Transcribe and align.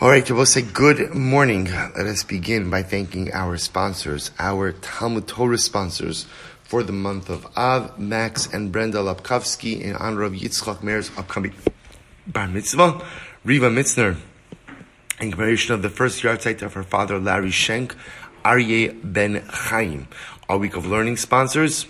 All 0.00 0.10
right, 0.10 0.30
we'll 0.30 0.46
say 0.46 0.62
good 0.62 1.12
morning. 1.12 1.64
Let 1.64 2.06
us 2.06 2.22
begin 2.22 2.70
by 2.70 2.84
thanking 2.84 3.32
our 3.32 3.56
sponsors, 3.56 4.30
our 4.38 4.70
Talmud 4.70 5.26
Torah 5.26 5.58
sponsors 5.58 6.24
for 6.62 6.84
the 6.84 6.92
month 6.92 7.28
of 7.28 7.48
Av, 7.56 7.98
Max 7.98 8.46
and 8.46 8.70
Brenda 8.70 8.98
Lapkovsky 8.98 9.80
in 9.80 9.96
honor 9.96 10.22
of 10.22 10.34
Yitzchak 10.34 10.84
Meir's 10.84 11.10
upcoming 11.18 11.52
Bar 12.28 12.46
Mitzvah, 12.46 13.04
Riva 13.44 13.70
Mitzner, 13.70 14.18
in 15.20 15.32
commemoration 15.32 15.74
of 15.74 15.82
the 15.82 15.90
first 15.90 16.22
yahrzeit 16.22 16.62
of 16.62 16.74
her 16.74 16.84
father 16.84 17.18
Larry 17.18 17.50
Schenk, 17.50 17.96
Aryeh 18.44 18.96
Ben 19.02 19.44
Chaim. 19.48 20.06
Our 20.48 20.58
week 20.58 20.76
of 20.76 20.86
learning 20.86 21.16
sponsors, 21.16 21.86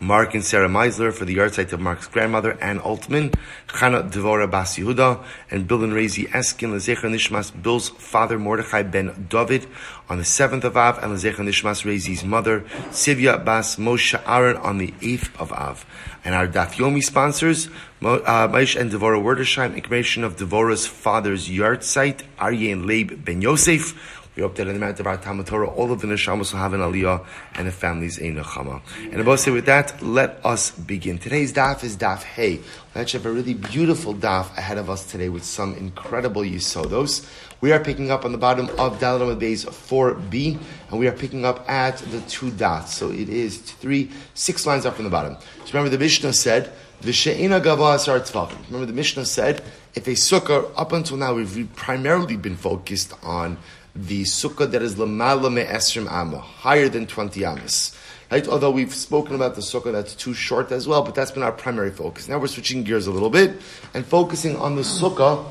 Mark 0.00 0.34
and 0.34 0.44
Sarah 0.44 0.68
Meisler 0.68 1.12
for 1.12 1.24
the 1.24 1.36
yahrzeit 1.36 1.72
of 1.72 1.80
Mark's 1.80 2.06
grandmother, 2.06 2.58
Ann 2.60 2.78
Altman, 2.80 3.30
Chana 3.68 4.10
Devora 4.10 4.50
Bas 4.50 4.76
Yehuda, 4.76 5.24
and 5.50 5.66
Bill 5.66 5.84
and 5.84 5.92
Razy 5.92 6.28
Eskin, 6.28 6.72
Lezecher 6.72 7.10
Nishmas, 7.10 7.50
Bill's 7.62 7.88
father, 7.88 8.38
Mordechai 8.38 8.82
ben 8.82 9.26
David, 9.28 9.66
on 10.08 10.18
the 10.18 10.24
7th 10.24 10.64
of 10.64 10.76
Av, 10.76 11.02
and 11.02 11.12
Lezecher 11.12 11.36
Nishmas, 11.36 11.84
Razy's 11.84 12.24
mother, 12.24 12.60
Sivya 12.90 13.42
Bas 13.44 13.76
Moshe 13.76 14.20
Aaron, 14.26 14.56
on 14.58 14.78
the 14.78 14.92
8th 15.00 15.34
of 15.40 15.52
Av. 15.52 15.86
And 16.24 16.34
our 16.34 16.46
Daf 16.46 16.74
Yomi 16.74 17.02
sponsors, 17.02 17.68
uh, 18.02 18.48
Maish 18.48 18.78
and 18.78 18.90
Devora 18.90 19.22
Wordesheim, 19.22 19.74
information 19.74 20.24
of 20.24 20.36
Devora's 20.36 20.86
father's 20.86 21.48
yahrzeit, 21.48 22.22
Aryeh 22.38 22.72
and 22.72 22.86
Leib 22.86 23.24
ben 23.24 23.40
Yosef, 23.40 24.22
we 24.36 24.42
hope 24.42 24.54
that 24.56 24.66
in 24.66 24.68
the 24.68 24.74
amount 24.74 25.00
of 25.00 25.06
our 25.06 25.16
Talmud 25.16 25.46
Torah, 25.46 25.70
all 25.70 25.90
of 25.90 26.02
the 26.02 26.06
Neshamos 26.06 26.52
will 26.52 26.60
have 26.60 26.74
an 26.74 26.80
Aliyah 26.80 27.24
and 27.54 27.66
the 27.66 27.72
families 27.72 28.18
a 28.18 28.24
Nechama. 28.24 28.82
And 29.10 29.18
above 29.18 29.40
say 29.40 29.50
with 29.50 29.64
that, 29.64 30.02
let 30.02 30.44
us 30.44 30.70
begin. 30.72 31.18
Today's 31.18 31.54
daf 31.54 31.82
is 31.82 31.96
daf 31.96 32.22
Hey. 32.22 32.60
We 32.94 33.00
have 33.00 33.26
a 33.26 33.32
really 33.32 33.54
beautiful 33.54 34.14
daf 34.14 34.54
ahead 34.58 34.76
of 34.76 34.90
us 34.90 35.10
today 35.10 35.30
with 35.30 35.42
some 35.42 35.74
incredible 35.76 36.42
Yisodos. 36.42 37.26
We 37.62 37.72
are 37.72 37.80
picking 37.80 38.10
up 38.10 38.26
on 38.26 38.32
the 38.32 38.38
bottom 38.38 38.68
of 38.78 39.00
Dalamad 39.00 39.38
Bay's 39.38 39.64
4b, 39.64 40.58
and 40.90 41.00
we 41.00 41.08
are 41.08 41.12
picking 41.12 41.46
up 41.46 41.66
at 41.66 41.96
the 41.96 42.20
two 42.22 42.50
dots. 42.50 42.94
So 42.94 43.10
it 43.10 43.30
is 43.30 43.56
three, 43.56 44.10
six 44.34 44.66
lines 44.66 44.84
up 44.84 44.96
from 44.96 45.04
the 45.04 45.10
bottom. 45.10 45.38
So 45.64 45.72
remember 45.72 45.88
the 45.88 45.98
Mishnah 45.98 46.34
said, 46.34 46.70
V'she'ena 47.00 47.62
gava 47.62 47.94
asar 47.94 48.22
Remember 48.66 48.84
the 48.84 48.92
Mishnah 48.92 49.24
said, 49.24 49.62
if 49.94 50.06
a 50.06 50.10
sukkah, 50.10 50.70
up 50.76 50.92
until 50.92 51.16
now 51.16 51.32
we've 51.32 51.70
primarily 51.74 52.36
been 52.36 52.56
focused 52.56 53.14
on 53.22 53.56
the 53.96 54.22
sukkah 54.22 54.70
that 54.70 54.82
is 54.82 54.96
lamala 54.96 55.66
esrim 55.66 56.10
amma, 56.10 56.38
higher 56.38 56.88
than 56.88 57.06
20 57.06 57.44
amas. 57.44 57.96
Right? 58.30 58.46
Although 58.46 58.72
we've 58.72 58.94
spoken 58.94 59.34
about 59.34 59.54
the 59.54 59.60
sukkah 59.60 59.92
that's 59.92 60.14
too 60.14 60.34
short 60.34 60.72
as 60.72 60.86
well, 60.86 61.02
but 61.02 61.14
that's 61.14 61.30
been 61.30 61.42
our 61.42 61.52
primary 61.52 61.90
focus. 61.90 62.28
Now 62.28 62.38
we're 62.38 62.48
switching 62.48 62.82
gears 62.82 63.06
a 63.06 63.12
little 63.12 63.30
bit 63.30 63.60
and 63.94 64.04
focusing 64.04 64.56
on 64.56 64.76
the 64.76 64.82
sukkah 64.82 65.46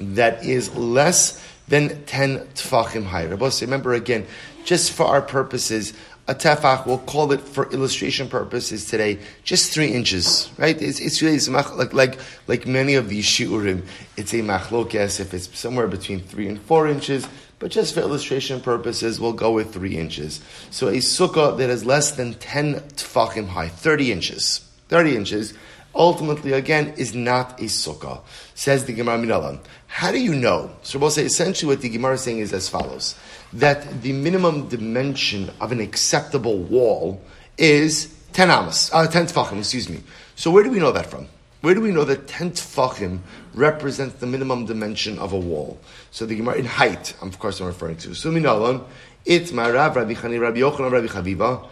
that 0.00 0.44
is 0.44 0.74
less 0.74 1.44
than 1.68 2.04
10 2.06 2.38
tfachim 2.54 3.04
high. 3.04 3.24
Remember 3.24 3.92
again, 3.92 4.26
just 4.64 4.92
for 4.92 5.06
our 5.06 5.20
purposes, 5.20 5.92
a 6.28 6.34
tefach, 6.34 6.86
we'll 6.86 6.98
call 6.98 7.32
it 7.32 7.40
for 7.40 7.70
illustration 7.72 8.28
purposes 8.28 8.84
today, 8.84 9.18
just 9.44 9.72
three 9.72 9.88
inches, 9.88 10.50
right? 10.58 10.80
It's, 10.80 11.00
it's 11.00 11.22
really, 11.22 11.36
it's 11.36 11.48
like, 11.48 11.94
like, 11.94 12.18
like 12.46 12.66
many 12.66 12.94
of 12.94 13.08
these 13.08 13.24
shiurim, 13.24 13.86
it's 14.18 14.34
a 14.34 14.42
machlokes 14.42 15.20
if 15.20 15.32
it's 15.32 15.58
somewhere 15.58 15.86
between 15.86 16.20
three 16.20 16.46
and 16.46 16.60
four 16.60 16.86
inches, 16.86 17.26
but 17.58 17.70
just 17.70 17.94
for 17.94 18.00
illustration 18.00 18.60
purposes, 18.60 19.18
we'll 19.18 19.32
go 19.32 19.52
with 19.52 19.72
three 19.72 19.96
inches. 19.96 20.42
So 20.70 20.88
a 20.88 20.98
sukkah 20.98 21.56
that 21.56 21.70
is 21.70 21.86
less 21.86 22.12
than 22.12 22.34
10 22.34 22.74
tfachim 22.74 23.48
high, 23.48 23.68
30 23.68 24.12
inches, 24.12 24.60
30 24.88 25.16
inches, 25.16 25.54
ultimately, 25.94 26.52
again, 26.52 26.94
is 26.96 27.14
not 27.14 27.60
a 27.60 27.64
sukkah, 27.64 28.20
says 28.54 28.84
the 28.84 28.92
Gemara 28.92 29.18
Minalan. 29.18 29.60
How 29.86 30.12
do 30.12 30.20
you 30.20 30.34
know? 30.34 30.70
So 30.82 30.98
we'll 30.98 31.10
say 31.10 31.24
essentially 31.24 31.72
what 31.74 31.82
the 31.82 31.88
Gemara 31.88 32.14
is 32.14 32.22
saying 32.22 32.38
is 32.38 32.52
as 32.52 32.68
follows 32.68 33.14
that 33.52 34.02
the 34.02 34.12
minimum 34.12 34.68
dimension 34.68 35.50
of 35.60 35.72
an 35.72 35.80
acceptable 35.80 36.58
wall 36.58 37.20
is 37.56 38.14
10 38.34 38.50
amas, 38.50 38.90
uh, 38.92 39.06
10 39.06 39.26
tfachim, 39.26 39.58
excuse 39.58 39.88
me. 39.88 40.02
So 40.36 40.50
where 40.50 40.62
do 40.62 40.70
we 40.70 40.78
know 40.78 40.92
that 40.92 41.06
from? 41.06 41.26
Where 41.60 41.74
do 41.74 41.80
we 41.80 41.90
know 41.90 42.04
that 42.04 42.28
10 42.28 42.52
tfachim 42.52 43.20
represents 43.54 44.16
the 44.16 44.26
minimum 44.26 44.66
dimension 44.66 45.18
of 45.18 45.32
a 45.32 45.38
wall? 45.38 45.80
So 46.10 46.26
the 46.26 46.36
Gemara, 46.36 46.56
in 46.56 46.64
height, 46.66 47.14
of 47.20 47.38
course 47.38 47.60
I'm 47.60 47.66
referring 47.66 47.96
to. 47.98 48.14
So 48.14 48.30
Minalan, 48.30 48.84
it's 49.24 49.50
my 49.50 49.70
Rav, 49.70 49.96
Rabbi 49.96 50.14
Chani, 50.14 50.40
Rabbi 50.40 50.60
Yochanan, 50.60 50.92
Rabbi 50.92 51.06
Chaviva, 51.06 51.66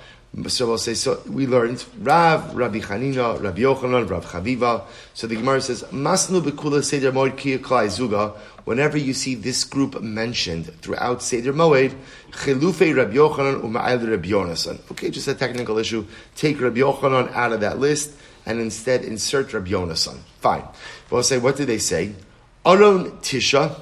so 0.49 0.67
we'll 0.67 0.79
say, 0.79 0.93
so 0.93 1.23
we 1.31 1.47
learned 1.47 1.83
Rav, 2.01 2.55
Rabbi 2.55 2.81
Chanina, 2.81 3.43
Rabbi 3.43 3.61
Yochanan, 3.61 4.09
Rav 4.09 4.27
Chaviva. 4.27 4.85
So 5.15 5.27
the 5.27 5.37
Gemara 5.37 5.63
says, 5.63 5.83
Masnu 5.85 6.43
bekula 6.43 6.85
Seder 6.85 7.11
Moed 7.11 7.39
Zuga. 7.39 8.37
Whenever 8.65 8.99
you 8.99 9.15
see 9.15 9.35
this 9.35 9.65
group 9.65 10.03
mentioned 10.03 10.67
throughout 10.83 11.23
Seder 11.23 11.55
Moed, 11.55 11.97
Chilufe 12.33 12.95
Rabbi 12.95 13.15
Yochanan 13.15 13.63
Uma'ayl 13.63 14.11
Rabbi 14.11 14.29
Yonasan. 14.29 14.79
Okay, 14.91 15.09
just 15.09 15.27
a 15.27 15.35
technical 15.35 15.79
issue. 15.79 16.05
Take 16.35 16.61
Rabbi 16.61 16.81
Yochanan 16.81 17.33
out 17.33 17.53
of 17.53 17.61
that 17.61 17.79
list 17.79 18.13
and 18.45 18.61
instead 18.61 19.05
insert 19.05 19.55
Rabbi 19.55 19.71
Yonasan. 19.71 20.19
Fine. 20.41 20.65
We'll 21.11 21.23
say, 21.23 21.39
what 21.39 21.57
do 21.57 21.65
they 21.65 21.79
say? 21.79 22.13
Aron 22.67 23.13
Tisha, 23.23 23.79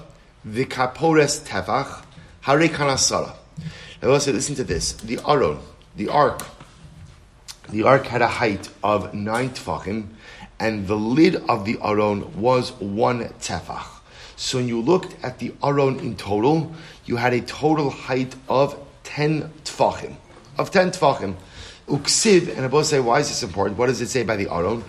Vikapores 0.46 1.44
Tefach, 1.44 2.04
Hare 2.42 2.68
Kanasara. 2.68 3.34
Now 4.00 4.10
we'll 4.10 4.20
say, 4.20 4.30
listen 4.32 4.54
to 4.56 4.64
this. 4.64 4.92
The 4.92 5.18
Aron, 5.26 5.58
the 5.96 6.08
ark, 6.08 6.42
the 7.68 7.82
ark 7.84 8.06
had 8.06 8.22
a 8.22 8.28
height 8.28 8.68
of 8.82 9.14
nine 9.14 9.50
tefachim, 9.50 10.08
and 10.60 10.86
the 10.86 10.96
lid 10.96 11.36
of 11.48 11.64
the 11.64 11.78
aron 11.82 12.40
was 12.40 12.72
one 12.72 13.24
tefach. 13.40 13.86
So 14.36 14.58
when 14.58 14.68
you 14.68 14.80
looked 14.80 15.16
at 15.24 15.38
the 15.38 15.54
aron 15.62 16.00
in 16.00 16.16
total, 16.16 16.72
you 17.06 17.16
had 17.16 17.32
a 17.32 17.40
total 17.40 17.90
height 17.90 18.34
of 18.48 18.76
ten 19.02 19.52
tefachim, 19.64 20.16
of 20.58 20.70
ten 20.70 20.90
tefachim. 20.90 21.36
Uksiv, 21.88 22.48
and 22.56 22.64
I 22.64 22.68
both 22.68 22.86
say, 22.86 22.98
why 22.98 23.20
is 23.20 23.28
this 23.28 23.42
important? 23.42 23.78
What 23.78 23.86
does 23.86 24.00
it 24.00 24.08
say 24.08 24.22
by 24.22 24.36
the 24.36 24.48
aron? 24.50 24.82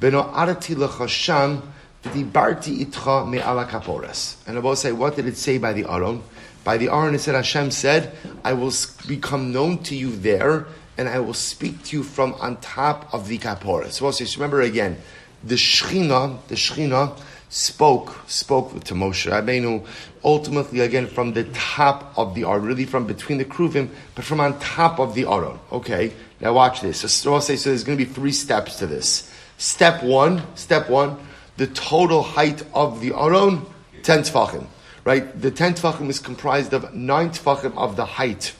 Beno 0.00 0.32
arati 0.32 0.74
lechasham 0.74 1.62
v'dibarti 2.02 2.86
itcha 2.86 3.28
me'ala 3.28 3.66
kaporas. 3.66 4.36
And 4.46 4.56
I 4.56 4.60
both 4.60 4.78
say, 4.78 4.92
what 4.92 5.14
did 5.14 5.26
it 5.26 5.36
say 5.36 5.58
by 5.58 5.72
the 5.74 5.84
aron? 5.84 6.22
By 6.64 6.76
the 6.76 6.88
Aron, 6.88 7.18
said, 7.18 7.34
Hashem 7.34 7.70
said, 7.70 8.12
I 8.44 8.52
will 8.52 8.72
become 9.06 9.52
known 9.52 9.78
to 9.84 9.96
you 9.96 10.14
there, 10.14 10.66
and 10.96 11.08
I 11.08 11.18
will 11.20 11.34
speak 11.34 11.84
to 11.84 11.96
you 11.96 12.02
from 12.02 12.34
on 12.34 12.56
top 12.58 13.12
of 13.14 13.28
the 13.28 13.38
Kapora. 13.38 13.90
So 13.90 14.06
also, 14.06 14.24
remember 14.38 14.60
again, 14.60 14.98
the 15.44 15.54
Shechina, 15.54 16.46
the 16.48 16.56
Shechina 16.56 17.18
spoke, 17.48 18.16
spoke 18.26 18.84
to 18.84 18.94
Moshe 18.94 19.30
Rabbeinu, 19.30 19.86
ultimately 20.24 20.80
again 20.80 21.06
from 21.06 21.32
the 21.32 21.44
top 21.44 22.12
of 22.18 22.34
the 22.34 22.44
Aron, 22.44 22.64
really 22.64 22.84
from 22.84 23.06
between 23.06 23.38
the 23.38 23.44
Kruvim, 23.44 23.88
but 24.14 24.24
from 24.24 24.40
on 24.40 24.58
top 24.58 24.98
of 24.98 25.14
the 25.14 25.24
Aron. 25.24 25.58
Okay, 25.72 26.12
now 26.40 26.52
watch 26.52 26.80
this. 26.80 27.00
So, 27.00 27.34
I'll 27.34 27.40
say, 27.40 27.56
so 27.56 27.70
there's 27.70 27.84
going 27.84 27.96
to 27.96 28.04
be 28.04 28.10
three 28.10 28.32
steps 28.32 28.76
to 28.76 28.86
this. 28.86 29.32
Step 29.56 30.02
one, 30.02 30.42
step 30.56 30.90
one, 30.90 31.16
the 31.56 31.68
total 31.68 32.22
height 32.22 32.62
of 32.74 33.00
the 33.00 33.14
Aron, 33.14 33.64
10 34.02 34.20
tefachim 34.20 34.66
right? 35.08 35.40
The 35.40 35.50
ten 35.50 35.72
tefachim 35.72 36.10
is 36.10 36.18
comprised 36.18 36.74
of 36.74 36.94
nine 36.94 37.30
tefachim 37.30 37.74
of 37.78 37.96
the 37.96 38.04
height 38.04 38.54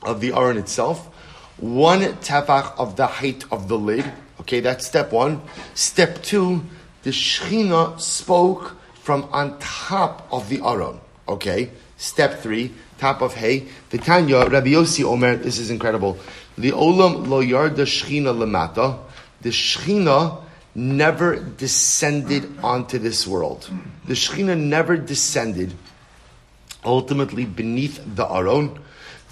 of 0.00 0.20
the 0.20 0.32
aron 0.32 0.56
itself, 0.56 1.08
one 1.58 2.02
tefach 2.22 2.78
of 2.78 2.94
the 2.94 3.06
height 3.06 3.44
of 3.50 3.66
the 3.66 3.76
lid. 3.76 4.04
Okay, 4.42 4.60
that's 4.60 4.86
step 4.86 5.10
one. 5.10 5.42
Step 5.74 6.22
two, 6.22 6.62
the 7.02 7.10
Shechina 7.10 8.00
spoke 8.00 8.76
from 8.94 9.24
on 9.32 9.58
top 9.58 10.28
of 10.30 10.48
the 10.48 10.60
aron. 10.60 11.00
Okay, 11.26 11.70
step 11.96 12.38
three, 12.38 12.72
top 12.98 13.20
of 13.20 13.34
hay. 13.34 13.66
The 13.90 13.98
Tanya, 13.98 14.48
Rabbi 14.48 14.68
Yossi 14.68 15.02
Omer, 15.02 15.34
this 15.34 15.58
is 15.58 15.68
incredible. 15.68 16.16
The 16.58 16.70
olam 16.70 17.26
lo 17.26 17.42
yarda 17.42 17.84
Shechina 17.90 18.32
lemata. 18.32 19.00
The 19.40 19.50
Shechina 19.50 20.44
never 20.74 21.36
descended 21.36 22.50
onto 22.62 22.98
this 22.98 23.26
world. 23.26 23.70
The 24.06 24.14
Shekhinah 24.14 24.58
never 24.58 24.96
descended 24.96 25.74
ultimately 26.84 27.44
beneath 27.44 28.00
the 28.06 28.26
Aron. 28.26 28.78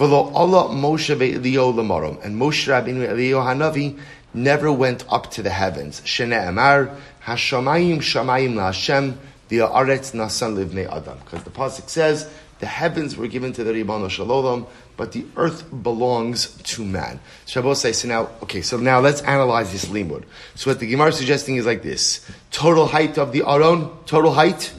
Allah 0.00 0.68
Moshe 0.68 1.16
ve'Elio 1.16 1.72
lamarom. 1.72 2.24
And 2.24 2.40
Moshe 2.40 2.68
Rabbeinu 2.68 3.08
Elio 3.08 3.40
Hanavi 3.40 3.98
never 4.34 4.70
went 4.70 5.04
up 5.10 5.30
to 5.32 5.42
the 5.42 5.50
heavens. 5.50 6.00
Shene 6.02 6.48
Amar, 6.48 6.96
Hashamayim 7.24 7.98
Shamayim 7.98 8.54
LaHashem, 8.54 9.16
the 9.48 9.58
Aretz 9.58 10.12
Nasan 10.14 10.56
Livnei 10.56 10.86
Adam. 10.90 11.18
Because 11.24 11.42
the 11.44 11.50
Pasuk 11.50 11.88
says, 11.88 12.30
the 12.58 12.66
heavens 12.66 13.16
were 13.16 13.28
given 13.28 13.52
to 13.52 13.64
the 13.64 13.72
Ribbon 13.72 14.08
Shalom, 14.08 14.66
but 14.96 15.12
the 15.12 15.24
earth 15.36 15.64
belongs 15.82 16.56
to 16.62 16.84
man. 16.84 17.20
So 17.46 17.74
say, 17.74 17.92
so 17.92 18.08
now, 18.08 18.30
okay, 18.42 18.62
so 18.62 18.76
now 18.76 19.00
let's 19.00 19.22
analyze 19.22 19.70
this 19.70 19.86
limud. 19.86 20.24
So 20.54 20.70
what 20.70 20.80
the 20.80 20.88
Gemara 20.88 21.08
is 21.08 21.16
suggesting 21.16 21.56
is 21.56 21.66
like 21.66 21.82
this. 21.82 22.28
Total 22.50 22.86
height 22.86 23.16
of 23.16 23.32
the 23.32 23.42
Aron, 23.46 23.90
total 24.06 24.32
height, 24.32 24.72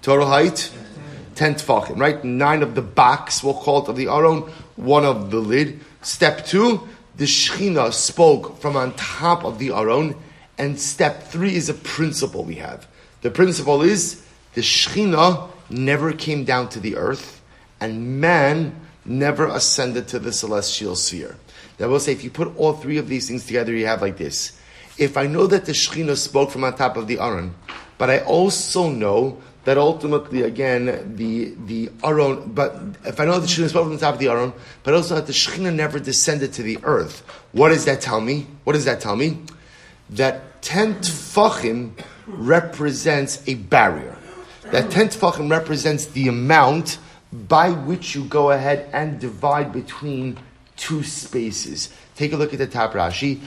total 0.00 0.26
height, 0.26 0.72
10 1.34 1.56
tefachim, 1.56 1.98
right? 1.98 2.24
Nine 2.24 2.62
of 2.62 2.74
the 2.74 2.82
backs, 2.82 3.44
we'll 3.44 3.54
call 3.54 3.82
it, 3.82 3.88
of 3.88 3.96
the 3.96 4.08
Aron, 4.08 4.42
one 4.76 5.04
of 5.04 5.30
the 5.30 5.38
lid. 5.38 5.80
Step 6.02 6.46
two, 6.46 6.88
the 7.16 7.24
Shechina 7.24 7.92
spoke 7.92 8.58
from 8.60 8.76
on 8.76 8.94
top 8.94 9.44
of 9.44 9.58
the 9.58 9.72
Aron, 9.72 10.16
and 10.56 10.80
step 10.80 11.24
three 11.24 11.54
is 11.54 11.68
a 11.68 11.74
principle 11.74 12.44
we 12.44 12.56
have. 12.56 12.88
The 13.20 13.30
principle 13.30 13.82
is, 13.82 14.22
the 14.54 14.60
the 14.60 14.62
Shechina 14.62 15.50
never 15.70 16.12
came 16.12 16.44
down 16.44 16.68
to 16.70 16.80
the 16.80 16.96
earth, 16.96 17.42
and 17.80 18.20
man 18.20 18.74
never 19.04 19.46
ascended 19.46 20.08
to 20.08 20.18
the 20.18 20.32
celestial 20.32 20.96
sphere. 20.96 21.36
That 21.78 21.88
will 21.88 22.00
say, 22.00 22.12
if 22.12 22.24
you 22.24 22.30
put 22.30 22.56
all 22.56 22.72
three 22.72 22.98
of 22.98 23.08
these 23.08 23.28
things 23.28 23.46
together, 23.46 23.72
you 23.74 23.86
have 23.86 24.02
like 24.02 24.16
this. 24.16 24.58
If 24.98 25.16
I 25.16 25.26
know 25.26 25.46
that 25.46 25.64
the 25.64 25.72
Shechina 25.72 26.16
spoke 26.16 26.50
from 26.50 26.64
on 26.64 26.74
top 26.74 26.96
of 26.96 27.06
the 27.06 27.20
Aron, 27.20 27.54
but 27.98 28.10
I 28.10 28.18
also 28.20 28.90
know 28.90 29.38
that 29.64 29.78
ultimately, 29.78 30.42
again, 30.42 31.14
the 31.16 31.54
the 31.66 31.90
Aron. 32.02 32.50
But 32.52 32.74
if 33.04 33.20
I 33.20 33.24
know 33.24 33.38
the 33.38 33.46
Shekhinah 33.46 33.68
spoke 33.68 33.84
from 33.84 33.94
the 33.94 34.00
top 34.00 34.14
of 34.14 34.20
the 34.20 34.28
Aron, 34.28 34.52
but 34.82 34.94
also 34.94 35.14
that 35.14 35.26
the 35.26 35.32
Shekhinah 35.32 35.74
never 35.74 36.00
descended 36.00 36.52
to 36.54 36.62
the 36.62 36.78
earth, 36.82 37.22
what 37.52 37.68
does 37.68 37.84
that 37.84 38.00
tell 38.00 38.20
me? 38.20 38.48
What 38.64 38.72
does 38.72 38.86
that 38.86 39.00
tell 39.00 39.14
me? 39.14 39.38
That 40.10 40.62
ten 40.62 40.96
tefachim 40.96 41.92
represents 42.26 43.42
a 43.46 43.54
barrier. 43.54 44.17
That 44.70 44.90
ten 44.90 45.08
tefachim 45.08 45.50
represents 45.50 46.06
the 46.06 46.28
amount 46.28 46.98
by 47.32 47.70
which 47.70 48.14
you 48.14 48.24
go 48.24 48.50
ahead 48.50 48.88
and 48.92 49.18
divide 49.18 49.72
between 49.72 50.38
two 50.76 51.02
spaces. 51.02 51.88
Take 52.16 52.32
a 52.32 52.36
look 52.36 52.52
at 52.52 52.58
the 52.58 52.66
top 52.66 52.92
Rashi. 52.92 53.40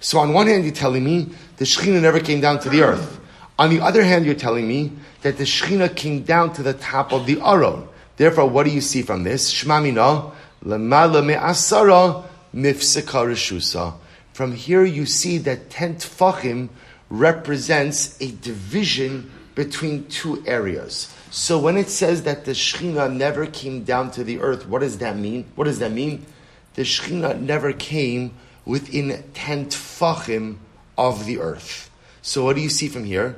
So 0.00 0.18
on 0.18 0.32
one 0.32 0.46
hand, 0.46 0.64
you're 0.64 0.74
telling 0.74 1.04
me 1.04 1.28
the 1.56 1.64
Shekhinah 1.64 2.02
never 2.02 2.20
came 2.20 2.40
down 2.40 2.60
to 2.60 2.68
the 2.68 2.82
earth. 2.82 3.20
On 3.58 3.70
the 3.70 3.80
other 3.80 4.02
hand, 4.02 4.24
you're 4.24 4.34
telling 4.34 4.66
me 4.66 4.92
that 5.22 5.36
the 5.38 5.44
Shekhinah 5.44 5.94
came 5.96 6.22
down 6.22 6.52
to 6.54 6.62
the 6.62 6.74
top 6.74 7.12
of 7.12 7.26
the 7.26 7.40
Aron. 7.40 7.88
Therefore, 8.16 8.46
what 8.48 8.64
do 8.64 8.70
you 8.70 8.80
see 8.80 9.02
from 9.02 9.24
this? 9.24 9.52
Shmamina, 9.52 10.32
lemala 10.64 11.24
me'asara, 11.24 12.24
nifseka 12.54 13.26
reshusa. 13.26 13.94
From 14.40 14.52
here, 14.52 14.86
you 14.86 15.04
see 15.04 15.36
that 15.36 15.68
ten 15.68 15.96
tfachim 15.96 16.70
represents 17.10 18.18
a 18.22 18.30
division 18.30 19.30
between 19.54 20.06
two 20.06 20.42
areas. 20.46 21.14
So 21.30 21.58
when 21.58 21.76
it 21.76 21.90
says 21.90 22.22
that 22.22 22.46
the 22.46 22.52
Shekhinah 22.52 23.14
never 23.14 23.44
came 23.44 23.84
down 23.84 24.12
to 24.12 24.24
the 24.24 24.40
earth, 24.40 24.66
what 24.66 24.78
does 24.78 24.96
that 24.96 25.18
mean? 25.18 25.44
What 25.56 25.64
does 25.64 25.78
that 25.80 25.92
mean? 25.92 26.24
The 26.72 26.84
Shekhinah 26.84 27.38
never 27.38 27.74
came 27.74 28.32
within 28.64 29.22
ten 29.34 29.66
tfachim 29.66 30.56
of 30.96 31.26
the 31.26 31.38
earth. 31.38 31.90
So 32.22 32.42
what 32.42 32.56
do 32.56 32.62
you 32.62 32.70
see 32.70 32.88
from 32.88 33.04
here? 33.04 33.36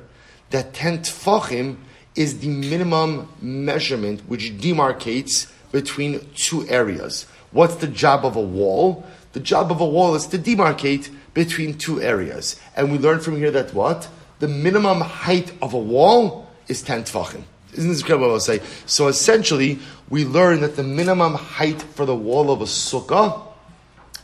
That 0.51 0.73
ten 0.73 0.99
tfachim 0.99 1.79
is 2.15 2.39
the 2.39 2.47
minimum 2.47 3.29
measurement 3.41 4.21
which 4.29 4.53
demarcates 4.53 5.51
between 5.73 6.31
two 6.37 6.65
areas. 6.69 7.27
What's 7.51 7.75
the 7.75 7.89
job 7.89 8.25
of 8.25 8.37
a 8.37 8.41
wall? 8.41 9.05
The 9.32 9.40
job 9.40 9.70
of 9.70 9.81
a 9.81 9.87
wall 9.87 10.14
is 10.14 10.26
to 10.29 10.38
demarcate 10.38 11.08
between 11.34 11.79
two 11.79 12.00
areas. 12.00 12.61
And 12.76 12.93
we 12.93 12.99
learn 12.99 13.20
from 13.20 13.37
here 13.37 13.50
that 13.50 13.73
what? 13.73 14.08
The 14.40 14.49
minimum 14.49 15.00
height 15.00 15.52
of 15.62 15.73
a 15.73 15.79
wall 15.79 16.49
is 16.69 16.82
10 16.82 17.05
tfachim. 17.05 17.44
Isn't 17.73 17.88
this 17.88 18.00
incredible 18.00 18.29
what 18.29 18.34
I'll 18.34 18.40
say? 18.40 18.61
So 18.84 19.08
essentially, 19.08 19.79
we 20.11 20.25
learn 20.26 20.61
that 20.61 20.76
the 20.76 20.82
minimum 20.82 21.34
height 21.34 21.81
for 21.81 22.05
the 22.05 22.14
wall 22.14 22.50
of 22.50 22.61
a 22.61 22.64
sukkah, 22.64 23.43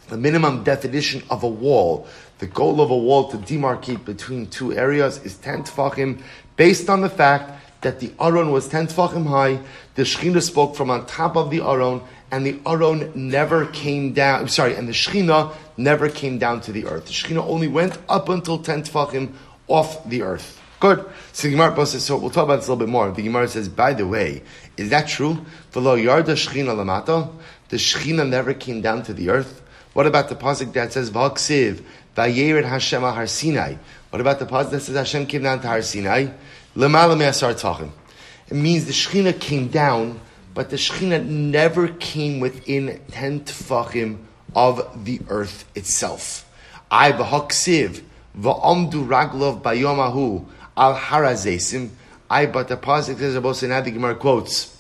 the 0.08 0.18
minimum 0.18 0.64
definition 0.64 1.22
of 1.30 1.42
a 1.42 1.48
wall, 1.48 2.06
the 2.38 2.46
goal 2.46 2.80
of 2.80 2.90
a 2.90 2.96
wall 2.96 3.30
to 3.30 3.38
demarcate 3.38 4.04
between 4.04 4.48
two 4.48 4.74
areas 4.74 5.18
is 5.24 5.36
10 5.38 5.64
tefachim, 5.64 6.20
based 6.56 6.90
on 6.90 7.00
the 7.00 7.08
fact 7.08 7.52
that 7.80 8.00
the 8.00 8.12
Aron 8.20 8.50
was 8.50 8.68
10 8.68 8.88
tefachim 8.88 9.26
high, 9.26 9.60
the 9.94 10.02
Shekhinah 10.02 10.42
spoke 10.42 10.76
from 10.76 10.90
on 10.90 11.06
top 11.06 11.36
of 11.36 11.50
the 11.50 11.60
Aron, 11.60 12.02
and 12.30 12.44
the 12.44 12.60
Aron 12.66 13.12
never 13.14 13.66
came 13.66 14.12
down, 14.12 14.48
sorry, 14.48 14.74
and 14.74 14.86
the 14.86 14.92
Shekhinah 14.92 15.54
never 15.76 16.08
came 16.08 16.38
down 16.38 16.60
to 16.62 16.72
the 16.72 16.86
earth. 16.86 17.06
The 17.06 17.12
Shekhinah 17.12 17.44
only 17.46 17.68
went 17.68 17.98
up 18.08 18.28
until 18.28 18.58
10 18.58 18.82
tefachim 18.82 19.32
off 19.66 20.08
the 20.08 20.22
earth. 20.22 20.60
Good. 20.80 21.04
So 21.32 21.48
the 21.48 21.52
Gemara 21.54 21.86
says, 21.86 22.04
so 22.04 22.16
we'll 22.16 22.30
talk 22.30 22.44
about 22.44 22.56
this 22.56 22.68
a 22.68 22.72
little 22.72 22.86
bit 22.86 22.90
more. 22.90 23.10
The 23.10 23.22
Gemara 23.22 23.48
says, 23.48 23.68
by 23.68 23.94
the 23.94 24.06
way, 24.06 24.42
is 24.76 24.90
that 24.90 25.08
true? 25.08 25.44
V'lo 25.72 26.00
yarda 26.00 26.34
shchina 26.36 26.74
lamato? 26.74 27.32
The 27.70 27.76
shchina 27.76 28.28
never 28.28 28.54
came 28.54 28.80
down 28.80 29.02
to 29.04 29.12
the 29.12 29.30
earth. 29.30 29.60
What 29.94 30.06
about 30.06 30.28
the 30.28 30.36
pasuk 30.36 30.72
that 30.74 30.92
says, 30.92 31.10
v'haksiv, 31.10 31.82
v'yered 32.14 32.64
Hashem 32.64 33.02
har 33.02 33.26
Sinai? 33.26 33.74
What 34.10 34.20
about 34.20 34.38
the 34.38 34.46
pasuk 34.46 34.70
that 34.70 34.80
says 34.80 34.96
Hashem 34.96 35.26
came 35.26 35.42
down 35.42 35.60
to 35.60 35.66
Har 35.66 35.82
Sinai? 35.82 36.28
It 36.76 38.54
means 38.56 38.86
the 38.86 38.92
shchina 38.92 39.38
came 39.38 39.68
down, 39.68 40.20
but 40.58 40.70
the 40.70 40.76
shchina 40.76 41.24
never 41.24 41.86
came 41.86 42.40
within 42.40 43.00
ten 43.12 43.38
tefachim 43.42 44.18
of 44.56 45.04
the 45.04 45.20
earth 45.28 45.64
itself. 45.76 46.50
I 46.90 47.12
v'haksiv, 47.12 48.02
v'amdu 48.36 49.06
raglov 49.06 49.62
bayomahu, 49.62 50.44
al 50.76 50.96
harazesim. 50.96 51.90
I 52.28 52.46
but 52.46 52.66
the 52.66 52.76
pasuk 52.76 53.18
says 53.18 53.36
about 53.36 53.54
the 53.54 53.90
Gemara 53.92 54.16
quotes 54.16 54.76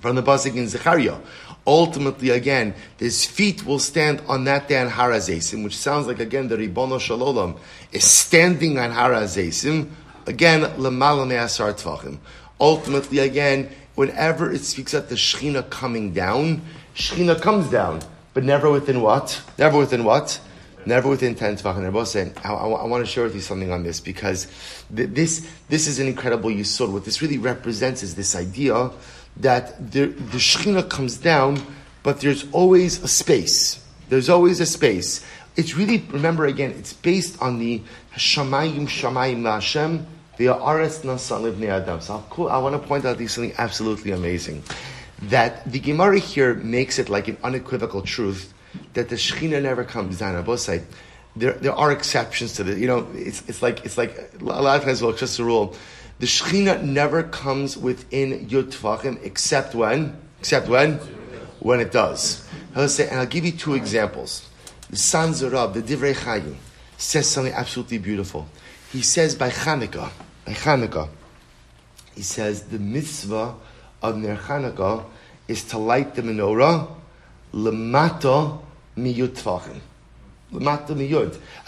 from 0.00 0.16
the 0.16 0.24
pasuk 0.24 0.56
in 0.56 0.66
Zechariah. 0.66 1.18
Ultimately, 1.64 2.30
again, 2.30 2.74
his 2.98 3.24
feet 3.24 3.64
will 3.64 3.78
stand 3.78 4.20
on 4.26 4.42
that 4.46 4.66
day 4.66 4.80
on 4.80 4.90
harazesim, 4.90 5.62
which 5.62 5.78
sounds 5.78 6.08
like 6.08 6.18
again 6.18 6.48
the 6.48 6.56
Ribono 6.56 6.98
Shalom 6.98 7.54
is 7.92 8.02
standing 8.02 8.76
on 8.76 8.90
harazesim. 8.90 9.88
Again, 10.26 10.62
lemala 10.62 11.28
me'asar 11.28 11.74
tvachim. 11.74 12.18
Ultimately, 12.60 13.20
again, 13.20 13.70
whenever 13.94 14.50
it 14.50 14.64
speaks 14.64 14.94
of 14.94 15.08
the 15.08 15.14
Shechina 15.14 15.68
coming 15.70 16.12
down, 16.12 16.62
Shechina 16.94 17.40
comes 17.40 17.70
down, 17.70 18.00
but 18.34 18.44
never 18.44 18.70
within 18.70 19.00
what? 19.00 19.42
Never 19.58 19.78
within 19.78 20.04
what? 20.04 20.40
never 20.86 21.08
within 21.08 21.34
10 21.34 21.56
tvachim. 21.56 21.92
They're 21.92 22.04
saying, 22.04 22.34
I, 22.44 22.52
I, 22.52 22.68
I, 22.68 22.84
want 22.86 23.04
to 23.04 23.10
share 23.10 23.24
with 23.24 23.34
you 23.34 23.40
something 23.40 23.70
on 23.70 23.82
this 23.82 24.00
because 24.00 24.46
th- 24.94 25.10
this, 25.10 25.48
this 25.68 25.86
is 25.86 25.98
an 25.98 26.06
incredible 26.06 26.50
yisod. 26.50 26.92
What 26.92 27.04
this 27.04 27.22
really 27.22 27.38
represents 27.38 28.02
is 28.02 28.14
this 28.14 28.34
idea 28.34 28.90
that 29.38 29.92
the, 29.92 30.06
the 30.06 30.38
Shekhinah 30.38 30.88
comes 30.88 31.16
down, 31.16 31.62
but 32.02 32.20
there's 32.20 32.50
always 32.52 33.02
a 33.02 33.08
space. 33.08 33.84
There's 34.08 34.28
always 34.28 34.60
a 34.60 34.66
space. 34.66 35.24
It's 35.56 35.76
really, 35.76 35.98
remember 36.10 36.46
again, 36.46 36.70
it's 36.72 36.92
based 36.92 37.40
on 37.42 37.58
the 37.58 37.82
Shamayim 38.16 38.88
Shamayim 38.88 39.44
Hashem, 39.44 40.06
the 40.40 40.46
Aretz 40.46 41.02
Nasan 41.02 41.42
Livnei 41.42 41.68
Adam. 41.68 42.00
So 42.00 42.24
cool, 42.30 42.48
I 42.48 42.56
want 42.56 42.72
to 42.72 42.88
point 42.88 43.04
out 43.04 43.18
this 43.18 43.34
something 43.34 43.52
absolutely 43.58 44.12
amazing. 44.12 44.62
That 45.24 45.70
the 45.70 45.78
Gemara 45.78 46.18
here 46.18 46.54
makes 46.54 46.98
it 46.98 47.10
like 47.10 47.28
an 47.28 47.36
unequivocal 47.44 48.00
truth 48.00 48.54
that 48.94 49.10
the 49.10 49.16
Shekhinah 49.16 49.60
never 49.60 49.84
comes 49.84 50.18
down 50.18 50.42
sides. 50.56 50.86
There, 51.36 51.52
there 51.52 51.74
are 51.74 51.92
exceptions 51.92 52.54
to 52.54 52.64
this. 52.64 52.78
You 52.78 52.86
know, 52.86 53.06
it's, 53.12 53.46
it's 53.50 53.60
like 53.60 53.84
it's 53.84 53.98
like 53.98 54.16
a 54.40 54.42
lot 54.42 54.76
of 54.78 54.82
times. 54.82 55.02
Well, 55.02 55.12
just 55.12 55.38
a 55.38 55.44
rule. 55.44 55.76
The 56.20 56.26
Shekhinah 56.26 56.84
never 56.84 57.22
comes 57.22 57.76
within 57.76 58.48
Yud 58.48 59.22
except 59.22 59.74
when, 59.74 60.16
except 60.38 60.68
when, 60.68 60.94
when 61.60 61.80
it 61.80 61.92
does. 61.92 62.48
I'll 62.74 62.88
say, 62.88 63.10
and 63.10 63.20
I'll 63.20 63.26
give 63.26 63.44
you 63.44 63.52
two 63.52 63.74
examples. 63.74 64.48
The 64.88 64.96
Sanzer 64.96 65.52
Rav, 65.52 65.74
the 65.74 65.82
Divrei 65.82 66.14
Chayim, 66.14 66.54
says 66.96 67.28
something 67.28 67.52
absolutely 67.52 67.98
beautiful. 67.98 68.48
He 68.90 69.02
says 69.02 69.34
by 69.34 69.50
Chanukah, 69.50 70.10
by 70.50 70.56
Chanukah, 70.56 71.08
he 72.14 72.22
says 72.22 72.64
the 72.64 72.78
mitzvah 72.78 73.54
of 74.02 74.16
Ner 74.16 74.36
Chanukah 74.36 75.04
is 75.46 75.64
to 75.64 75.78
light 75.78 76.14
the 76.14 76.22
menorah 76.22 76.88
lemata 77.54 78.60
miyud 78.96 79.28
tvachim. 79.28 79.80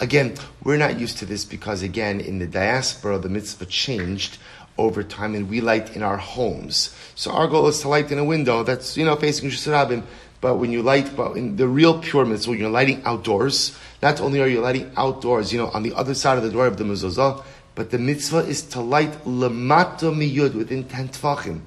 Again, 0.01 0.35
we're 0.65 0.77
not 0.77 0.99
used 0.99 1.19
to 1.19 1.27
this 1.27 1.45
because, 1.45 1.83
again, 1.83 2.19
in 2.19 2.41
the 2.41 2.49
diaspora, 2.49 3.19
the 3.19 3.29
mitzvah 3.29 3.67
changed 3.67 4.39
over 4.77 5.05
time 5.05 5.37
and 5.37 5.49
we 5.49 5.61
light 5.61 5.95
in 5.95 6.03
our 6.03 6.17
homes. 6.17 6.93
So 7.15 7.31
our 7.31 7.47
goal 7.47 7.69
is 7.69 7.81
to 7.83 7.89
light 7.89 8.11
in 8.11 8.19
a 8.19 8.25
window 8.25 8.65
that's, 8.65 8.97
you 8.97 9.05
know, 9.05 9.15
facing 9.15 9.51
Shusarabim. 9.51 10.03
But 10.41 10.57
when 10.57 10.73
you 10.73 10.83
light, 10.83 11.15
but 11.15 11.37
in 11.37 11.55
the 11.55 11.69
real 11.69 12.01
pure 12.01 12.25
mitzvah, 12.25 12.51
when 12.51 12.59
you're 12.59 12.71
lighting 12.71 13.03
outdoors, 13.05 13.79
not 14.03 14.21
only 14.21 14.41
are 14.41 14.49
you 14.49 14.61
lighting 14.61 14.91
outdoors, 14.97 15.53
you 15.53 15.61
know, 15.61 15.69
on 15.69 15.85
the 15.85 15.95
other 15.95 16.15
side 16.15 16.37
of 16.37 16.43
the 16.43 16.51
door 16.51 16.67
of 16.67 16.77
the 16.77 16.83
mezuzah, 16.83 17.45
but 17.75 17.91
the 17.91 17.99
mitzvah 17.99 18.39
is 18.39 18.63
to 18.63 18.81
light 18.81 19.13
lemata 19.25 20.13
miyud 20.13 20.55
within 20.55 20.85
ten 20.85 21.09
tvachim. 21.09 21.61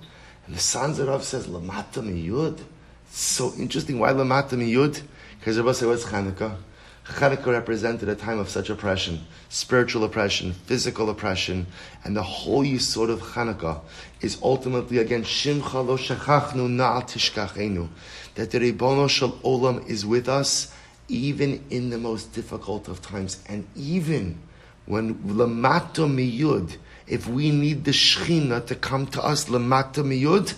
And 0.45 0.55
the 0.55 0.59
Sanzer 0.59 1.07
Rav 1.07 1.15
of 1.15 1.23
says 1.23 1.47
lemata 1.47 2.01
miyud. 2.03 2.59
So 3.07 3.53
interesting. 3.57 3.97
Why 3.97 4.11
Lamata 4.11 4.55
Miyud? 4.55 5.01
Because 5.39 5.57
Rabbi 5.57 5.71
said, 5.71 5.87
what's 5.87 6.03
Chanukah? 6.03 6.57
Chanukah 7.05 7.47
represented 7.47 8.09
a 8.09 8.15
time 8.15 8.39
of 8.39 8.49
such 8.49 8.69
oppression, 8.69 9.21
spiritual 9.47 10.03
oppression, 10.03 10.51
physical 10.51 11.09
oppression, 11.09 11.65
and 12.03 12.13
the 12.13 12.23
whole 12.23 12.65
sort 12.77 13.09
of 13.09 13.21
Chanukah 13.21 13.79
is 14.19 14.37
ultimately 14.43 14.97
again 14.97 15.23
Shimcha 15.23 15.85
lo 15.85 15.97
shechachnu 15.97 16.67
na'al 16.67 17.03
tishkachenu, 17.03 17.87
that 18.33 18.51
the 18.51 18.59
Ribono 18.59 19.09
Shel 19.09 19.31
Olam 19.45 19.87
is 19.87 20.05
with 20.05 20.27
us 20.27 20.73
even 21.07 21.63
in 21.69 21.91
the 21.91 21.97
most 21.97 22.33
difficult 22.33 22.89
of 22.89 23.01
times, 23.01 23.41
and 23.47 23.65
even 23.77 24.39
when 24.85 25.15
Lamato 25.15 26.07
Miyud, 26.07 26.77
if 27.07 27.27
we 27.27 27.51
need 27.51 27.85
the 27.85 27.91
Shechina 27.91 28.65
to 28.67 28.75
come 28.75 29.07
to 29.07 29.23
us 29.23 29.45
Lamato 29.45 30.03
Miyud, 30.03 30.53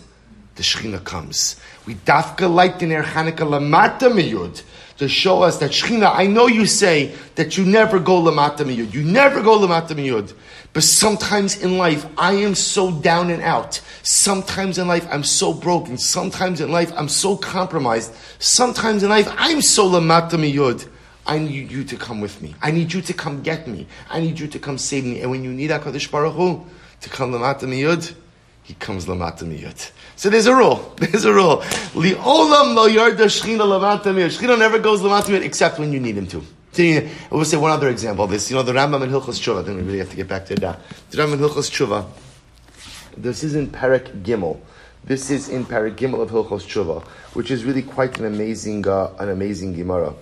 the 0.57 0.63
Shechina 0.63 1.01
comes. 1.03 1.55
We 1.85 1.95
dafka 1.95 2.51
light 2.53 2.81
in 2.81 2.89
Chanukah 2.89 3.37
lamata 3.37 4.11
miyud 4.11 4.63
to 4.97 5.07
show 5.07 5.43
us 5.43 5.59
that 5.59 5.71
Shechina, 5.71 6.11
I 6.13 6.25
know 6.25 6.47
you 6.47 6.65
say 6.65 7.13
that 7.35 7.57
you 7.57 7.65
never 7.65 7.99
go 7.99 8.21
lamata 8.21 8.59
miyud. 8.59 8.91
You 8.91 9.03
never 9.03 9.41
go 9.41 9.59
lamata 9.59 9.89
miyud. 9.89 10.33
But 10.73 10.83
sometimes 10.83 11.61
in 11.61 11.77
life, 11.77 12.05
I 12.17 12.33
am 12.33 12.55
so 12.55 12.91
down 12.91 13.29
and 13.29 13.41
out. 13.41 13.79
Sometimes 14.01 14.77
in 14.77 14.87
life, 14.87 15.07
I'm 15.11 15.23
so 15.23 15.53
broken. 15.53 15.97
Sometimes 15.97 16.59
in 16.59 16.71
life, 16.71 16.91
I'm 16.95 17.09
so 17.09 17.37
compromised. 17.37 18.13
Sometimes 18.39 19.03
in 19.03 19.09
life, 19.09 19.31
I'm 19.37 19.61
so 19.61 19.89
lamata 19.89 20.31
miyud. 20.31 20.87
I 21.27 21.39
need 21.39 21.71
you 21.71 21.83
to 21.83 21.97
come 21.97 22.21
with 22.21 22.41
me. 22.41 22.55
I 22.61 22.71
need 22.71 22.93
you 22.93 23.01
to 23.01 23.13
come 23.13 23.41
get 23.41 23.67
me. 23.67 23.85
I 24.09 24.21
need 24.21 24.39
you 24.39 24.47
to 24.47 24.59
come 24.59 24.77
save 24.77 25.03
me. 25.03 25.21
And 25.21 25.29
when 25.29 25.43
you 25.43 25.51
need 25.51 25.69
HaKadosh 25.69 26.09
Baruch 26.09 26.33
Hu 26.33 26.65
to 27.01 27.09
come 27.09 27.33
lamata 27.33 27.63
miyud, 27.63 28.15
he 28.63 28.73
comes 28.75 29.05
lamata 29.05 29.43
miyud. 29.43 29.91
So 30.15 30.29
there's 30.29 30.47
a 30.47 30.55
rule. 30.55 30.95
There's 30.97 31.25
a 31.25 31.33
rule. 31.33 31.57
Li'olam 31.93 32.75
lo 32.75 32.87
yarda 32.87 33.25
shchina 33.25 33.59
lamata 33.59 34.13
miyud. 34.13 34.37
Shchina 34.37 34.57
never 34.57 34.79
goes 34.79 35.01
lamata 35.01 35.25
miyud 35.25 35.43
except 35.43 35.79
when 35.79 35.91
you 35.91 35.99
need 35.99 36.17
him 36.17 36.27
to. 36.27 36.43
I 36.79 37.09
will 37.31 37.43
say 37.43 37.57
one 37.57 37.71
other 37.71 37.89
example 37.89 38.25
of 38.25 38.29
this. 38.29 38.51
You 38.51 38.55
know, 38.55 38.63
the 38.63 38.73
Rambam 38.73 39.01
in 39.03 39.09
Hilchos 39.09 39.39
Tshuva, 39.39 39.65
then 39.65 39.77
we 39.77 39.81
really 39.81 39.97
have 39.97 40.11
to 40.11 40.15
get 40.15 40.27
back 40.27 40.45
to 40.45 40.55
that. 40.55 40.79
The 41.09 41.17
Rambam 41.17 41.33
in 41.33 41.39
Hilchos 41.39 41.71
Tshuva, 41.71 42.05
this 43.17 43.43
is 43.43 43.55
in 43.55 43.67
Perek 43.67 44.21
Gimel. 44.21 44.59
This 45.03 45.31
is 45.31 45.49
in 45.49 45.65
Perek 45.65 45.95
Gimel 45.95 46.21
of 46.21 46.29
Hilchos 46.29 46.67
Tshuva, 46.67 47.03
which 47.33 47.49
is 47.49 47.65
really 47.65 47.81
quite 47.81 48.19
an 48.19 48.25
amazing, 48.25 48.87
uh, 48.87 49.11
an 49.17 49.29
amazing 49.29 49.73
Gemara. 49.73 50.13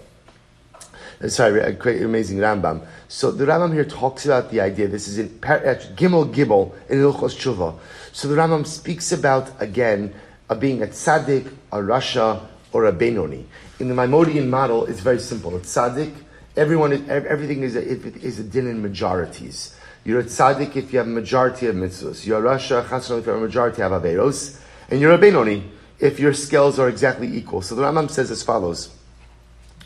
Uh, 1.21 1.27
sorry, 1.29 1.59
a 1.61 1.71
great, 1.71 2.01
amazing 2.01 2.37
Rambam. 2.39 2.85
So 3.07 3.31
the 3.31 3.45
Rambam 3.45 3.73
here 3.73 3.85
talks 3.85 4.25
about 4.25 4.51
the 4.51 4.61
idea. 4.61 4.87
This 4.87 5.07
is 5.07 5.17
in 5.17 5.29
Gimel 5.39 6.33
Gimel 6.33 6.73
in 6.89 6.99
Hilchos 6.99 7.35
Tshuva. 7.35 7.77
So 8.11 8.27
the 8.27 8.35
Rambam 8.35 8.65
speaks 8.65 9.11
about 9.11 9.49
again 9.61 10.13
uh, 10.49 10.55
being 10.55 10.83
a 10.83 10.87
tzaddik, 10.87 11.47
a 11.71 11.77
rasha, 11.77 12.45
or 12.73 12.85
a 12.85 12.91
benoni. 12.91 13.47
In 13.79 13.87
the 13.87 13.95
Maimonidean 13.95 14.47
model, 14.47 14.85
it's 14.85 14.99
very 14.99 15.19
simple. 15.19 15.55
It's 15.55 15.73
tzaddik, 15.73 16.13
Everyone, 16.57 16.93
is, 16.93 17.09
everything 17.09 17.63
is 17.63 17.75
a, 17.75 17.81
is 17.81 18.39
a 18.39 18.43
din 18.43 18.67
in 18.67 18.81
majorities. 18.81 19.77
You're 20.05 20.21
a 20.21 20.23
tzaddik 20.23 20.77
if 20.77 20.93
you 20.93 20.99
have 20.99 21.07
a 21.07 21.11
majority 21.11 21.67
of 21.67 21.75
mitzvahs. 21.75 22.25
You're 22.25 22.45
a 22.45 22.57
rasha 22.57 22.87
chasron 22.87 23.19
if 23.19 23.25
you 23.25 23.33
have 23.33 23.41
a 23.41 23.45
majority 23.45 23.81
of 23.81 23.91
averos, 23.91 24.61
and 24.89 25.01
you're 25.01 25.11
a 25.11 25.17
benoni 25.17 25.69
if 25.99 26.17
your 26.17 26.33
scales 26.33 26.79
are 26.79 26.87
exactly 26.87 27.27
equal. 27.35 27.61
So 27.61 27.75
the 27.75 27.81
Rambam 27.81 28.09
says 28.09 28.31
as 28.31 28.41
follows. 28.41 28.94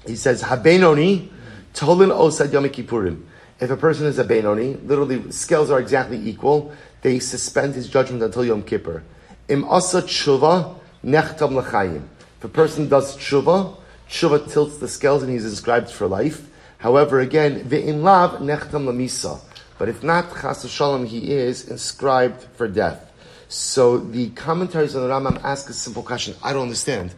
He 0.06 0.16
says 0.16 0.44
habenoni 0.44 1.30
tolin 1.74 2.10
osad 2.10 2.52
yom 2.54 2.66
kippurim. 2.66 3.24
If 3.60 3.70
a 3.72 3.78
person 3.78 4.06
is 4.06 4.18
a 4.20 4.24
benoni, 4.24 4.76
literally 4.76 5.32
scales 5.32 5.70
are 5.70 5.80
exactly 5.80 6.18
equal. 6.30 6.72
They 7.02 7.20
suspend 7.20 7.76
his 7.76 7.90
judgment 7.90 8.24
until 8.24 8.46
Yom 8.46 8.64
Kippur. 8.64 9.04
Im 9.50 9.66
asa 9.66 10.02
tshuva 10.02 10.78
nechtam 11.04 11.56
l'chayim. 11.56 12.04
If 12.38 12.46
a 12.46 12.48
person 12.48 12.88
does 12.88 13.18
tshuva, 13.18 13.76
tshuva 14.10 14.50
tilts 14.50 14.78
the 14.78 14.88
scales 14.88 15.24
and 15.24 15.32
he's 15.32 15.46
inscribed 15.46 15.90
for 15.90 16.08
life. 16.08 16.48
However, 16.78 17.20
again, 17.20 17.66
ve'in 17.66 18.02
lav 18.02 18.40
nechtam 18.40 18.86
lamisa. 18.86 19.42
But 19.78 19.90
if 19.90 20.04
not, 20.04 20.32
chas 20.42 20.70
shalom, 20.70 21.06
he 21.06 21.32
is 21.32 21.70
inscribed 21.70 22.44
for 22.56 22.68
death. 22.68 23.12
So 23.50 23.98
the 23.98 24.30
commentaries 24.30 24.96
on 24.96 25.02
the 25.02 25.10
Rambam 25.10 25.44
ask 25.44 25.70
a 25.70 25.74
simple 25.74 26.04
question. 26.04 26.36
I 26.44 26.54
don't 26.54 26.64
understand. 26.64 27.14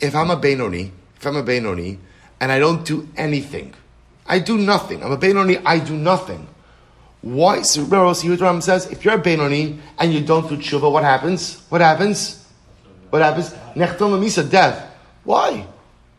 If 0.00 0.14
I'm 0.14 0.30
a 0.30 0.36
Benoni, 0.36 0.92
if 1.16 1.26
I'm 1.26 1.36
a 1.36 1.42
Benoni, 1.42 1.98
and 2.42 2.50
I 2.50 2.58
don't 2.58 2.84
do 2.84 3.08
anything, 3.16 3.72
I 4.26 4.40
do 4.40 4.58
nothing. 4.58 5.04
I'm 5.04 5.12
a 5.12 5.16
Benoni, 5.16 5.58
I 5.58 5.78
do 5.78 5.96
nothing. 5.96 6.48
Why? 7.20 7.62
So 7.62 7.84
Rambam 7.84 8.60
says, 8.60 8.90
if 8.90 9.04
you're 9.04 9.14
a 9.14 9.18
Benoni 9.18 9.78
and 9.96 10.12
you 10.12 10.24
don't 10.24 10.48
do 10.48 10.56
tshuva, 10.56 10.90
what 10.90 11.04
happens? 11.04 11.62
What 11.68 11.80
happens? 11.80 12.44
What 13.10 13.22
happens? 13.22 13.50
Nechtam 13.76 14.10
lamisa, 14.10 14.50
death. 14.50 14.92
Why? 15.22 15.64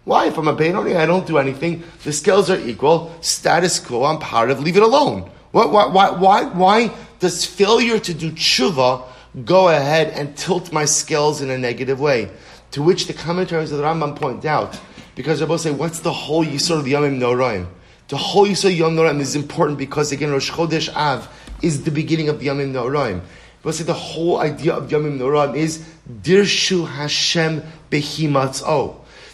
Why? 0.06 0.27
If 0.27 0.38
I'm 0.38 0.48
a 0.48 0.56
Benoni, 0.56 0.96
I 0.96 1.06
don't 1.06 1.27
do 1.27 1.38
anything. 1.39 1.84
The 2.06 2.13
scales 2.13 2.50
are 2.50 2.60
equal. 2.60 3.13
Status 3.20 3.82
quo. 3.82 4.06
I'm 4.06 4.20
part 4.20 4.50
of. 4.50 4.62
Leave 4.62 4.77
it 4.77 4.84
alone. 4.84 5.30
Why, 5.51 5.65
why, 5.65 6.10
why, 6.10 6.44
why 6.46 6.92
does 7.20 7.46
failure 7.46 8.00
to 8.00 8.13
do 8.13 8.32
tshuva 8.32 9.03
go 9.44 9.68
ahead 9.68 10.13
and 10.13 10.38
tilt 10.38 10.72
my 10.72 10.86
scales 10.86 11.42
in 11.42 11.50
a 11.50 11.58
negative 11.58 12.00
way? 12.00 12.32
To 12.72 12.82
which 12.82 13.08
the 13.08 13.13
commentaries 13.13 13.74
of 13.74 13.80
the 13.80 13.84
Rambam 13.84 14.15
point 14.15 14.46
out, 14.46 14.80
because 15.15 15.41
both 15.41 15.62
say, 15.62 15.72
what's 15.72 16.00
the 16.00 16.12
whole 16.12 16.46
Yisur 16.46 16.79
of 16.79 16.86
the 16.86 16.93
Yomim 16.93 17.20
Noraim? 17.20 17.67
The 18.08 18.17
whole 18.17 18.48
Yisur 18.48 18.75
Yom 18.75 18.96
Noraim 18.96 19.20
is 19.20 19.36
important 19.36 19.77
because 19.77 20.12
again, 20.12 20.32
Rosh 20.32 20.51
Chodesh 20.51 20.93
Av 20.93 21.27
is 21.62 21.84
the 21.84 21.91
beginning 21.91 22.29
of 22.29 22.39
the 22.39 22.48
Yomim 22.48 22.72
Noraim. 22.72 23.22
But 23.62 23.75
say 23.75 23.86
the 23.86 23.93
whole 23.93 24.39
idea 24.39 24.74
of 24.74 24.89
Yomim 24.89 25.17
Noraim 25.17 25.55
is 25.55 25.84
Dirshu 26.22 26.88
Hashem 26.88 27.63
Behimatz 27.89 28.62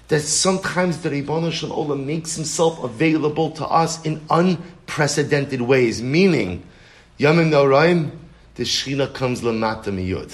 that 0.09 0.21
sometimes 0.21 0.97
the 0.99 1.09
Ribbon 1.09 1.51
Shalom 1.51 2.05
makes 2.05 2.35
himself 2.35 2.83
available 2.83 3.51
to 3.51 3.65
us 3.65 4.03
in 4.03 4.21
unprecedented 4.29 5.61
ways. 5.61 6.01
Meaning, 6.01 6.63
Yamim 7.19 7.51
Noraim, 7.51 8.11
the 8.55 8.63
Shechina 8.63 9.13
comes 9.13 9.41
Lamata 9.41 9.85
Miyud. 9.85 10.29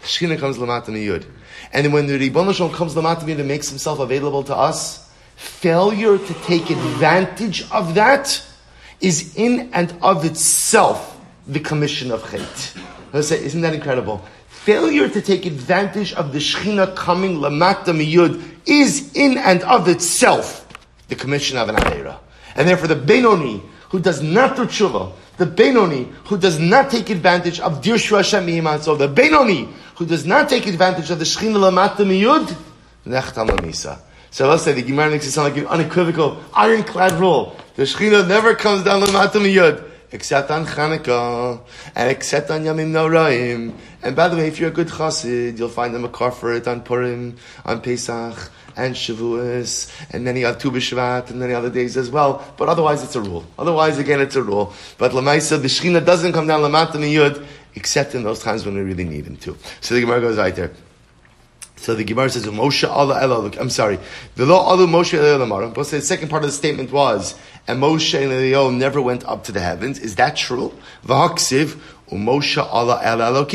The 0.00 0.06
Shechina 0.06 0.38
comes 0.38 0.58
Lamata 0.58 0.88
Miyud. 0.88 1.24
And 1.72 1.92
when 1.92 2.06
the 2.06 2.18
Ribbon 2.18 2.52
Shalom 2.52 2.72
comes 2.72 2.94
Lamata 2.94 3.22
Miyud 3.22 3.38
and 3.38 3.48
makes 3.48 3.68
himself 3.68 3.98
available 3.98 4.42
to 4.44 4.56
us, 4.56 5.10
failure 5.36 6.18
to 6.18 6.34
take 6.44 6.70
advantage 6.70 7.70
of 7.70 7.94
that 7.94 8.42
is 9.00 9.36
in 9.36 9.70
and 9.72 9.94
of 10.02 10.24
itself 10.24 11.20
the 11.46 11.60
commission 11.60 12.10
of 12.10 12.22
Chait. 12.22 12.82
Isn't 13.14 13.60
that 13.60 13.74
incredible? 13.74 14.24
failure 14.68 15.08
to 15.08 15.22
take 15.22 15.46
advantage 15.46 16.12
of 16.12 16.34
the 16.34 16.38
Shechina 16.38 16.94
coming 16.94 17.36
Lamata 17.36 17.86
Miyud 17.86 18.42
is 18.66 19.10
in 19.14 19.38
and 19.38 19.62
of 19.62 19.88
itself 19.88 20.68
the 21.08 21.14
commission 21.14 21.56
of 21.56 21.70
an 21.70 21.76
Aveira. 21.76 22.18
And 22.54 22.68
therefore 22.68 22.88
the 22.88 22.94
Benoni, 22.96 23.62
who 23.88 23.98
does 23.98 24.20
not 24.20 24.56
do 24.56 24.66
tshuva, 24.66 25.12
the 25.38 25.46
Benoni, 25.46 26.08
who 26.26 26.36
does 26.36 26.58
not 26.58 26.90
take 26.90 27.10
advantage 27.10 27.60
of 27.60 27.80
Dirshu 27.80 28.16
Hashem 28.16 28.46
the 28.98 29.08
Benoni, 29.08 29.68
who 29.96 30.04
does 30.04 30.26
not 30.26 30.48
take 30.48 30.66
advantage 30.66 31.10
of 31.10 31.18
the 31.18 31.24
Shechina 31.24 31.56
Lamata 31.56 32.04
Miyud, 32.04 32.54
Nechtam 33.06 33.48
Lamisa. 33.48 34.00
So 34.30 34.48
let's 34.48 34.64
say 34.64 34.72
the 34.72 34.82
Gemara 34.82 35.10
makes 35.10 35.26
it 35.26 35.30
sound 35.30 35.54
like 35.54 35.62
an 35.62 35.68
unequivocal, 35.68 36.38
ironclad 36.54 37.12
rule. 37.12 37.56
The 37.76 37.84
Shechina 37.84 38.28
never 38.28 38.54
comes 38.54 38.84
down 38.84 39.00
Lamata 39.00 39.40
Miyud 39.40 39.88
except 40.10 40.50
on 40.50 40.64
Chanukah, 40.66 41.60
and 41.94 42.10
except 42.10 42.50
on 42.50 42.62
Yamim 42.62 42.92
Noraim. 42.92 43.74
And 44.02 44.16
by 44.16 44.28
the 44.28 44.36
way, 44.36 44.48
if 44.48 44.58
you're 44.58 44.70
a 44.70 44.72
good 44.72 44.88
chassid, 44.88 45.58
you'll 45.58 45.68
find 45.68 45.94
them 45.94 46.04
a 46.04 46.08
car 46.08 46.30
for 46.30 46.52
it 46.52 46.66
on 46.66 46.82
Purim, 46.82 47.36
on 47.64 47.80
Pesach, 47.80 48.50
and 48.78 48.94
Shavuos, 48.94 49.92
and 50.10 50.24
many 50.24 50.44
other 50.44 50.58
Tu 50.58 50.70
B'Shvat, 50.70 51.30
and 51.30 51.40
many 51.40 51.52
other 51.52 51.68
days 51.68 51.96
as 51.96 52.10
well. 52.10 52.42
But 52.56 52.68
otherwise, 52.68 53.02
it's 53.02 53.16
a 53.16 53.20
rule. 53.20 53.44
Otherwise, 53.58 53.98
again, 53.98 54.20
it's 54.20 54.36
a 54.36 54.42
rule. 54.42 54.72
But 54.96 55.12
Lamaisa, 55.12 55.60
the 55.60 55.68
Shechina 55.68 56.04
doesn't 56.04 56.32
come 56.32 56.46
down 56.46 56.60
Lamata 56.60 56.92
Yud, 56.92 57.44
except 57.74 58.14
in 58.14 58.22
those 58.22 58.42
times 58.42 58.64
when 58.64 58.74
we 58.74 58.80
really 58.80 59.04
need 59.04 59.26
him 59.26 59.36
to. 59.38 59.56
So 59.80 59.94
the 59.94 60.00
Gemara 60.00 60.20
goes 60.20 60.38
right 60.38 60.54
there. 60.54 60.72
So 61.76 61.94
the 61.94 62.04
Gemara 62.04 62.30
says, 62.30 62.44
Moshe 62.46 62.88
Allah 62.88 63.20
Ela, 63.22 63.52
I'm 63.60 63.70
sorry, 63.70 63.98
the 64.34 64.46
law 64.46 64.60
Allah 64.62 64.86
Moshe 64.86 65.14
Ela 65.14 65.70
But 65.70 65.86
the 65.86 66.00
second 66.00 66.28
part 66.28 66.42
of 66.42 66.50
the 66.50 66.56
statement 66.56 66.90
was, 66.90 67.36
and 67.68 67.80
Moshe 67.80 68.20
and 68.20 68.32
Elio 68.32 68.70
never 68.70 69.00
went 69.00 69.24
up 69.26 69.44
to 69.44 69.52
the 69.52 69.60
heavens. 69.60 69.98
Is 69.98 70.16
that 70.16 70.36
true? 70.36 70.72
V'haksiv, 71.04 71.78
Moshe 72.10 72.58
Allah 72.58 73.00
Ela 73.02 73.46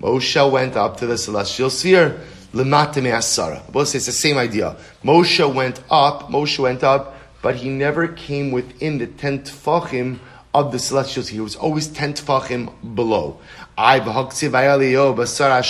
Moshe 0.00 0.50
went 0.50 0.76
up 0.76 0.98
to 0.98 1.06
the 1.06 1.16
celestial 1.16 1.70
sphere. 1.70 2.20
Lematame 2.54 3.12
Asara. 3.12 3.60
Both 3.70 3.94
it's 3.94 4.06
the 4.06 4.12
same 4.12 4.38
idea. 4.38 4.76
Moshe 5.02 5.52
went 5.52 5.82
up, 5.90 6.30
Moshe 6.30 6.58
went 6.58 6.84
up, 6.84 7.16
but 7.42 7.56
he 7.56 7.68
never 7.68 8.06
came 8.08 8.52
within 8.52 8.98
the 8.98 9.08
ten 9.08 9.40
tfachim 9.40 10.20
of 10.54 10.70
the 10.70 10.78
celestial 10.78 11.24
sphere. 11.24 11.34
He 11.34 11.40
was 11.40 11.56
always 11.56 11.88
ten 11.88 12.14
tfachim 12.14 12.72
below. 12.94 13.40
I 13.76 13.98
basara. 13.98 15.60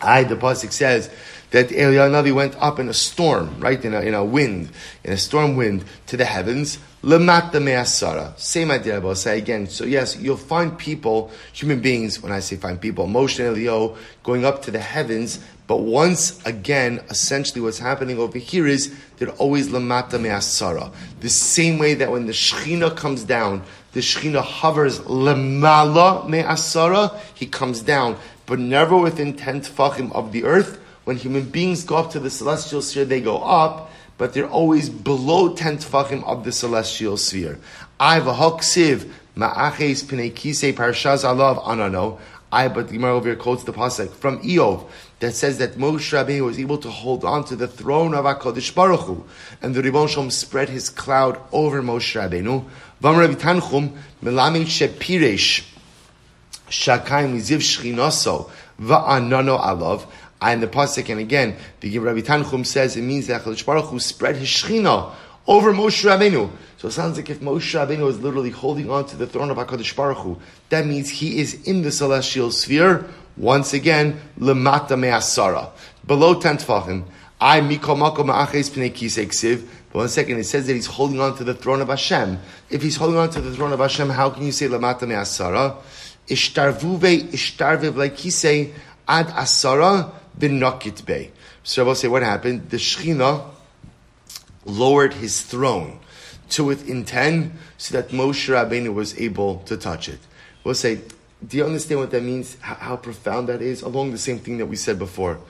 I, 0.00 0.22
the 0.24 0.36
Pasuk 0.36 0.70
says 0.72 1.10
that 1.50 1.68
Eliyahu 1.68 2.34
went 2.34 2.54
up 2.56 2.78
in 2.78 2.88
a 2.88 2.94
storm, 2.94 3.58
right, 3.58 3.84
in 3.84 3.92
a, 3.94 4.00
in 4.02 4.14
a 4.14 4.24
wind, 4.24 4.70
in 5.02 5.12
a 5.12 5.16
storm 5.16 5.56
wind 5.56 5.84
to 6.06 6.16
the 6.16 6.26
heavens. 6.26 6.78
Lemata 7.04 7.62
me'asara. 7.62 8.32
Same 8.38 8.70
idea, 8.70 8.98
but 8.98 9.08
I'll 9.08 9.14
say 9.14 9.36
again. 9.36 9.68
So 9.68 9.84
yes, 9.84 10.16
you'll 10.16 10.38
find 10.38 10.78
people, 10.78 11.30
human 11.52 11.80
beings, 11.80 12.22
when 12.22 12.32
I 12.32 12.40
say 12.40 12.56
find 12.56 12.80
people, 12.80 13.06
Moshe 13.06 13.46
and 13.46 13.54
Eliyahu 13.54 13.94
going 14.22 14.46
up 14.46 14.62
to 14.62 14.70
the 14.70 14.78
heavens, 14.78 15.38
but 15.66 15.82
once 15.82 16.42
again, 16.46 17.02
essentially 17.10 17.60
what's 17.60 17.78
happening 17.78 18.18
over 18.18 18.38
here 18.38 18.66
is 18.66 18.94
they're 19.18 19.28
always 19.32 19.68
lemata 19.68 20.18
me'asara. 20.18 20.90
The 21.20 21.28
same 21.28 21.78
way 21.78 21.92
that 21.92 22.10
when 22.10 22.24
the 22.24 22.32
Shechina 22.32 22.96
comes 22.96 23.24
down, 23.24 23.64
the 23.92 24.00
Shechina 24.00 24.40
hovers 24.40 25.00
lemala 25.00 26.26
me'asara, 26.26 27.18
he 27.34 27.44
comes 27.46 27.82
down 27.82 28.16
but 28.46 28.58
never 28.58 28.96
within 28.96 29.34
10 29.34 29.62
tfachim 29.62 30.12
of 30.12 30.32
the 30.32 30.44
earth. 30.44 30.80
When 31.04 31.16
human 31.16 31.44
beings 31.44 31.84
go 31.84 31.96
up 31.96 32.10
to 32.12 32.18
the 32.20 32.30
celestial 32.30 32.80
sphere, 32.80 33.04
they 33.04 33.20
go 33.20 33.38
up, 33.38 33.90
but 34.18 34.34
they're 34.34 34.48
always 34.48 34.88
below 34.88 35.54
10 35.54 35.78
tfachim 35.78 36.24
of 36.24 36.44
the 36.44 36.52
celestial 36.52 37.16
sphere. 37.16 37.58
I 37.98 38.20
v'hoksiv 38.20 39.10
ma'aches 39.36 40.04
pinei 40.04 40.32
kisei 40.32 40.72
parshaz 40.72 41.24
alav 41.24 41.60
ah, 41.62 41.74
anano. 41.74 42.18
I, 42.52 42.68
but 42.68 42.86
the 42.86 42.94
Gemara 42.94 43.16
over 43.16 43.30
here 43.30 43.36
quotes 43.36 43.64
the 43.64 43.72
pasuk 43.72 44.10
from 44.10 44.40
Iyov 44.42 44.88
that 45.18 45.32
says 45.32 45.58
that 45.58 45.74
Moshe 45.74 46.12
Rabbeinu 46.12 46.44
was 46.44 46.60
able 46.60 46.78
to 46.78 46.88
hold 46.88 47.24
on 47.24 47.44
to 47.46 47.56
the 47.56 47.66
throne 47.66 48.14
of 48.14 48.26
Hakadosh 48.26 48.72
Baruch 48.72 49.00
Hu, 49.00 49.24
and 49.60 49.74
the 49.74 49.82
Ribbon 49.82 50.06
Shalom 50.06 50.30
spread 50.30 50.68
his 50.68 50.88
cloud 50.88 51.40
over 51.50 51.82
Moshe 51.82 52.14
Rabbeinu. 52.14 52.64
Vam 53.02 53.18
Rabbi 53.18 53.34
Tanchum 53.34 53.96
Melami 54.22 54.64
Shepiresh 54.66 55.66
Shakaim 56.68 57.34
Liziv 57.34 57.58
Shchinoso 57.58 58.50
Va'anano 58.80 59.60
Alav. 59.60 60.06
And 60.40 60.62
the 60.62 60.66
pasuk, 60.66 61.08
and 61.10 61.20
again, 61.20 61.56
the 61.80 61.98
Rabbi 61.98 62.20
Tanchum 62.20 62.66
says 62.66 62.96
it 62.96 63.02
means 63.02 63.28
that 63.28 63.42
Hakadosh 63.42 63.64
Baruch 63.64 63.86
Hu 63.86 63.98
spread 63.98 64.36
his 64.36 64.48
Shechina 64.48 65.14
over 65.46 65.72
Moshe 65.72 66.04
Rabbeinu. 66.04 66.50
So 66.78 66.88
it 66.88 66.92
sounds 66.92 67.16
like 67.16 67.30
if 67.30 67.40
Moshe 67.40 67.74
Rabbeinu 67.74 68.08
is 68.08 68.20
literally 68.20 68.50
holding 68.50 68.90
on 68.90 69.06
to 69.06 69.16
the 69.16 69.26
throne 69.26 69.50
of 69.50 69.56
HaKadosh 69.56 69.94
Baruch 69.96 70.18
Hu, 70.18 70.38
that 70.70 70.86
means 70.86 71.10
he 71.10 71.40
is 71.40 71.66
in 71.66 71.82
the 71.82 71.90
celestial 71.90 72.50
sphere, 72.50 73.08
once 73.36 73.72
again, 73.72 74.20
lemata 74.38 74.98
me'asara. 74.98 75.70
Below 76.06 76.40
10 76.40 76.58
tfachim, 76.58 77.04
I 77.40 77.60
mikol 77.60 77.96
makom 77.96 78.26
ma'aches 78.26 78.70
pnei 78.70 78.92
kisei 78.92 79.66
But 79.92 79.98
one 79.98 80.08
second, 80.08 80.38
it 80.38 80.44
says 80.44 80.66
that 80.66 80.74
he's 80.74 80.86
holding 80.86 81.20
on 81.20 81.36
to 81.36 81.44
the 81.44 81.54
throne 81.54 81.80
of 81.80 81.88
Hashem. 81.88 82.38
If 82.70 82.82
he's 82.82 82.96
holding 82.96 83.18
on 83.18 83.30
to 83.30 83.40
the 83.40 83.54
throne 83.54 83.72
of 83.72 83.80
Hashem, 83.80 84.08
how 84.10 84.30
can 84.30 84.44
you 84.44 84.52
say 84.52 84.68
lemata 84.68 85.06
me'asara? 85.06 85.76
Ishtarvuve 86.28 87.32
ishtarviv 87.32 87.96
like 87.96 88.16
kisei 88.16 88.72
ad 89.08 89.26
asara 89.28 90.12
bin 90.38 90.60
nokit 90.60 91.04
be. 91.04 91.30
So 91.62 91.82
I 91.82 91.86
will 91.86 91.94
say 91.94 92.08
what 92.08 92.22
happened. 92.22 92.70
The 92.70 92.76
Shechina 92.76 93.44
lowered 94.64 95.14
his 95.14 95.42
throne 95.42 95.98
to 96.50 96.64
within 96.64 97.04
10 97.04 97.58
so 97.78 98.00
that 98.00 98.10
Moshe 98.10 98.48
Rabbeinu 98.48 98.92
was 98.92 99.18
able 99.18 99.58
to 99.60 99.76
touch 99.76 100.08
it. 100.08 100.20
We'll 100.62 100.74
say, 100.74 101.00
do 101.46 101.56
you 101.56 101.64
understand 101.64 102.00
what 102.00 102.10
that 102.10 102.22
means? 102.22 102.56
How, 102.60 102.74
how 102.74 102.96
profound 102.96 103.48
that 103.48 103.60
is? 103.60 103.82
Along 103.82 104.12
the 104.12 104.18
same 104.18 104.38
thing 104.38 104.58
that 104.58 104.66
we 104.66 104.76
said 104.76 104.98
before, 104.98 105.40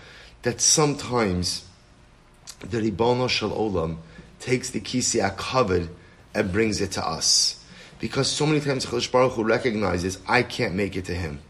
that 0.42 0.60
sometimes 0.60 1.66
the 2.60 2.80
Ribono 2.80 3.28
Shel 3.28 3.50
Olam 3.50 3.98
takes 4.40 4.70
the 4.70 4.80
Kisi 4.80 5.20
covered 5.36 5.88
and 6.34 6.52
brings 6.52 6.80
it 6.80 6.92
to 6.92 7.06
us. 7.06 7.64
Because 8.00 8.28
so 8.28 8.44
many 8.44 8.60
times 8.60 8.86
Chalish 8.86 9.10
Baruch 9.10 9.32
Hu 9.32 9.44
recognizes, 9.44 10.18
I 10.26 10.42
can't 10.42 10.74
make 10.74 10.96
it 10.96 11.04
to 11.06 11.14
him. 11.14 11.40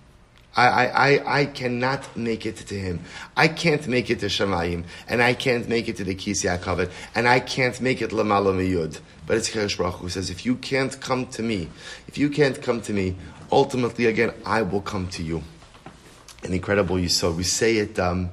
I, 0.57 0.87
I, 0.87 1.41
I 1.41 1.45
cannot 1.47 2.17
make 2.17 2.47
it 2.47 2.57
to 2.59 2.75
him. 2.79 3.01
I 3.37 3.49
can't 3.49 3.87
make 3.89 4.09
it 4.09 4.21
to 4.21 4.27
Shemayim, 4.27 4.85
and 5.09 5.21
I 5.21 5.35
can't 5.35 5.69
make 5.69 5.89
it 5.89 5.97
to 5.97 6.05
the 6.05 6.15
Kisya 6.15 6.63
covered, 6.63 6.91
and 7.15 7.27
I 7.27 7.41
can't 7.41 7.81
make 7.81 8.01
it 8.01 8.11
Lamala 8.11 8.55
Miyud. 8.55 9.01
But 9.27 9.39
it's 9.39 9.51
Cheresh 9.51 9.77
Baruch 9.77 9.97
who 9.97 10.09
says, 10.09 10.31
if 10.31 10.47
you 10.47 10.55
can't 10.55 11.01
come 11.01 11.27
to 11.29 11.43
me, 11.43 11.69
if 12.07 12.19
you 12.19 12.31
can't 12.31 12.61
come 12.63 12.81
to 12.83 12.93
me, 12.93 13.17
ultimately 13.51 14.07
again, 14.07 14.33
I 14.47 14.63
will 14.63 14.83
come 14.83 15.09
to 15.09 15.25
you. 15.25 15.43
And 16.45 16.55
incredible 16.55 17.01
you 17.01 17.09
saw. 17.09 17.33
We 17.33 17.43
say 17.43 17.79
it, 17.79 17.99
um, 17.99 18.31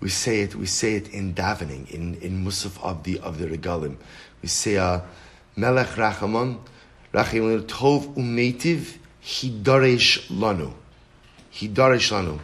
we 0.00 0.10
say 0.10 0.40
it, 0.40 0.54
we 0.56 0.66
say 0.66 0.94
it 0.94 1.08
in 1.08 1.32
davening, 1.32 1.90
in, 1.90 2.16
in 2.16 2.44
Musaf 2.44 2.82
of 2.82 3.04
the, 3.04 3.18
of 3.20 3.38
the 3.38 3.46
Regalim. 3.46 3.96
We 4.42 4.48
say, 4.48 4.76
uh, 4.76 5.00
Melech 5.56 5.96
Rachamon, 5.96 6.58
Rachamon 7.14 7.62
Tov 7.62 8.14
Umetiv, 8.14 8.98
Hidaresh 9.26 10.28
lanu. 10.28 10.72
Hidaresh 11.52 12.12
lanu. 12.12 12.38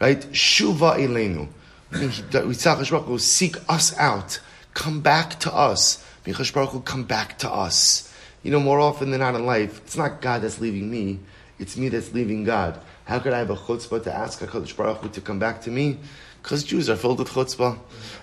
Right? 0.00 0.20
Shuva 0.32 0.96
elenu. 0.96 1.48
Yitzhak 1.92 2.90
Baruch 2.90 3.06
will 3.06 3.18
seek 3.18 3.56
us 3.68 3.96
out. 3.98 4.40
Come 4.72 5.00
back 5.02 5.38
to 5.40 5.54
us. 5.54 6.04
Michash 6.26 6.52
Baruch 6.52 6.84
come 6.86 7.04
back 7.04 7.38
to 7.38 7.50
us. 7.50 8.12
You 8.42 8.50
know, 8.50 8.60
more 8.60 8.80
often 8.80 9.10
than 9.10 9.20
not 9.20 9.34
in 9.34 9.44
life, 9.44 9.80
it's 9.84 9.96
not 9.96 10.20
God 10.20 10.42
that's 10.42 10.60
leaving 10.60 10.90
me, 10.90 11.20
it's 11.58 11.76
me 11.76 11.88
that's 11.90 12.12
leaving 12.12 12.44
God. 12.44 12.80
How 13.04 13.18
could 13.18 13.32
I 13.32 13.38
have 13.38 13.50
a 13.50 13.56
chutzpah 13.56 14.02
to 14.04 14.14
ask 14.14 14.40
HaKadosh 14.40 14.76
Baruch 14.76 14.98
Hu 14.98 15.08
to 15.10 15.20
come 15.20 15.38
back 15.38 15.60
to 15.62 15.70
me? 15.70 15.98
Because 16.42 16.64
Jews 16.64 16.88
are 16.88 16.96
filled 16.96 17.18
with 17.18 17.28
chutzpah. 17.28 17.78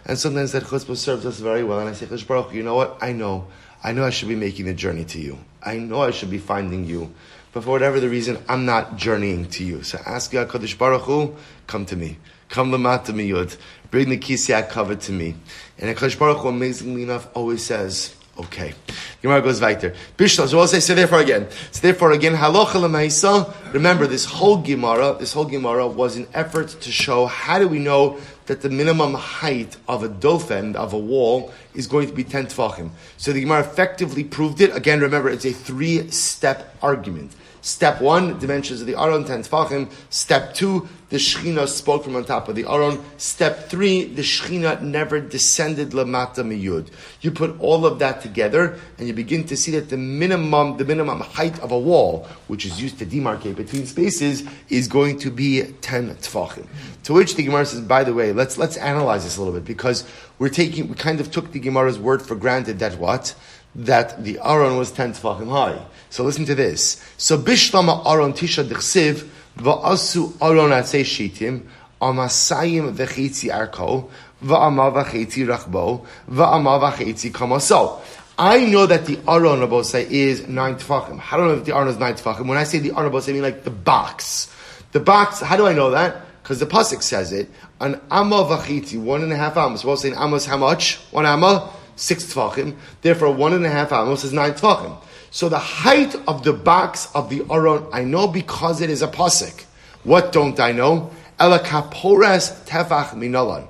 And 0.05 0.17
sometimes 0.17 0.51
that 0.53 0.63
chutzpah 0.63 0.97
serves 0.97 1.25
us 1.25 1.39
very 1.39 1.63
well. 1.63 1.79
And 1.79 1.89
I 1.89 1.93
say, 1.93 2.05
Kadosh 2.05 2.27
Baruch 2.27 2.49
Hu, 2.49 2.57
you 2.57 2.63
know 2.63 2.75
what? 2.75 2.97
I 3.01 3.13
know. 3.13 3.47
I 3.83 3.93
know 3.93 4.03
I 4.03 4.09
should 4.09 4.27
be 4.27 4.35
making 4.35 4.65
the 4.65 4.73
journey 4.73 5.05
to 5.05 5.19
you. 5.19 5.37
I 5.63 5.77
know 5.77 6.01
I 6.01 6.11
should 6.11 6.29
be 6.29 6.37
finding 6.37 6.85
you 6.85 7.13
but 7.59 7.65
for 7.65 7.71
whatever 7.71 7.99
the 7.99 8.07
reason, 8.07 8.37
I'm 8.47 8.63
not 8.63 8.95
journeying 8.95 9.49
to 9.49 9.65
you. 9.65 9.84
So 9.84 9.99
ask 10.05 10.31
HaKadosh 10.31 10.77
Baruch 10.77 11.01
Hu, 11.01 11.36
come 11.67 11.86
to 11.88 11.97
me. 11.97 12.17
Come 12.47 12.71
lamata 12.71 13.07
miyud. 13.07 13.57
Bring 13.91 14.07
the 14.07 14.17
kisya 14.17 14.69
cover 14.69 14.95
to 14.95 15.12
me. 15.12 15.36
And 15.77 15.93
HaKadosh 15.93 16.17
Baruch 16.17 16.38
Hu, 16.38 16.47
amazingly 16.47 17.03
enough, 17.03 17.27
always 17.34 17.62
says, 17.62 18.15
okay. 18.38 18.73
Gemara 19.21 19.41
goes 19.41 19.60
weiter. 19.60 19.93
Bishla, 20.15 20.47
so 20.47 20.55
we'll 20.55 20.67
say, 20.67 20.79
so 20.79 20.95
therefore 20.95 21.19
again. 21.19 21.49
So 21.71 21.81
therefore 21.81 22.13
again, 22.13 22.34
halacha 22.34 22.79
lemaisa. 22.79 23.53
Remember, 23.73 24.07
this 24.07 24.23
whole 24.23 24.60
Gemara, 24.60 25.17
this 25.19 25.34
whole 25.34 25.43
Gemara 25.43 25.86
was 25.86 26.15
an 26.15 26.27
effort 26.34 26.69
to 26.69 26.91
show 26.93 27.25
how 27.25 27.60
do 27.60 27.67
we 27.67 27.79
know 27.79 28.21
that 28.45 28.62
the 28.62 28.69
minimum 28.69 29.15
height 29.15 29.75
of 29.89 30.03
a 30.03 30.07
dofen, 30.07 30.75
of 30.75 30.93
a 30.93 30.97
wall, 30.97 31.51
is 31.73 31.88
going 31.88 32.07
to 32.07 32.13
be 32.13 32.23
10 32.23 32.47
tfachim. 32.47 32.89
So 33.17 33.34
the 33.34 33.41
Gemara 33.41 33.60
effectively 33.60 34.23
proved 34.23 34.62
it. 34.62 34.73
Again, 34.73 35.01
remember, 35.01 35.29
it's 35.29 35.43
a 35.43 35.51
three-step 35.51 36.77
argument. 36.81 37.36
Step 37.62 38.02
one, 38.02 38.39
dimensions 38.39 38.82
of 38.82 38.88
the 38.88 39.00
Aron, 39.00 39.26
10 39.26 39.43
tfachim. 39.43 39.91
Step 40.10 40.54
two, 40.54 40.88
the 41.10 41.17
Shechina 41.17 41.67
spoke 41.67 42.04
from 42.04 42.15
on 42.15 42.24
top 42.24 42.48
of 42.48 42.56
the 42.56 42.65
Aron. 42.65 43.04
Step 43.17 43.67
three, 43.67 44.06
the 44.06 44.22
Shechina 44.22 44.82
never 44.82 45.19
descended 45.19 45.89
lamata 45.89 46.38
miyud. 46.38 46.89
You 47.22 47.32
put 47.32 47.60
all 47.60 47.86
of 47.86 48.00
that 48.00 48.22
together, 48.22 48.80
and 48.98 49.08
you 49.08 49.13
begin 49.13 49.43
to 49.45 49.58
see 49.58 49.72
that 49.72 49.89
the 49.89 49.98
minimum, 49.98 50.78
the 50.78 50.86
minimum 50.86 51.19
height 51.19 51.60
of 51.60 51.72
a 51.72 51.80
wall, 51.80 52.28
which 52.48 52.65
is 52.65 52.82
used 52.82 53.00
to 53.00 53.06
demarcate 53.06 53.56
between 53.56 53.86
spaces, 53.86 54.43
is 54.69 54.88
going 54.88 55.19
to 55.19 55.32
be 55.32 55.63
10 55.82 56.15
tfachim. 56.15 56.67
To 57.04 57.13
which 57.13 57.36
the 57.36 57.43
Gemara 57.43 57.65
says, 57.65 57.82
by 57.82 58.04
the 58.04 58.13
way, 58.13 58.32
let's, 58.32 58.58
let's 58.58 58.78
analyze 58.78 59.24
this 59.24 59.36
a 59.38 59.41
little 59.41 59.54
bit, 59.54 59.65
because 59.65 60.08
we're 60.38 60.50
taking, 60.50 60.88
we 60.88 60.95
kind 60.95 61.19
of 61.19 61.32
took 61.32 61.52
the 61.52 61.60
Gemara's 61.60 62.00
word 62.00 62.22
for 62.22 62.36
granted 62.36 62.80
that 62.80 62.98
what? 63.00 63.36
That 63.75 64.23
the 64.23 64.39
Aron 64.43 64.77
was 64.77 64.91
10 64.91 65.13
tfachim 65.13 65.49
high. 65.49 65.79
So 66.10 66.23
listen 66.23 66.45
to 66.45 66.55
this. 66.55 67.03
So 67.17 67.38
bishlama 67.38 68.05
Aaron 68.05 68.34
tisha 68.34 68.63
dechsiv 68.63 69.27
va'asu 69.60 70.34
aron 70.41 70.71
atzei 70.71 71.03
shitim 71.03 71.63
amasayim 72.01 72.95
v'chitzi 72.95 73.49
arko 73.51 74.10
va'ama 74.43 74.91
v'chitzi 74.93 75.45
rachbo 75.45 76.05
va'ama 76.29 76.79
v'chitzi 76.82 77.32
kamaso. 77.32 78.01
I 78.38 78.65
know 78.65 78.86
that 78.86 79.05
the 79.05 79.19
aron 79.27 79.84
say 79.84 80.08
is 80.10 80.47
nine 80.47 80.75
tefachim. 80.75 81.21
I 81.32 81.38
don't 81.38 81.47
know 81.47 81.55
if 81.55 81.65
the 81.65 81.75
aron 81.75 81.89
is 81.89 81.97
nine 81.97 82.13
tefachim? 82.13 82.47
When 82.47 82.58
I 82.58 82.63
say 82.63 82.79
the 82.79 82.91
aron 82.95 83.13
of 83.13 83.29
I 83.29 83.32
mean 83.34 83.41
like 83.41 83.63
the 83.63 83.69
box. 83.69 84.53
The 84.93 84.99
box. 84.99 85.41
How 85.41 85.58
do 85.58 85.67
I 85.67 85.73
know 85.73 85.91
that? 85.91 86.25
Because 86.41 86.60
the 86.60 86.65
pasuk 86.65 87.03
says 87.03 87.34
it. 87.34 87.49
An 87.82 87.99
amma 88.10 88.45
v'chitzi, 88.45 88.97
one 88.97 89.23
and 89.23 89.34
a 89.34 89.36
half 89.36 89.58
amos. 89.58 89.84
Well, 89.84 89.97
saying 89.97 90.15
amos 90.17 90.45
how 90.45 90.58
much? 90.58 90.95
One 91.12 91.25
amma, 91.25 91.69
six 91.99 92.23
tefachim. 92.23 92.75
Therefore, 93.01 93.31
one 93.31 93.53
and 93.53 93.65
a 93.65 93.69
half 93.69 93.91
amos 93.91 94.23
is 94.23 94.33
nine 94.33 94.53
tefachim. 94.53 94.97
So 95.31 95.49
the 95.49 95.59
height 95.59 96.15
of 96.27 96.43
the 96.43 96.53
box 96.53 97.09
of 97.13 97.29
the 97.29 97.45
Aron, 97.51 97.85
I 97.93 98.03
know 98.03 98.27
because 98.27 98.81
it 98.81 98.89
is 98.89 99.01
a 99.01 99.07
pasuk. 99.07 99.65
What 100.03 100.31
don't 100.31 100.59
I 100.59 100.71
know? 100.71 101.12
Elakapores 101.39 102.65
tefach 102.65 103.09
minalan. 103.12 103.67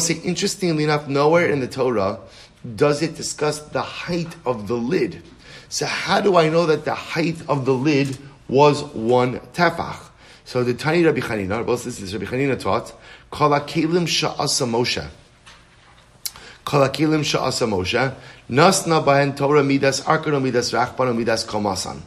say, 0.00 0.14
interestingly 0.24 0.84
enough, 0.84 1.08
nowhere 1.08 1.48
in 1.48 1.60
the 1.60 1.68
Torah 1.68 2.20
does 2.76 3.02
it 3.02 3.16
discuss 3.16 3.58
the 3.58 3.82
height 3.82 4.34
of 4.46 4.68
the 4.68 4.74
lid. 4.74 5.22
So 5.68 5.86
how 5.86 6.20
do 6.20 6.36
I 6.36 6.48
know 6.48 6.66
that 6.66 6.84
the 6.84 6.94
height 6.94 7.36
of 7.48 7.66
the 7.66 7.74
lid 7.74 8.16
was 8.48 8.82
one 8.84 9.40
tefach? 9.52 9.98
So 10.46 10.62
the 10.62 10.74
Tani 10.74 11.04
Rabbi 11.04 11.20
Chanina, 11.20 11.66
this 11.84 12.00
is 12.00 12.14
Rabbi 12.14 12.26
Chanina 12.26 12.58
taught, 12.58 12.94
Kol 13.30 13.50
kelim 13.60 14.06
sha'asa 14.06 14.66
Moshe. 14.68 15.06
Kol 16.64 16.88
kelim 16.88 17.22
sha'asa 17.22 17.68
Moshe. 17.68 18.14
Nasna 18.50 19.04
bahen 19.04 19.36
Torah 19.36 19.62
midas 19.62 20.00
arkano 20.02 20.42
midas 20.42 20.72
rachbano 20.72 21.16
midas 21.16 21.44
komasan. 21.44 22.00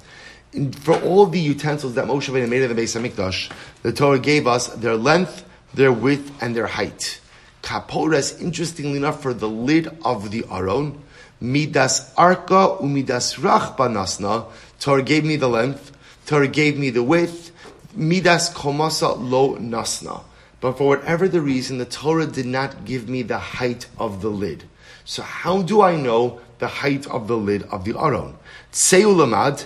For 0.79 0.99
all 1.01 1.27
the 1.27 1.39
utensils 1.39 1.93
that 1.95 2.05
Moshe 2.05 2.29
Rabbeinu 2.29 2.49
made 2.49 2.63
in 2.63 2.75
the 2.75 2.81
Beis 2.81 2.99
Hamikdash, 2.99 3.51
the 3.83 3.91
Torah 3.91 4.17
gave 4.17 4.47
us 4.47 4.67
their 4.67 4.95
length, 4.95 5.45
their 5.73 5.91
width, 5.91 6.31
and 6.41 6.55
their 6.55 6.67
height. 6.67 7.19
Kapores, 7.61 8.41
interestingly 8.41 8.97
enough, 8.97 9.21
for 9.21 9.33
the 9.33 9.49
lid 9.49 9.89
of 10.03 10.31
the 10.31 10.45
Aron, 10.49 11.01
midas 11.41 12.11
arka 12.15 12.81
umidas 12.81 13.37
rachbanasna. 13.39 14.47
Torah 14.79 15.03
gave 15.03 15.25
me 15.25 15.35
the 15.35 15.49
length, 15.49 15.91
Torah 16.25 16.47
gave 16.47 16.79
me 16.79 16.89
the 16.89 17.03
width, 17.03 17.51
midas 17.93 18.49
komasa 18.51 19.15
lo 19.19 19.57
nasna. 19.57 20.23
But 20.59 20.77
for 20.77 20.87
whatever 20.87 21.27
the 21.27 21.41
reason, 21.41 21.77
the 21.77 21.85
Torah 21.85 22.25
did 22.25 22.45
not 22.45 22.85
give 22.85 23.07
me 23.07 23.21
the 23.21 23.37
height 23.37 23.87
of 23.97 24.21
the 24.21 24.29
lid. 24.29 24.63
So 25.05 25.21
how 25.21 25.61
do 25.61 25.81
I 25.81 25.95
know 25.95 26.41
the 26.59 26.67
height 26.67 27.07
of 27.07 27.27
the 27.27 27.37
lid 27.37 27.63
of 27.63 27.85
the 27.85 27.97
aron? 27.97 28.37
Seulamad 28.71 29.65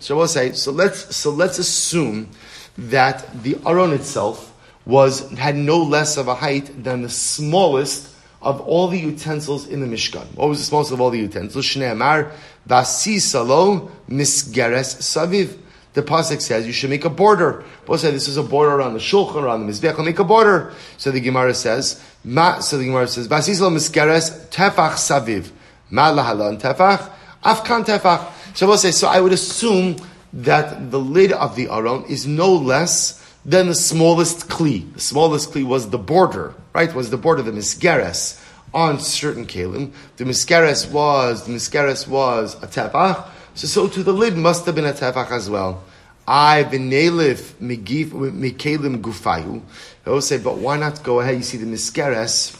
So 0.00 0.16
we'll 0.16 0.28
say 0.28 0.52
so. 0.52 0.72
Let's 0.72 1.16
so 1.16 1.30
let's 1.30 1.58
assume 1.58 2.28
that 2.76 3.42
the 3.42 3.56
aron 3.64 3.92
itself 3.92 4.52
was 4.84 5.30
had 5.32 5.54
no 5.54 5.78
less 5.78 6.16
of 6.16 6.26
a 6.28 6.34
height 6.34 6.82
than 6.82 7.02
the 7.02 7.08
smallest 7.08 8.12
of 8.42 8.60
all 8.62 8.88
the 8.88 8.98
utensils 8.98 9.68
in 9.68 9.80
the 9.80 9.86
Mishkan. 9.86 10.34
What 10.34 10.48
was 10.48 10.58
the 10.58 10.64
smallest 10.64 10.90
of 10.90 11.00
all 11.00 11.10
the 11.10 11.20
utensils? 11.20 11.64
Shneimar 11.64 12.32
vasisalo 12.68 13.88
misgeres 14.10 14.96
saviv. 15.00 15.58
The 15.94 16.02
pasuk 16.02 16.40
says 16.40 16.66
you 16.66 16.72
should 16.72 16.90
make 16.90 17.04
a 17.04 17.10
border. 17.10 17.64
Both 17.84 18.00
say 18.00 18.10
this 18.10 18.28
is 18.28 18.36
a 18.36 18.42
border 18.42 18.72
around 18.72 18.94
the 18.94 19.00
shulchan, 19.00 19.42
around 19.42 19.66
the 19.66 19.72
mizbech. 19.72 20.02
Make 20.04 20.18
a 20.18 20.24
border. 20.24 20.72
So 20.96 21.10
the 21.10 21.20
Gemara 21.20 21.54
says, 21.54 22.02
ma, 22.24 22.60
so 22.60 22.78
the 22.78 22.86
Gemara 22.86 23.08
says, 23.08 23.28
"Vasislo 23.28 23.70
miskeres 23.70 24.48
tefach 24.48 24.94
saviv, 24.94 25.50
ma 25.90 26.10
lahalan 26.10 26.60
tefach, 26.60 27.10
afkan 27.44 27.84
tefach." 27.84 28.30
So 28.56 28.74
say, 28.76 28.90
so 28.90 29.08
I 29.08 29.20
would 29.20 29.32
assume 29.32 29.96
that 30.32 30.90
the 30.90 30.98
lid 30.98 31.32
of 31.32 31.56
the 31.56 31.68
aron 31.68 32.04
is 32.04 32.26
no 32.26 32.54
less 32.54 33.22
than 33.44 33.68
the 33.68 33.74
smallest 33.74 34.48
kli. 34.48 34.92
The 34.94 35.00
smallest 35.00 35.52
kli 35.52 35.64
was 35.64 35.90
the 35.90 35.98
border, 35.98 36.54
right? 36.72 36.94
Was 36.94 37.10
the 37.10 37.16
border, 37.16 37.42
the 37.42 37.50
miskeres 37.50 38.42
on 38.72 38.98
certain 38.98 39.46
kalim. 39.46 39.92
The 40.16 40.24
miskeres 40.24 40.90
was 40.90 41.46
the 41.46 41.52
miskeres 41.52 42.08
was 42.08 42.54
a 42.62 42.66
tefach. 42.66 43.28
So, 43.54 43.66
so 43.66 43.88
to 43.88 44.02
the 44.02 44.12
lid 44.12 44.36
must 44.36 44.64
have 44.66 44.74
been 44.74 44.86
a 44.86 44.92
tefach 44.92 45.30
as 45.30 45.50
well. 45.50 45.84
I 46.26 46.64
v'nelif 46.64 47.54
mikalim 47.60 49.00
gufayu. 49.02 49.60
I 50.06 50.10
will 50.10 50.22
say, 50.22 50.38
but 50.38 50.58
why 50.58 50.76
not 50.78 51.02
go 51.02 51.20
ahead? 51.20 51.36
You 51.36 51.42
see 51.42 51.58
the 51.58 51.66
miskeres. 51.66 52.58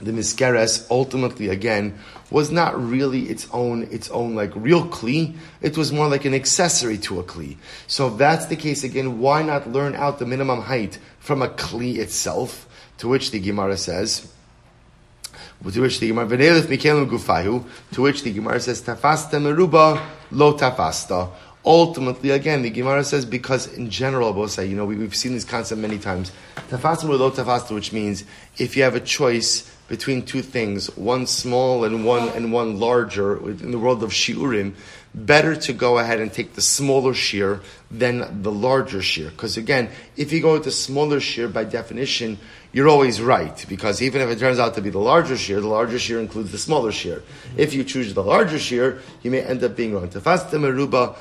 The 0.00 0.12
miskeres 0.12 0.86
ultimately 0.90 1.48
again 1.48 1.98
was 2.30 2.50
not 2.50 2.78
really 2.78 3.22
its 3.24 3.48
own 3.52 3.84
its 3.84 4.10
own 4.10 4.34
like 4.34 4.52
real 4.54 4.86
kli. 4.88 5.34
It 5.62 5.76
was 5.76 5.92
more 5.92 6.08
like 6.08 6.24
an 6.24 6.34
accessory 6.34 6.98
to 6.98 7.20
a 7.20 7.24
kli. 7.24 7.56
So 7.86 8.08
if 8.08 8.18
that's 8.18 8.46
the 8.46 8.56
case 8.56 8.84
again, 8.84 9.20
why 9.20 9.42
not 9.42 9.70
learn 9.70 9.94
out 9.94 10.18
the 10.18 10.26
minimum 10.26 10.62
height 10.62 10.98
from 11.18 11.42
a 11.42 11.48
kli 11.48 11.96
itself? 11.96 12.62
To 12.98 13.08
which 13.08 13.30
the 13.30 13.40
Gemara 13.40 13.76
says 13.76 14.32
to 15.62 15.80
which 15.80 16.00
the 16.00 16.08
Gemara 16.08 16.26
gufayu, 16.26 17.64
to 17.92 18.02
which 18.02 18.22
the 18.22 18.32
Gemara 18.32 18.60
says 18.60 18.82
tafasta 18.82 19.40
meruba 19.40 20.00
lo 20.30 20.56
tafasta. 20.56 21.30
Ultimately, 21.64 22.30
again, 22.30 22.62
the 22.62 22.70
Gemara 22.70 23.02
says 23.02 23.24
because 23.24 23.72
in 23.74 23.90
general, 23.90 24.46
say, 24.46 24.66
you 24.66 24.76
know, 24.76 24.84
we, 24.84 25.00
have 25.00 25.16
seen 25.16 25.32
this 25.32 25.44
concept 25.44 25.80
many 25.80 25.98
times. 25.98 26.30
Tafasta 26.68 27.04
meruba 27.04 27.18
lo 27.18 27.30
tafasta, 27.30 27.74
which 27.74 27.92
means 27.92 28.24
if 28.58 28.76
you 28.76 28.82
have 28.84 28.94
a 28.94 29.00
choice 29.00 29.72
between 29.88 30.22
two 30.22 30.42
things, 30.42 30.94
one 30.96 31.26
small 31.26 31.84
and 31.84 32.04
one 32.04 32.28
and 32.30 32.52
one 32.52 32.78
larger, 32.78 33.36
in 33.48 33.70
the 33.70 33.78
world 33.78 34.02
of 34.02 34.10
shiurim, 34.10 34.74
better 35.14 35.56
to 35.56 35.72
go 35.72 35.98
ahead 35.98 36.20
and 36.20 36.32
take 36.32 36.54
the 36.54 36.60
smaller 36.60 37.12
shiur 37.12 37.62
than 37.90 38.42
the 38.42 38.52
larger 38.52 38.98
shiur. 38.98 39.30
Because 39.30 39.56
again, 39.56 39.88
if 40.16 40.32
you 40.32 40.42
go 40.42 40.54
with 40.54 40.64
the 40.64 40.70
smaller 40.70 41.20
shiur, 41.20 41.50
by 41.52 41.64
definition, 41.64 42.38
you're 42.76 42.90
always 42.90 43.22
right. 43.22 43.64
Because 43.70 44.02
even 44.02 44.20
if 44.20 44.28
it 44.28 44.38
turns 44.38 44.58
out 44.58 44.74
to 44.74 44.82
be 44.82 44.90
the 44.90 44.98
larger 44.98 45.32
shiur, 45.32 45.62
the 45.62 45.66
larger 45.66 45.96
shiur 45.96 46.20
includes 46.20 46.52
the 46.52 46.58
smaller 46.58 46.90
shiur. 46.90 47.20
Mm-hmm. 47.20 47.58
If 47.58 47.72
you 47.72 47.82
choose 47.84 48.12
the 48.12 48.22
larger 48.22 48.58
shiur, 48.58 49.00
you 49.22 49.30
may 49.30 49.40
end 49.40 49.64
up 49.64 49.74
being 49.74 49.94
wrong. 49.94 50.10
Tafasta 50.10 50.58
meruba, 50.60 51.16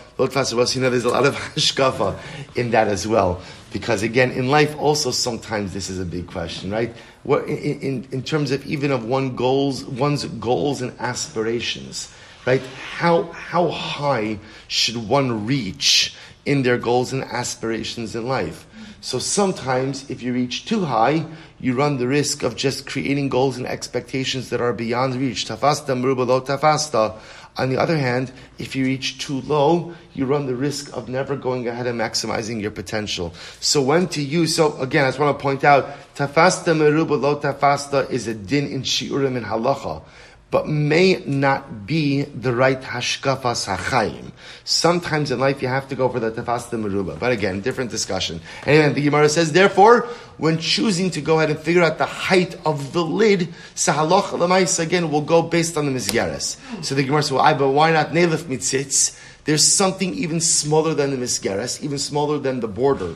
you 0.75 0.81
know, 0.81 0.89
there's 0.89 1.05
a 1.05 1.09
lot 1.09 1.25
of 1.25 1.33
hashkafa 1.55 2.19
in 2.57 2.71
that 2.71 2.89
as 2.89 3.07
well. 3.07 3.41
Because 3.71 4.03
again, 4.03 4.31
in 4.31 4.49
life 4.49 4.77
also 4.77 5.11
sometimes 5.11 5.73
this 5.73 5.89
is 5.89 5.97
a 5.97 6.03
big 6.03 6.27
question, 6.27 6.71
right? 6.71 6.93
What, 7.23 7.45
in, 7.45 7.79
in, 7.79 8.07
in 8.11 8.21
terms 8.21 8.51
of 8.51 8.65
even 8.65 8.91
of 8.91 9.05
one 9.05 9.37
goals, 9.37 9.85
one's 9.85 10.25
goals 10.25 10.81
and 10.81 10.91
aspirations 10.99 12.13
right? 12.45 12.61
How, 12.97 13.23
how 13.31 13.69
high 13.69 14.37
should 14.67 14.97
one 14.97 15.47
reach 15.47 16.15
in 16.45 16.61
their 16.61 16.77
goals 16.77 17.11
and 17.11 17.23
aspirations 17.23 18.15
in 18.15 18.27
life? 18.27 18.67
So 19.05 19.19
sometimes 19.19 20.09
if 20.09 20.23
you 20.23 20.33
reach 20.33 20.65
too 20.65 20.83
high, 20.83 21.27
you 21.59 21.75
run 21.75 21.97
the 21.97 22.07
risk 22.07 22.41
of 22.41 22.55
just 22.55 22.87
creating 22.87 23.29
goals 23.29 23.55
and 23.55 23.67
expectations 23.67 24.49
that 24.49 24.61
are 24.61 24.73
beyond 24.73 25.13
reach. 25.13 25.45
Tafasta 25.45 25.89
lo 25.93 26.41
tafasta. 26.41 27.15
On 27.55 27.69
the 27.69 27.77
other 27.77 27.99
hand, 27.99 28.31
if 28.57 28.75
you 28.75 28.85
reach 28.85 29.19
too 29.19 29.41
low, 29.41 29.93
you 30.15 30.25
run 30.25 30.47
the 30.47 30.55
risk 30.55 30.91
of 30.97 31.07
never 31.07 31.35
going 31.35 31.67
ahead 31.67 31.85
and 31.85 32.01
maximizing 32.01 32.59
your 32.59 32.71
potential. 32.71 33.31
So 33.59 33.79
when 33.79 34.07
to 34.07 34.23
use, 34.23 34.55
so 34.55 34.75
again, 34.81 35.05
I 35.05 35.09
just 35.09 35.19
want 35.19 35.37
to 35.37 35.41
point 35.43 35.63
out, 35.63 35.85
tafasta 36.15 36.73
meruba 36.73 37.21
lo 37.21 37.39
tafasta 37.39 38.09
is 38.09 38.25
a 38.27 38.33
din 38.33 38.65
in 38.65 38.81
shiurim 38.81 39.37
and 39.37 39.45
halacha 39.45 40.01
but 40.51 40.67
may 40.67 41.21
not 41.25 41.85
be 41.85 42.21
the 42.21 42.53
right 42.53 42.79
hashkafas 42.79 43.75
hachayim. 43.75 44.31
Sometimes 44.63 45.31
in 45.31 45.39
life 45.39 45.61
you 45.61 45.67
have 45.67 45.89
to 45.89 45.95
go 45.95 46.07
for 46.07 46.19
the 46.19 46.31
tefas 46.31 46.69
the 46.69 46.77
meruba. 46.77 47.19
But 47.19 47.31
again, 47.31 47.61
different 47.61 47.91
discussion. 47.91 48.39
Anyway, 48.65 48.93
the 48.93 49.01
Gemara 49.01 49.27
says, 49.27 49.51
therefore, 49.51 50.07
when 50.37 50.57
choosing 50.59 51.09
to 51.11 51.21
go 51.21 51.39
ahead 51.39 51.49
and 51.49 51.59
figure 51.59 51.83
out 51.83 51.97
the 51.97 52.05
height 52.05 52.55
of 52.65 52.93
the 52.93 53.03
lid, 53.03 53.53
sahaloch 53.75 54.29
lamais 54.29 54.79
again 54.79 55.11
will 55.11 55.21
go 55.21 55.41
based 55.41 55.77
on 55.77 55.85
the 55.85 55.91
misgeres. 55.91 56.57
So 56.85 56.95
the 56.95 57.03
Gemara 57.03 57.23
says, 57.23 57.31
well, 57.33 57.41
I, 57.41 57.53
but 57.53 57.69
why 57.69 57.91
not 57.91 58.09
nelef 58.09 58.43
mitzitz? 58.43 59.19
There's 59.45 59.67
something 59.67 60.13
even 60.13 60.39
smaller 60.41 60.93
than 60.93 61.11
the 61.11 61.17
misgeres, 61.17 61.83
even 61.83 61.97
smaller 61.97 62.39
than 62.39 62.59
the 62.59 62.67
border 62.67 63.15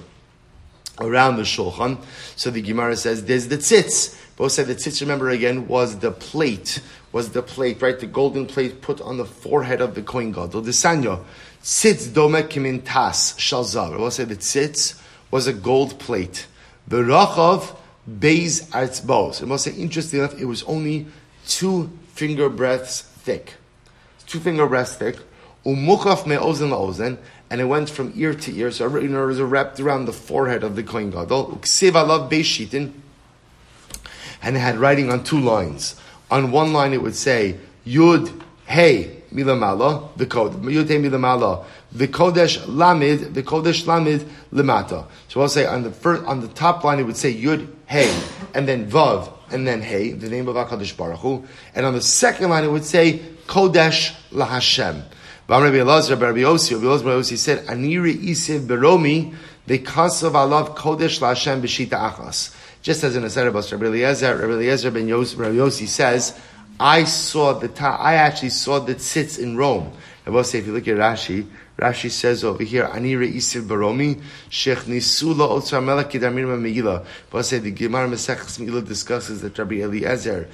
around 0.99 1.37
the 1.37 1.43
shulchan. 1.43 1.97
So 2.35 2.49
the 2.49 2.61
Gemara 2.61 2.97
says, 2.97 3.25
there's 3.25 3.47
the 3.47 3.57
tzitz. 3.57 4.19
Both 4.35 4.53
said 4.53 4.67
the 4.67 4.75
tzitz, 4.75 5.01
remember 5.01 5.29
again, 5.29 5.67
was 5.67 5.99
the 5.99 6.11
plate 6.11 6.81
was 7.11 7.31
the 7.31 7.41
plate, 7.41 7.81
right? 7.81 7.99
The 7.99 8.05
golden 8.05 8.45
plate 8.45 8.81
put 8.81 9.01
on 9.01 9.17
the 9.17 9.25
forehead 9.25 9.81
of 9.81 9.95
the 9.95 10.01
Kohen 10.01 10.31
Gadol. 10.31 10.61
The 10.61 10.71
Sanya, 10.71 11.23
tzitz 11.63 12.13
dome 12.13 12.43
kimin 12.43 12.83
tas 12.85 13.33
shalzav. 13.33 13.97
We'll 13.97 14.11
say 14.11 14.25
the 14.25 14.35
tzitz 14.35 15.01
was 15.31 15.47
a 15.47 15.53
gold 15.53 15.99
plate. 15.99 16.47
The 16.87 16.97
Rachav 16.97 17.75
beis 18.09 18.63
artzbos. 18.69 19.41
And 19.41 19.49
we'll 19.49 19.59
say, 19.59 19.73
interesting 19.73 20.19
enough, 20.19 20.39
it 20.39 20.45
was 20.45 20.63
only 20.63 21.07
two 21.47 21.89
finger 22.13 22.49
breadths 22.49 23.01
thick. 23.01 23.55
Two 24.27 24.39
finger 24.39 24.67
breadths 24.67 24.95
thick. 24.95 25.17
Umuchaf 25.65 26.25
me'ozen 26.25 26.69
la'ozen. 26.69 27.17
And 27.49 27.59
it 27.59 27.65
went 27.65 27.89
from 27.89 28.13
ear 28.15 28.35
to 28.35 28.55
ear, 28.55 28.69
so 28.69 28.95
you 28.99 29.07
know, 29.07 29.23
it 29.23 29.27
was 29.27 29.41
wrapped 29.41 29.79
around 29.79 30.05
the 30.05 30.13
forehead 30.13 30.63
of 30.63 30.75
the 30.75 30.83
Kohen 30.83 31.09
Gadol. 31.09 31.57
Uksiv 31.57 31.93
alav 31.93 32.29
beishitin. 32.29 32.91
And 34.43 34.55
it 34.55 34.59
had 34.59 34.77
writing 34.77 35.11
on 35.11 35.23
two 35.23 35.39
lines 35.39 35.95
on 36.31 36.51
one 36.51 36.73
line 36.73 36.93
it 36.93 37.01
would 37.01 37.15
say 37.15 37.57
Yud 37.85 38.41
Hey 38.65 39.17
Milamala, 39.33 40.15
the 40.17 40.25
code 40.25 40.53
Yud 40.63 40.87
Hey 40.87 40.97
Milamala, 40.97 41.65
the 41.91 42.07
Kodesh 42.07 42.59
Lamid, 42.65 43.33
the 43.33 43.43
Kodesh 43.43 43.83
Lamid 43.85 44.27
Limata. 44.53 45.05
So 45.27 45.41
I'll 45.41 45.49
say 45.49 45.65
on 45.65 45.83
the 45.83 45.91
first 45.91 46.23
on 46.25 46.41
the 46.41 46.47
top 46.47 46.83
line 46.83 46.99
it 46.99 47.03
would 47.03 47.17
say 47.17 47.33
Yud 47.33 47.67
Hey, 47.85 48.15
and 48.53 48.67
then 48.67 48.89
Vav, 48.89 49.31
and 49.51 49.67
then 49.67 49.81
Hey, 49.81 50.11
the 50.11 50.29
name 50.29 50.47
of 50.47 50.55
Hakadosh 50.55 50.95
Baruch 50.95 51.19
Hu, 51.19 51.45
and 51.73 51.85
on 51.85 51.93
the 51.93 52.01
second 52.01 52.49
line 52.49 52.63
it 52.63 52.71
would 52.71 52.85
say 52.85 53.19
Kodesh 53.47 54.15
LaHashem. 54.31 55.03
Rabbi 55.49 55.77
Elazar, 55.77 56.21
Rabbi 56.21 56.41
Yossi, 56.41 56.73
Rabbi 56.73 56.85
Elazar 56.85 57.19
Yossi 57.19 57.35
said, 57.35 57.65
Aniri 57.65 58.13
Isiv 58.23 58.67
Beromi, 58.67 59.33
the 59.65 59.79
Kasav 59.79 60.33
Alav 60.33 60.77
Kodesh 60.77 61.19
LaHashem 61.19 61.61
B'Shita 61.61 62.13
Achas. 62.13 62.55
Just 62.89 63.03
as 63.03 63.15
in 63.15 63.23
a 63.23 63.47
about 63.47 63.71
Rabbi 63.71 63.85
Eliezer, 63.85 64.35
Rabbi 64.35 64.51
Eliezer 64.51 64.89
ben 64.89 65.07
Yossi, 65.07 65.37
Rabbi 65.37 65.57
Yossi 65.57 65.87
says, 65.87 66.35
I 66.79 67.03
saw 67.03 67.53
the 67.53 67.67
ta- 67.67 67.97
I 67.97 68.15
actually 68.15 68.49
saw 68.49 68.79
the 68.79 68.95
tzitz 68.95 69.37
in 69.37 69.55
Rome. 69.55 69.91
I 70.25 70.31
will 70.31 70.43
say, 70.43 70.57
if 70.57 70.65
you 70.65 70.73
look 70.73 70.87
at 70.87 70.95
Rashi, 70.97 71.45
Rashi 71.79 72.11
says 72.11 72.43
over 72.43 72.63
here, 72.63 72.85
Ani 72.93 73.13
re'isil 73.13 73.65
baromi, 73.65 74.21
shech 74.49 74.83
nisula 74.83 75.49
otzar 75.49 75.83
melech 75.83 76.09
kidamir 76.09 76.45
megillah. 76.45 77.05
But 77.29 77.43
say 77.43 77.59
the 77.59 77.71
Gemara 77.71 78.07
Maseches 78.07 78.59
Megillah 78.59 78.85
discusses 78.85 79.41
that 79.41 79.57
Rabbi 79.57 79.75
Eliezer 79.75 80.49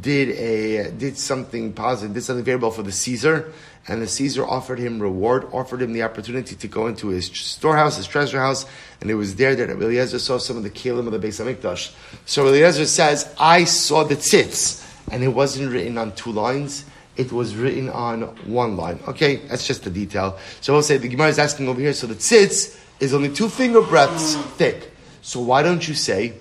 did 0.00 0.28
a 0.30 0.90
did 0.92 1.18
something 1.18 1.72
positive, 1.72 2.14
did 2.14 2.22
something 2.22 2.60
well 2.60 2.70
for 2.70 2.82
the 2.82 2.92
Caesar, 2.92 3.52
and 3.88 4.00
the 4.02 4.06
Caesar 4.06 4.46
offered 4.46 4.78
him 4.78 5.00
reward, 5.00 5.46
offered 5.52 5.82
him 5.82 5.92
the 5.92 6.02
opportunity 6.02 6.54
to 6.54 6.68
go 6.68 6.86
into 6.86 7.08
his 7.08 7.26
storehouse, 7.26 7.96
his 7.96 8.06
treasure 8.06 8.38
house, 8.38 8.64
and 9.00 9.10
it 9.10 9.14
was 9.14 9.34
there 9.34 9.56
that 9.56 9.70
Eliezer 9.70 10.18
saw 10.18 10.38
some 10.38 10.56
of 10.56 10.62
the 10.62 10.70
kelim 10.70 11.06
of 11.06 11.12
the 11.12 11.18
Beis 11.18 11.42
Hamikdash. 11.42 11.92
So 12.24 12.46
Eliezer 12.46 12.86
says, 12.86 13.28
"I 13.38 13.64
saw 13.64 14.04
the 14.04 14.16
tzitz," 14.16 14.84
and 15.10 15.24
it 15.24 15.28
wasn't 15.28 15.72
written 15.72 15.98
on 15.98 16.12
two 16.14 16.30
lines; 16.30 16.84
it 17.18 17.32
was 17.32 17.56
written 17.56 17.90
on 17.90 18.22
one 18.46 18.76
line. 18.76 19.00
Okay, 19.08 19.36
that's 19.36 19.66
just 19.66 19.82
the 19.82 19.90
detail. 19.90 20.38
So 20.60 20.72
we'll 20.72 20.82
say 20.82 20.96
the 20.96 21.08
Gemara 21.08 21.28
is 21.28 21.38
asking 21.38 21.68
over 21.68 21.80
here. 21.80 21.92
So 21.92 22.06
the 22.06 22.14
tzitz 22.14 22.78
is 23.00 23.12
only 23.12 23.28
two 23.28 23.48
finger 23.48 23.82
breadths 23.82 24.36
thick. 24.56 24.92
So 25.20 25.40
why 25.40 25.62
don't 25.62 25.86
you 25.86 25.94
say 25.94 26.34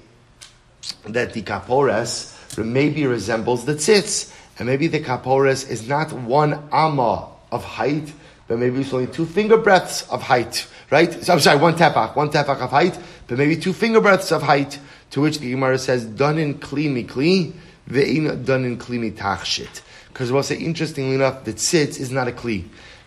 that 1.05 1.33
the 1.33 1.41
kapores 1.41 2.33
maybe 2.57 3.05
resembles 3.05 3.65
the 3.65 3.73
tzitz, 3.73 4.33
and 4.59 4.67
maybe 4.67 4.87
the 4.87 4.99
kapores 4.99 5.69
is 5.69 5.87
not 5.87 6.13
one 6.13 6.69
amma 6.71 7.27
of 7.51 7.63
height, 7.63 8.13
but 8.47 8.59
maybe 8.59 8.81
it's 8.81 8.93
only 8.93 9.07
two 9.07 9.25
finger 9.25 9.57
breadths 9.57 10.03
of 10.09 10.21
height, 10.21 10.67
right? 10.89 11.11
So, 11.23 11.33
I'm 11.33 11.39
sorry, 11.39 11.59
one 11.59 11.75
tefach, 11.75 12.15
one 12.15 12.29
tefach 12.29 12.61
of 12.61 12.69
height, 12.69 12.97
but 13.27 13.37
maybe 13.37 13.57
two 13.57 13.73
finger 13.73 13.99
breadths 13.99 14.31
of 14.31 14.41
height, 14.41 14.79
to 15.11 15.21
which 15.21 15.39
the 15.39 15.51
Gemara 15.51 15.77
says, 15.77 16.05
done 16.05 16.37
in 16.37 16.55
kli 16.55 16.87
mikli, 16.87 17.53
ve'in 17.89 18.45
done 18.45 18.63
in 18.65 18.77
kli 18.77 19.11
mitachshit. 19.11 19.81
Because 20.17 20.31
we'll 20.31 20.41
say, 20.41 20.57
interestingly 20.57 21.13
enough, 21.13 21.43
the 21.43 21.53
tzitz 21.53 21.99
is 21.99 22.09
not 22.09 22.27
a 22.27 22.31
kli. 22.31 22.63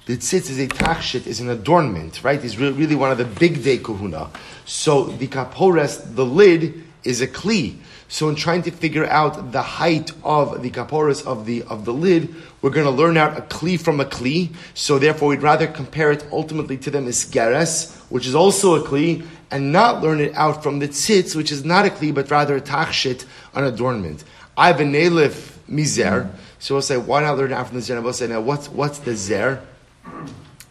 The 0.07 0.17
tzitz 0.17 0.49
is 0.49 0.61
a 0.61 0.69
tachshit, 0.69 1.27
is 1.27 1.41
an 1.41 1.51
adornment, 1.51 2.23
right? 2.23 2.39
It's 2.45 2.57
really, 2.57 2.73
really 2.75 2.95
one 2.95 3.11
of 3.11 3.19
the 3.19 3.25
bigdei 3.25 3.81
kehunah. 3.81 4.31
So 4.65 5.07
the 5.07 5.27
kapores, 5.27 6.15
the 6.15 6.25
lid, 6.25 6.85
is 7.03 7.21
a 7.21 7.27
kli. 7.27 7.79
So 8.07 8.29
in 8.29 8.37
trying 8.37 8.63
to 8.63 8.71
figure 8.71 9.07
out 9.07 9.51
the 9.51 9.61
height 9.61 10.13
of 10.23 10.63
the 10.63 10.71
kaporas 10.71 11.27
of 11.27 11.47
the 11.47 11.65
of 11.65 11.85
the 11.85 11.93
lid, 11.93 12.33
we're 12.63 12.71
going 12.71 12.87
to 12.87 12.93
learn 12.93 13.17
out 13.17 13.37
a 13.37 13.43
kli 13.43 13.81
from 13.81 13.99
a 13.99 14.05
kli. 14.05 14.55
So 14.75 15.01
therefore, 15.01 15.31
we'd 15.31 15.43
rather 15.43 15.67
compare 15.67 16.13
it 16.13 16.25
ultimately 16.31 16.79
to 16.79 16.93
the 16.93 16.99
misgeres, 16.99 17.93
which 18.03 18.29
is 18.29 18.37
also 18.37 18.77
a 18.77 18.87
kli, 18.87 19.27
and 19.51 19.73
not 19.73 20.01
learn 20.01 20.21
it 20.21 20.33
out 20.37 20.63
from 20.63 20.79
the 20.79 20.87
tzitz, 20.87 21.35
which 21.35 21.51
is 21.51 21.65
not 21.65 21.87
a 21.87 21.89
kli, 21.91 22.15
but 22.15 22.31
rather 22.31 22.55
a 22.55 22.61
tachshit, 22.61 23.25
an 23.55 23.65
adornment. 23.65 24.23
I 24.57 24.69
have 24.69 24.79
a 24.79 24.85
nelif 24.85 25.57
mizer. 25.69 26.31
So 26.61 26.75
we'll 26.75 26.83
say, 26.83 26.99
why 26.99 27.23
not 27.23 27.39
learn 27.39 27.55
out 27.55 27.69
from 27.69 27.77
the 27.77 27.83
zer? 27.83 27.97
And 27.97 28.05
we'll 28.05 28.13
say, 28.13 28.27
now 28.29 28.41
what's 28.43 28.69
what's 28.69 28.99
the 28.99 29.17
zer? 29.17 29.63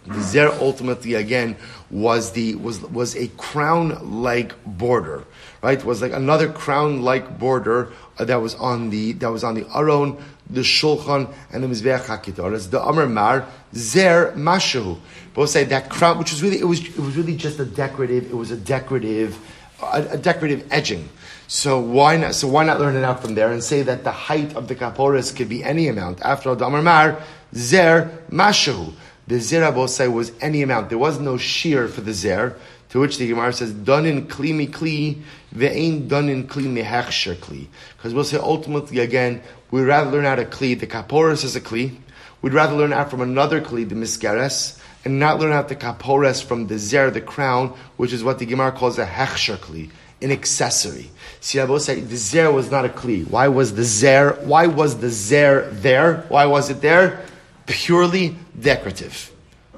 The 0.05 0.21
zer 0.21 0.51
ultimately 0.61 1.15
again 1.15 1.57
was 1.89 2.31
the 2.31 2.55
was 2.55 2.81
was 2.81 3.15
a 3.15 3.27
crown 3.29 4.21
like 4.21 4.53
border, 4.65 5.25
right? 5.63 5.83
Was 5.83 6.01
like 6.01 6.13
another 6.13 6.51
crown 6.51 7.01
like 7.01 7.39
border 7.39 7.91
that 8.17 8.35
was 8.35 8.53
on 8.55 8.91
the 8.91 9.13
that 9.13 9.31
was 9.31 9.43
on 9.43 9.55
the 9.55 9.65
aron, 9.75 10.17
the 10.47 10.61
shulchan, 10.61 11.33
and 11.51 11.63
the 11.63 11.67
mizbeach 11.67 12.05
hakitoras. 12.05 12.69
The 12.69 12.81
amar 12.81 13.07
mar 13.07 13.47
zer 13.73 14.31
mashu. 14.35 14.99
Both 15.33 15.49
say 15.49 15.63
that 15.65 15.89
crown, 15.89 16.19
which 16.19 16.31
was 16.31 16.43
really 16.43 16.59
it 16.59 16.65
was 16.65 16.85
it 16.85 16.99
was 16.99 17.17
really 17.17 17.35
just 17.35 17.59
a 17.59 17.65
decorative. 17.65 18.25
It 18.29 18.35
was 18.35 18.51
a 18.51 18.57
decorative, 18.57 19.39
a, 19.81 20.07
a 20.11 20.17
decorative 20.17 20.67
edging. 20.71 21.09
So 21.51 21.79
why 21.79 22.15
not? 22.15 22.35
So 22.35 22.47
why 22.47 22.63
not 22.63 22.79
learn 22.79 22.95
it 22.95 23.03
out 23.03 23.23
from 23.23 23.33
there 23.33 23.51
and 23.51 23.63
say 23.63 23.81
that 23.81 24.03
the 24.03 24.11
height 24.11 24.55
of 24.55 24.67
the 24.67 24.75
kaporas 24.75 25.35
could 25.35 25.49
be 25.49 25.63
any 25.63 25.87
amount? 25.87 26.21
After 26.21 26.49
all, 26.49 26.55
the 26.55 26.67
amar 26.67 26.83
mar 26.83 27.23
zer 27.55 28.19
mashu. 28.29 28.93
The 29.25 29.37
zera 29.37 29.73
was 30.13 30.31
any 30.41 30.61
amount. 30.61 30.89
There 30.89 30.99
was 30.99 31.19
no 31.19 31.35
shiur 31.35 31.89
for 31.89 32.01
the 32.01 32.13
zer. 32.13 32.55
To 32.89 32.99
which 32.99 33.17
the 33.17 33.27
Gemara 33.27 33.51
says, 33.51 33.71
"Done 33.71 34.05
in 34.05 34.27
kli 34.27 34.53
mi 34.53 34.67
kli, 34.67 35.23
ve'ain 35.55 36.07
done 36.07 36.29
in 36.29 36.47
kli 36.47 36.65
mehechsher 36.65 37.35
kli." 37.37 37.65
Because 37.97 38.13
we'll 38.13 38.23
say 38.23 38.37
ultimately 38.37 38.99
again, 38.99 39.41
we'd 39.71 39.85
rather 39.85 40.11
learn 40.11 40.25
out 40.25 40.37
a 40.37 40.43
kli. 40.43 40.79
The 40.79 40.85
kaporas 40.85 41.43
is 41.43 41.55
a 41.55 41.61
kli. 41.61 41.95
We'd 42.43 42.53
rather 42.53 42.75
learn 42.75 42.93
out 42.93 43.09
from 43.09 43.21
another 43.21 43.59
kli, 43.59 43.89
the 43.89 43.95
miskeres, 43.95 44.77
and 45.03 45.19
not 45.19 45.39
learn 45.39 45.51
out 45.51 45.67
the 45.67 45.75
kaporas 45.75 46.43
from 46.43 46.67
the 46.67 46.77
zer, 46.77 47.09
the 47.09 47.21
crown, 47.21 47.73
which 47.97 48.13
is 48.13 48.23
what 48.23 48.37
the 48.37 48.45
Gemara 48.45 48.71
calls 48.71 48.99
a 48.99 49.05
hechsher 49.07 49.57
kli, 49.57 49.89
an 50.21 50.31
accessory. 50.31 51.11
See, 51.41 51.59
I 51.59 51.77
say 51.77 52.01
the 52.01 52.17
zer 52.17 52.51
was 52.51 52.69
not 52.69 52.85
a 52.85 52.89
kli. 52.89 53.29
Why 53.29 53.47
was 53.47 53.75
the 53.75 53.83
zer? 53.83 54.37
Why 54.43 54.67
was 54.67 54.99
the 54.99 55.09
zer 55.09 55.69
there? 55.71 56.25
Why 56.27 56.45
was 56.45 56.69
it 56.69 56.81
there? 56.81 57.25
purely 57.69 58.35
decorative. 58.59 59.31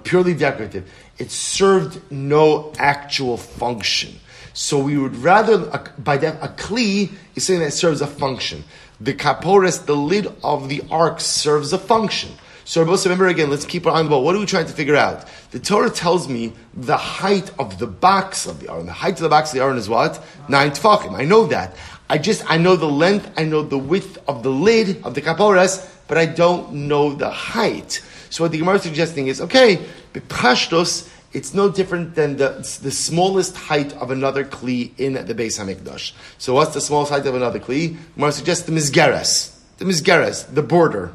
Purely 0.04 0.34
decorative. 0.34 0.90
It 1.20 1.30
served 1.30 2.02
no 2.12 2.74
actual 2.80 3.38
function. 3.38 4.16
So 4.54 4.80
we 4.80 4.98
would 4.98 5.16
rather, 5.18 5.58
by 6.00 6.18
that, 6.18 6.42
a 6.42 6.48
kli 6.48 7.12
is 7.36 7.46
something 7.46 7.64
that 7.64 7.72
serves 7.72 8.02
a 8.02 8.08
function. 8.08 8.64
The 9.00 9.14
kapores, 9.14 9.86
the 9.86 9.96
lid 9.96 10.28
of 10.44 10.70
the 10.70 10.84
ark, 10.90 11.20
serves 11.20 11.74
a 11.74 11.78
function. 11.78 12.32
So 12.72 12.82
Rabbi 12.82 12.96
remember 13.04 13.28
again, 13.28 13.50
let's 13.50 13.66
keep 13.66 13.86
our 13.86 13.92
eye 13.92 14.00
on 14.00 14.06
the 14.06 14.12
ball. 14.12 14.24
What 14.24 14.34
are 14.34 14.40
we 14.40 14.46
trying 14.46 14.68
to 14.68 14.72
figure 14.72 14.96
out? 14.96 15.26
The 15.52 15.60
Torah 15.60 15.90
tells 15.90 16.30
me 16.30 16.54
the 16.74 16.96
height 16.96 17.52
of 17.60 17.80
the 17.80 17.86
box 17.86 18.46
of 18.46 18.62
the 18.62 18.72
Aron. 18.72 18.86
The 18.86 18.94
height 18.94 19.16
of 19.16 19.20
the 19.20 19.28
box 19.28 19.50
of 19.50 19.56
the 19.56 19.62
Aron 19.62 19.78
is 19.78 19.90
what? 19.90 20.24
Nine 20.48 20.72
tefachim. 20.72 21.14
I 21.14 21.26
know 21.26 21.48
that. 21.48 21.76
I 22.10 22.18
just, 22.18 22.50
I 22.50 22.56
know 22.58 22.78
the 22.78 22.88
length, 22.88 23.30
I 23.36 23.44
know 23.44 23.62
the 23.62 23.78
width 23.78 24.20
of 24.26 24.42
the 24.42 24.52
lid 24.52 25.04
of 25.04 25.16
the 25.16 25.22
kapores, 25.22 25.86
but 26.08 26.18
I 26.18 26.26
don't 26.26 26.72
know 26.88 27.14
the 27.14 27.30
height. 27.30 28.02
So 28.30 28.46
what 28.46 28.54
the 28.54 28.60
Gemara 28.60 28.76
is 28.76 28.84
suggesting 28.84 29.28
is, 29.28 29.42
okay, 29.42 29.86
b'pashtos, 30.14 31.12
it's 31.34 31.54
no 31.54 31.70
different 31.70 32.16
than 32.16 32.38
the, 32.38 32.80
the 32.82 32.92
smallest 32.92 33.58
height 33.58 33.92
of 33.98 34.12
another 34.12 34.46
kli 34.46 34.98
in 34.98 35.16
the 35.16 35.36
Beis 35.36 35.60
Hamikdash. 35.60 36.14
So 36.38 36.54
what's 36.54 36.74
the 36.74 36.80
smallest 36.80 37.12
height 37.12 37.26
of 37.26 37.36
another 37.36 37.60
kli? 37.60 37.98
Gemara 38.16 38.32
suggests 38.32 38.64
the 38.64 38.72
mizgeres, 38.72 39.54
the 39.76 39.84
mizgeres, 39.84 40.46
the 40.56 40.64
border. 40.64 41.12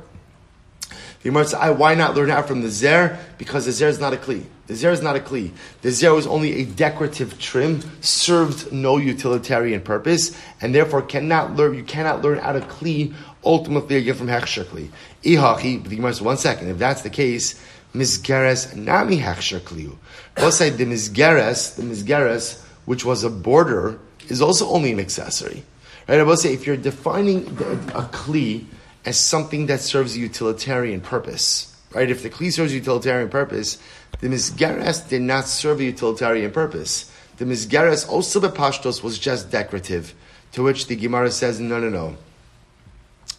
The 1.27 1.33
Gemara 1.33 1.45
says, 1.45 1.77
why 1.77 1.97
not 1.97 2.15
learn 2.15 2.31
out 2.31 2.47
from 2.47 2.63
the 2.63 2.71
zer? 2.71 3.19
Because 3.37 3.67
the 3.67 3.73
zer 3.73 3.89
is 3.89 3.99
not 3.99 4.15
a 4.15 4.17
kli. 4.17 4.45
The 4.69 4.77
zer 4.77 4.93
is 4.93 5.03
not 5.03 5.17
a 5.17 5.19
kli. 5.19 5.51
The 5.83 5.91
zer 5.91 6.15
was 6.15 6.25
only 6.25 6.63
a 6.63 6.65
decorative 6.65 7.37
trim, 7.41 7.81
served 8.01 8.71
no 8.71 8.97
utilitarian 8.97 9.81
purpose, 9.81 10.41
and 10.61 10.73
therefore 10.73 11.03
cannot 11.03 11.57
learn. 11.57 11.75
You 11.75 11.83
cannot 11.83 12.23
learn 12.23 12.39
out 12.39 12.55
of 12.55 12.69
kli 12.69 13.13
ultimately 13.45 13.97
again 13.97 14.15
from 14.15 14.29
hechsher 14.29 14.63
Ihachi, 15.25 15.83
but 15.83 15.91
the 15.91 15.97
Gemara 15.97 16.13
says, 16.13 16.23
one 16.23 16.37
second, 16.37 16.69
if 16.69 16.79
that's 16.79 17.03
the 17.03 17.11
case, 17.11 17.61
Mizgeres 17.93 18.77
nami 18.77 19.19
hechsher 19.19 19.59
kliu. 19.59 19.97
Let's 20.39 20.61
the 20.61 20.71
Mizgeres, 20.71 21.75
the 21.75 21.83
Mizgeres, 21.83 22.63
which 22.85 23.05
was 23.05 23.25
a 23.25 23.31
border, 23.31 23.99
is 24.29 24.41
also 24.41 24.69
only 24.69 24.93
an 24.93 25.01
accessory. 25.01 25.65
Right? 26.07 26.21
I 26.21 26.23
will 26.23 26.37
say, 26.37 26.55
if 26.55 26.69
you're 26.69 26.77
defining 26.77 27.49
a 27.49 28.07
kli 28.13 28.67
as 29.07 29.19
something 29.19 29.67
that 29.67 29.81
serves 29.81 30.17
a 30.17 30.19
utilitarian 30.19 31.01
purpose, 31.01 31.75
right? 31.95 32.11
If 32.11 32.23
the 32.23 32.29
kli 32.29 32.53
serves 32.53 32.73
a 32.73 32.75
utilitarian 32.75 33.29
purpose, 33.29 33.79
the 34.21 34.29
Mizgeres 34.29 35.09
did 35.09 35.23
not 35.23 35.47
serve 35.47 35.81
a 35.81 35.85
utilitarian 35.85 36.51
purpose. 36.51 37.11
The 37.39 37.45
Mizgeres 37.45 38.09
also 38.09 38.41
the 38.41 38.51
pashtos 38.51 39.03
was 39.03 39.19
just 39.19 39.51
decorative, 39.51 40.13
to 40.53 40.63
which 40.63 40.89
the 40.89 40.97
Gemara 40.97 41.31
says, 41.31 41.61
no, 41.61 41.79
no, 41.79 41.89
no. 41.89 42.17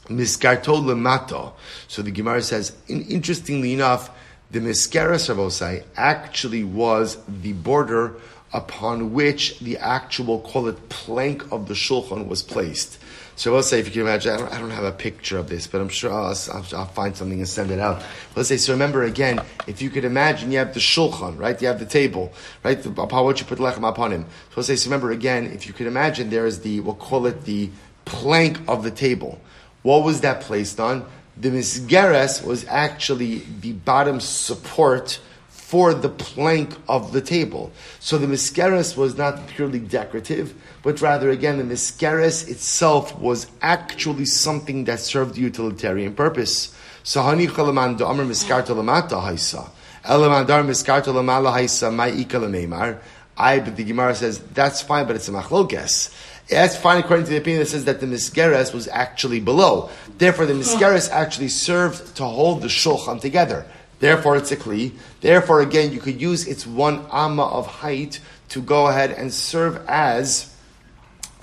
Miskarto 0.05 0.81
lemato. 0.81 1.53
So 1.89 2.01
the 2.01 2.11
Gemara 2.11 2.41
says, 2.41 2.71
in, 2.87 3.01
interestingly 3.03 3.73
enough, 3.73 4.09
the 4.49 4.59
miskara 4.59 5.15
savosai 5.15 5.83
actually 5.97 6.63
was 6.63 7.17
the 7.27 7.51
border 7.51 8.13
upon 8.53 9.11
which 9.13 9.59
the 9.59 9.77
actual, 9.77 10.39
call 10.39 10.67
it, 10.67 10.87
plank 10.87 11.51
of 11.51 11.67
the 11.67 11.73
shulchan 11.73 12.27
was 12.27 12.41
placed. 12.41 12.97
So 13.37 13.53
let's 13.53 13.67
say, 13.67 13.79
if 13.79 13.85
you 13.85 13.91
can 13.91 14.01
imagine, 14.01 14.33
I 14.33 14.37
don't, 14.37 14.51
I 14.51 14.59
don't 14.59 14.71
have 14.71 14.83
a 14.83 14.91
picture 14.91 15.37
of 15.37 15.47
this, 15.47 15.67
but 15.67 15.79
I'm 15.79 15.89
sure 15.89 16.11
I'll, 16.11 16.35
I'll, 16.51 16.65
I'll, 16.75 16.85
find 16.87 17.15
something 17.15 17.37
and 17.37 17.47
send 17.47 17.69
it 17.69 17.79
out. 17.79 18.03
Let's 18.35 18.49
say, 18.49 18.57
so 18.57 18.73
remember 18.73 19.03
again, 19.03 19.39
if 19.67 19.79
you 19.79 19.91
could 19.91 20.05
imagine, 20.05 20.51
you 20.51 20.57
have 20.57 20.73
the 20.73 20.79
shulchan, 20.79 21.37
right? 21.37 21.61
You 21.61 21.67
have 21.67 21.77
the 21.77 21.85
table, 21.85 22.33
right? 22.63 22.83
Upon 22.83 23.27
which 23.27 23.39
you 23.39 23.45
put 23.45 23.59
the 23.59 23.63
lechem 23.63 23.87
upon 23.87 24.11
him. 24.11 24.23
So 24.23 24.53
let's 24.55 24.67
say, 24.67 24.75
so 24.75 24.87
remember 24.89 25.11
again, 25.11 25.45
if 25.45 25.67
you 25.67 25.73
could 25.73 25.85
imagine, 25.85 26.31
there 26.31 26.47
is 26.47 26.61
the, 26.61 26.79
we'll 26.79 26.95
call 26.95 27.27
it 27.27 27.45
the 27.45 27.69
plank 28.05 28.59
of 28.67 28.81
the 28.81 28.89
table. 28.89 29.39
What 29.83 30.03
was 30.03 30.21
that 30.21 30.41
placed 30.41 30.79
on? 30.79 31.05
The 31.39 31.49
misgeres 31.49 32.43
was 32.43 32.65
actually 32.67 33.43
the 33.61 33.73
bottom 33.73 34.19
support 34.19 35.19
for 35.67 35.93
the 35.93 36.07
plank 36.07 36.73
of 36.87 37.11
the 37.11 37.19
table. 37.19 37.73
So 37.99 38.17
the 38.17 38.25
miskeres 38.25 38.95
was 38.95 39.17
not 39.17 39.47
purely 39.47 39.79
decorative, 39.79 40.53
but 40.81 41.01
rather 41.01 41.29
again 41.29 41.57
the 41.57 41.65
miskeres 41.65 42.47
itself 42.47 43.19
was 43.19 43.47
actually 43.61 44.23
something 44.27 44.85
that 44.85 45.01
served 45.01 45.35
utilitarian 45.35 46.15
purpose. 46.15 46.73
So 47.03 47.19
I, 53.37 53.59
but 53.59 53.75
the 53.75 53.83
Gemara 53.83 54.15
says 54.15 54.39
that's 54.53 54.81
fine, 54.81 55.05
but 55.05 55.17
it's 55.17 55.27
a 55.27 55.33
machloges. 55.33 56.15
That's 56.47 56.77
fine 56.77 56.99
according 57.03 57.25
to 57.25 57.31
the 57.31 57.37
opinion 57.39 57.59
that 57.59 57.67
says 57.67 57.83
that 57.83 57.99
the 57.99 58.07
misgeres 58.07 58.73
was 58.73 58.87
actually 58.87 59.41
below. 59.41 59.89
Therefore, 60.17 60.45
the 60.45 60.53
misgeres 60.53 61.11
actually 61.11 61.49
served 61.49 62.15
to 62.15 62.23
hold 62.23 62.61
the 62.61 62.69
shulchan 62.69 63.19
together. 63.19 63.65
Therefore, 63.99 64.37
it's 64.37 64.51
a 64.51 64.57
kli. 64.57 64.93
Therefore, 65.21 65.61
again, 65.61 65.91
you 65.91 65.99
could 65.99 66.21
use 66.21 66.47
its 66.47 66.67
one 66.67 67.05
amma 67.11 67.47
of 67.47 67.67
height 67.67 68.19
to 68.49 68.61
go 68.61 68.87
ahead 68.87 69.11
and 69.11 69.33
serve 69.33 69.83
as 69.87 70.53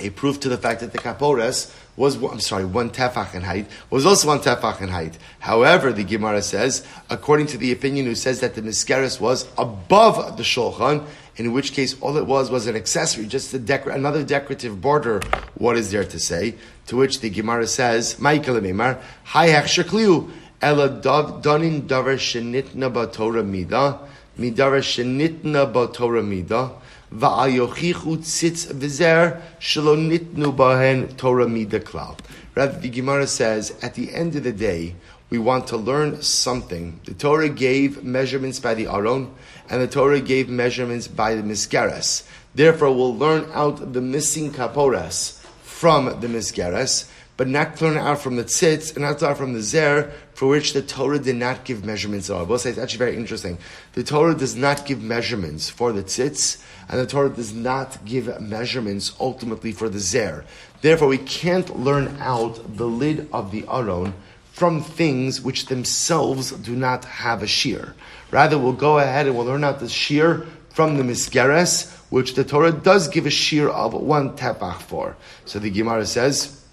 a 0.01 0.11
proof 0.11 0.41
to 0.41 0.49
the 0.49 0.59
fact 0.59 0.81
that 0.81 0.93
the 0.93 0.99
kapores 0.99 1.75
was, 1.97 2.21
I'm 2.23 2.41
sorry, 2.41 2.65
one 2.65 2.91
tefach 2.91 3.35
in 3.35 3.43
height, 3.43 3.69
was 3.91 4.05
also 4.05 4.29
one 4.29 4.41
tefach 4.41 4.81
in 4.81 4.89
height. 4.89 5.17
However, 5.39 5.93
the 5.93 6.03
Gemara 6.03 6.43
says, 6.43 6.85
according 7.09 7.47
to 7.49 7.59
the 7.59 7.71
opinion 7.71 8.07
who 8.07 8.17
says 8.17 8.41
that 8.41 8.55
the 8.55 8.63
miskeres 8.63 9.21
was 9.21 9.49
above 9.57 10.37
the 10.37 10.43
shulchan, 10.43 11.07
in 11.37 11.53
which 11.53 11.73
case 11.73 12.01
all 12.01 12.17
it 12.17 12.27
was 12.27 12.51
was 12.51 12.67
an 12.67 12.77
accessory, 12.77 13.27
just 13.27 13.55
a 13.55 13.59
decor- 13.59 13.93
another 13.93 14.25
decorative 14.25 14.81
border. 14.81 15.21
What 15.55 15.77
is 15.77 15.91
there 15.91 16.05
to 16.05 16.19
say? 16.19 16.57
To 16.87 16.97
which 16.97 17.21
the 17.21 17.31
Gemara 17.31 17.67
says, 17.67 18.19
Michael 18.19 18.57
Hi 18.57 19.49
Hechshakliu, 19.49 20.31
Ela 20.65 20.89
Donin 20.89 21.83
Davar 21.83 22.17
Shenitna 22.17 22.91
Batora 22.91 23.45
Mida, 23.45 23.99
Midara 24.39 24.81
Shenitna 24.81 25.71
Batora 25.71 26.27
Mida, 26.27 26.71
Va'ayochichu 27.15 28.17
Tzitz 28.17 28.73
Vizer, 28.73 29.43
Shalonitnu 29.61 30.57
Bahen 30.57 31.15
Torah 31.19 31.47
Mida 31.47 31.81
Klal. 31.81 32.19
Rather, 32.55 32.81
the 32.81 33.27
says, 33.27 33.75
at 33.83 33.93
the 33.93 34.15
end 34.15 34.37
of 34.37 34.45
the 34.45 34.53
day, 34.53 34.95
we 35.29 35.37
want 35.37 35.67
to 35.67 35.77
learn 35.77 36.23
something. 36.23 36.99
The 37.05 37.13
Torah 37.13 37.51
gave 37.51 38.03
measurements 38.03 38.59
by 38.59 38.73
the 38.73 38.87
Aron, 38.87 39.35
and 39.69 39.83
the 39.83 39.87
Torah 39.87 40.21
gave 40.21 40.49
measurements 40.49 41.09
by 41.09 41.35
the 41.35 41.43
Miskeres. 41.43 42.27
Therefore, 42.55 42.91
we'll 42.91 43.15
learn 43.15 43.51
out 43.53 43.93
the 43.93 44.01
missing 44.01 44.51
kaporas 44.51 45.45
from 45.61 46.07
the 46.21 46.27
Miskeres, 46.27 47.11
but 47.37 47.49
not 47.49 47.81
learn 47.81 47.97
out 47.97 48.21
from 48.21 48.37
the 48.37 48.45
tzitz 48.45 48.95
and 48.95 49.05
not 49.05 49.21
learn 49.21 49.33
out 49.33 49.39
from 49.39 49.53
the 49.53 49.63
zer, 49.63 50.13
for 50.35 50.49
which 50.49 50.73
the 50.73 50.83
Torah 50.83 51.19
did 51.19 51.37
not 51.37 51.65
give 51.65 51.85
measurements 51.85 52.31
at 52.31 52.35
all. 52.35 52.43
I 52.43 52.45
will 52.45 52.59
say 52.59 52.71
it's 52.71 52.79
actually 52.79 52.99
very 52.99 53.17
interesting. 53.17 53.59
The 53.95 54.05
Torah 54.05 54.35
does 54.35 54.55
not 54.55 54.87
give 54.87 55.03
measurements 55.03 55.69
for 55.71 55.93
the 55.93 56.03
tzitz, 56.03 56.63
and 56.89 57.01
the 57.01 57.07
Torah 57.07 57.31
does 57.31 57.53
not 57.53 58.05
give 58.05 58.41
measurements 58.41 59.15
ultimately 59.19 59.73
for 59.73 59.89
the 59.89 59.99
zer. 59.99 60.45
Therefore, 60.81 61.09
we 61.09 61.19
can't 61.19 61.79
learn 61.79 62.17
out 62.21 62.77
the 62.77 62.87
lid 62.87 63.29
of 63.33 63.51
the 63.51 63.65
aron 63.69 64.15
from 64.53 64.83
things 64.83 65.41
which 65.41 65.67
themselves 65.67 66.53
do 66.53 66.77
not 66.77 67.05
have 67.05 67.43
a 67.43 67.47
shiur. 67.47 67.95
Rather, 68.31 68.59
we'll 68.59 68.73
go 68.73 68.99
ahead 68.99 69.27
and 69.27 69.37
we'll 69.37 69.47
learn 69.47 69.65
out 69.65 69.81
the 69.81 69.87
shiur 69.87 70.47
from 70.71 70.97
the 70.97 71.03
misgeres, 71.03 71.91
which 72.11 72.35
the 72.35 72.45
Torah 72.45 72.71
does 72.71 73.09
give 73.09 73.27
a 73.27 73.31
shiur 73.31 73.71
of 73.71 73.95
one 73.95 74.37
tefach 74.37 74.83
for. 74.83 75.17
So 75.45 75.59
the 75.59 75.71
Gemara 75.71 76.07
says, 76.07 76.64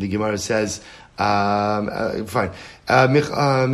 the 0.00 0.08
Gemara 0.08 0.38
says, 0.38 0.80
um, 1.18 1.90
uh, 1.92 2.24
fine. 2.24 2.50
Uh, 2.88 3.06
uh, 3.06 3.66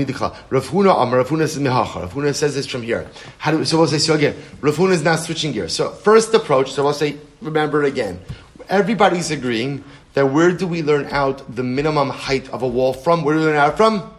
Rav 0.50 0.68
Huna 0.68 1.02
Amar, 1.02 1.18
Rav 1.18 1.28
Huna 1.28 1.48
says. 1.48 1.58
Rav 1.58 2.12
Huna 2.12 2.34
says 2.34 2.54
this 2.54 2.66
from 2.66 2.82
here. 2.82 3.08
How 3.38 3.52
do 3.52 3.64
so 3.64 3.78
we'll 3.78 3.86
say, 3.86 3.98
so 3.98 4.14
again, 4.14 4.34
Huna 4.60 4.90
is 4.90 5.02
not 5.02 5.20
switching 5.20 5.52
gears. 5.52 5.72
So 5.72 5.90
first 5.90 6.34
approach, 6.34 6.72
so 6.72 6.82
we'll 6.84 6.92
say, 6.92 7.16
remember 7.40 7.84
again. 7.84 8.20
Everybody's 8.68 9.30
agreeing 9.30 9.84
that 10.14 10.26
where 10.26 10.50
do 10.50 10.66
we 10.66 10.82
learn 10.82 11.06
out 11.06 11.54
the 11.54 11.62
minimum 11.62 12.10
height 12.10 12.48
of 12.50 12.62
a 12.62 12.68
wall 12.68 12.92
from? 12.92 13.22
Where 13.22 13.34
do 13.34 13.40
we 13.40 13.46
learn 13.46 13.56
out 13.56 13.76
from? 13.76 14.12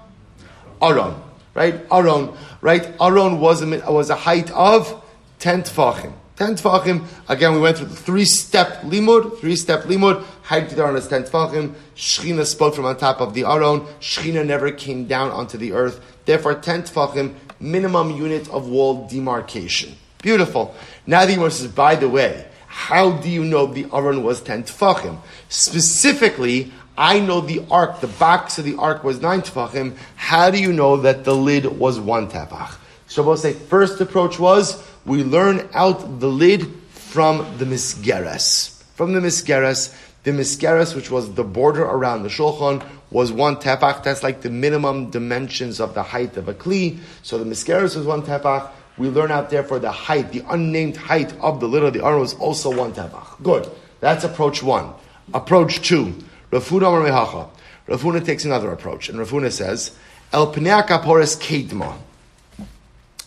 Aron, 0.81 1.21
right? 1.53 1.85
Aron, 1.91 2.37
right? 2.61 2.93
Aron 3.01 3.39
was 3.39 3.61
a, 3.61 3.91
was 3.91 4.09
a 4.09 4.15
height 4.15 4.51
of 4.51 5.03
10 5.39 5.63
tfachim. 5.63 6.13
10 6.37 6.55
tefachim. 6.55 7.05
Again, 7.27 7.53
we 7.53 7.59
went 7.59 7.77
through 7.77 7.87
the 7.87 7.95
three-step 7.95 8.81
limud, 8.83 9.39
three-step 9.39 9.83
limud. 9.83 10.23
Of 10.49 10.75
the 10.75 10.81
Aron 10.81 10.95
is 10.95 11.07
10 11.07 11.23
tefachim. 11.23 11.75
Shechina 11.95 12.45
spoke 12.45 12.75
from 12.75 12.85
on 12.85 12.97
top 12.97 13.19
of 13.19 13.33
the 13.33 13.43
Aron. 13.43 13.81
Shechina 13.99 14.45
never 14.45 14.71
came 14.71 15.05
down 15.05 15.31
onto 15.31 15.57
the 15.57 15.73
earth. 15.73 15.99
Therefore, 16.25 16.55
10 16.55 16.83
tefachim, 16.83 17.35
minimum 17.59 18.11
unit 18.11 18.49
of 18.49 18.69
wall 18.69 19.07
demarcation. 19.07 19.95
Beautiful. 20.21 20.73
Now 21.05 21.25
the 21.25 21.33
Gemara 21.33 21.51
says, 21.51 21.67
by 21.67 21.95
the 21.95 22.07
way, 22.07 22.47
how 22.67 23.11
do 23.11 23.29
you 23.29 23.43
know 23.43 23.65
the 23.65 23.87
Aron 23.93 24.23
was 24.23 24.41
10 24.41 24.63
tefachim? 24.63 25.17
Specifically, 25.49 26.71
I 26.97 27.19
know 27.19 27.41
the 27.41 27.65
ark, 27.69 27.99
the 27.99 28.07
box 28.07 28.57
of 28.57 28.65
the 28.65 28.77
ark 28.77 29.03
was 29.03 29.21
9 29.21 29.41
tefachim. 29.41 29.97
How 30.15 30.49
do 30.49 30.59
you 30.59 30.71
know 30.71 30.97
that 30.97 31.25
the 31.25 31.35
lid 31.35 31.65
was 31.65 31.99
1 31.99 32.29
tefach? 32.29 32.77
So 33.07 33.21
we'll 33.21 33.37
say 33.37 33.53
first 33.53 33.99
approach 34.01 34.39
was 34.39 34.83
we 35.05 35.23
learn 35.23 35.67
out 35.73 36.19
the 36.19 36.27
lid 36.27 36.67
from 36.89 37.57
the 37.57 37.65
misgeres. 37.65 38.81
From 38.95 39.13
the 39.13 39.19
misgeres, 39.19 39.95
the 40.27 40.33
misgeres, 40.33 40.93
which 40.93 41.09
was 41.09 41.35
the 41.35 41.43
border 41.45 41.83
around 41.83 42.23
the 42.23 42.27
shulchan, 42.27 42.85
was 43.09 43.31
one 43.31 43.55
tefach. 43.55 44.03
That's 44.03 44.23
like 44.23 44.41
the 44.41 44.49
minimum 44.49 45.09
dimensions 45.09 45.79
of 45.79 45.93
the 45.93 46.03
height 46.03 46.35
of 46.35 46.49
a 46.49 46.53
kli. 46.53 46.99
So 47.23 47.37
the 47.37 47.45
misgeres 47.45 47.95
was 47.95 48.05
one 48.05 48.23
tefach. 48.23 48.69
We 48.97 49.07
learn 49.07 49.31
out 49.31 49.49
there 49.49 49.63
for 49.63 49.79
the 49.79 49.89
height, 49.89 50.33
the 50.33 50.43
unnamed 50.49 50.97
height 50.97 51.31
of 51.39 51.61
the 51.61 51.67
of 51.69 51.93
the 51.93 52.03
aron 52.03 52.19
was 52.19 52.33
also 52.33 52.75
one 52.75 52.91
tefach. 52.91 53.41
Good. 53.41 53.71
That's 54.01 54.25
approach 54.25 54.61
one. 54.61 54.93
Approach 55.33 55.81
two. 55.87 56.13
Rav 56.51 56.67
Huna 56.67 57.09
Mehacha. 57.09 57.49
Rav 57.87 58.01
Huna 58.01 58.25
takes 58.25 58.43
another 58.43 58.69
approach, 58.73 59.07
and 59.07 59.19
Rav 59.19 59.29
Huna 59.29 59.49
says, 59.49 59.95
El 60.33 60.53
Pnei 60.53 60.85
Kapores 60.85 61.39
Kedma. 61.39 61.95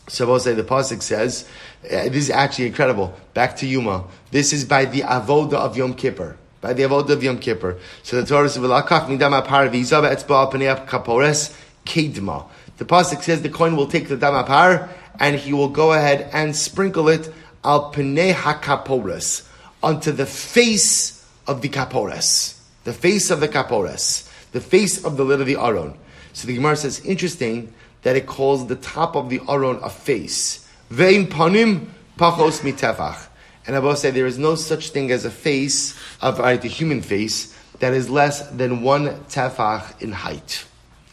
So 0.06 0.26
we'll 0.26 0.38
say 0.38 0.52
the 0.52 0.64
pasuk 0.64 1.00
says, 1.00 1.48
uh, 1.84 2.10
this 2.10 2.24
is 2.24 2.30
actually 2.30 2.66
incredible. 2.66 3.18
Back 3.32 3.56
to 3.58 3.66
Yoma. 3.66 4.06
This 4.32 4.52
is 4.52 4.66
by 4.66 4.84
the 4.84 5.00
avoda 5.00 5.54
of 5.54 5.78
Yom 5.78 5.94
Kippur. 5.94 6.36
By 6.60 6.72
the 6.74 6.82
avodah 6.82 7.10
of 7.10 7.22
Yom 7.22 7.38
Kippur. 7.38 7.78
So 8.02 8.20
the 8.20 8.26
Torah 8.26 8.48
says, 8.48 8.62
"V'lakach 8.62 9.06
midam 9.06 9.40
apar 9.40 9.70
v'izava 9.70 10.14
etzba 10.14 10.52
pnei 10.52 10.86
kapores 10.86 11.56
kedma." 11.86 12.46
The 12.76 12.84
pasuk 12.84 13.22
says 13.22 13.42
the 13.42 13.48
kohen 13.48 13.76
will 13.76 13.86
take 13.86 14.08
the 14.08 14.16
dam 14.16 14.34
apar 14.34 14.88
and 15.18 15.36
he 15.36 15.52
will 15.52 15.68
go 15.68 15.92
ahead 15.92 16.28
and 16.32 16.56
sprinkle 16.56 17.08
it 17.08 17.32
al 17.64 17.92
pnei 17.92 18.32
hakapores 18.32 19.46
onto 19.82 20.12
the 20.12 20.26
face 20.26 21.26
of 21.46 21.62
the 21.62 21.68
kapores, 21.68 22.58
the 22.84 22.92
face 22.92 23.30
of 23.30 23.40
the 23.40 23.48
kapores, 23.48 24.30
the 24.52 24.60
face 24.60 25.04
of 25.04 25.16
the 25.16 25.24
lid 25.24 25.40
of 25.40 25.46
the 25.46 25.56
aron. 25.56 25.94
So 26.32 26.46
the 26.46 26.54
Gemara 26.54 26.76
says, 26.76 27.04
interesting 27.04 27.72
that 28.02 28.16
it 28.16 28.26
calls 28.26 28.66
the 28.66 28.76
top 28.76 29.16
of 29.16 29.28
the 29.30 29.40
aron 29.48 29.80
a 29.82 29.90
face. 29.90 30.66
Vein 30.90 31.26
panim 31.26 31.86
pachos 32.18 32.60
mitefach. 32.60 33.26
And 33.70 33.84
will 33.84 33.94
say 33.94 34.10
there 34.10 34.26
is 34.26 34.36
no 34.36 34.56
such 34.56 34.90
thing 34.90 35.12
as 35.12 35.24
a 35.24 35.30
face 35.30 35.96
of 36.20 36.40
right, 36.40 36.62
a 36.64 36.66
human 36.66 37.02
face 37.02 37.56
that 37.78 37.92
is 37.92 38.10
less 38.10 38.48
than 38.48 38.82
one 38.82 39.10
tefach 39.26 40.02
in 40.02 40.10
height. 40.10 40.64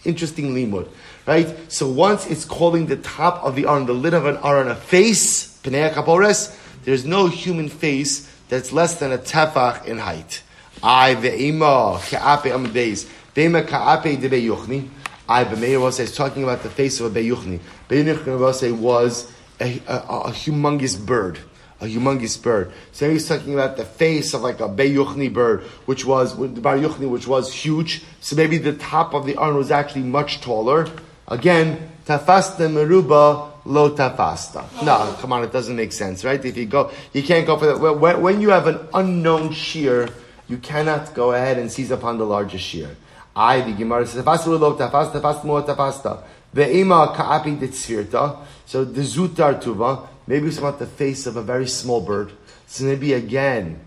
Interesting 0.04 0.56
limud, 0.56 0.90
right? 1.28 1.56
So 1.72 1.88
once 1.88 2.26
it's 2.26 2.46
calling 2.46 2.88
the 2.88 2.98
top 2.98 3.44
of 3.44 3.56
the 3.56 3.68
aron, 3.68 3.86
the 3.86 3.94
lid 3.94 4.16
of 4.16 4.26
an 4.26 4.38
aron, 4.44 4.70
a 4.70 4.76
face, 4.76 5.62
pnei 5.62 5.94
kapores, 5.94 6.58
there's 6.84 7.06
no 7.06 7.28
human 7.28 7.70
face 7.70 8.28
that's 8.50 8.72
less 8.72 8.96
than 8.96 9.12
a 9.12 9.20
tefach 9.20 9.86
in 9.86 10.00
height. 10.00 10.42
I 10.82 11.14
ve'ima 11.14 12.00
ka'ape 12.10 12.52
amadeis. 12.52 13.08
Ve'ima 13.36 13.68
ka'ape 13.68 14.20
debe 14.20 14.42
yuchni. 14.44 14.90
I, 15.30 15.44
B'meir 15.44 15.80
was 15.80 16.00
is 16.00 16.16
talking 16.16 16.42
about 16.42 16.64
the 16.64 16.72
face 16.72 17.00
of 17.02 17.16
a 17.16 17.20
Beyuchni. 17.20 17.60
Beyuchni 17.88 18.40
was 18.76 19.32
a, 19.60 19.80
a, 19.88 19.94
a, 19.94 20.32
humongous 20.32 21.06
bird. 21.06 21.38
A 21.80 21.86
humongous 21.86 22.42
bird. 22.42 22.72
So 22.92 23.08
he's 23.08 23.28
talking 23.28 23.54
about 23.54 23.78
the 23.78 23.86
face 23.86 24.34
of 24.34 24.42
like 24.42 24.60
a 24.60 24.68
Beyuchni 24.68 25.32
bird, 25.32 25.62
which 25.86 26.06
was, 26.06 26.34
Bar 26.34 26.78
Yuchni, 26.78 27.08
which 27.08 27.28
was 27.28 27.54
huge. 27.54 28.04
So 28.20 28.36
maybe 28.36 28.58
the 28.58 28.74
top 28.74 29.14
of 29.14 29.28
the 29.28 29.38
aron 29.38 29.58
was 29.58 29.70
actually 29.70 30.02
much 30.02 30.42
taller. 30.42 30.88
Again, 31.28 31.92
tafasta 32.06 32.68
meruba 32.68 33.52
lo 33.66 33.96
tafasta. 33.96 34.66
No, 34.84 35.16
come 35.20 35.34
on, 35.34 35.44
it 35.44 35.52
doesn't 35.52 35.76
make 35.76 35.92
sense, 35.92 36.26
right? 36.26 36.44
If 36.44 36.58
you 36.58 36.66
go, 36.66 36.90
you 37.14 37.22
can't 37.22 37.46
go 37.46 37.58
for 37.58 37.68
that. 37.68 37.78
When, 37.78 38.42
you 38.42 38.50
have 38.50 38.66
an 38.66 38.80
unknown 38.94 39.52
shear, 39.54 40.10
you 40.48 40.58
cannot 40.58 41.14
go 41.14 41.34
ahead 41.34 41.60
and 41.60 41.72
seize 41.72 41.92
upon 41.92 42.18
the 42.18 42.26
largest 42.26 42.64
shear. 42.64 42.96
I, 43.36 43.62
the 43.62 43.74
Gemara 43.74 44.08
says, 44.08 44.24
tafasta 44.24 44.48
lo 44.48 44.76
tafasta, 44.76 45.22
tafasta 45.22 45.44
mo 45.44 45.62
tafasta. 45.62 46.24
Ve'ema 46.56 47.16
ka'api 47.16 47.56
ditzvirta. 47.58 48.40
So 48.66 48.84
the 48.84 49.02
zutar 49.02 49.62
tuva, 49.62 50.08
maybe 50.28 50.48
it's 50.48 50.58
about 50.58 50.80
the 50.80 50.86
face 50.86 51.26
of 51.26 51.36
a 51.36 51.42
very 51.42 51.68
small 51.68 52.02
bird. 52.02 52.32
So 52.68 52.84
maybe 52.84 53.14
again, 53.14 53.80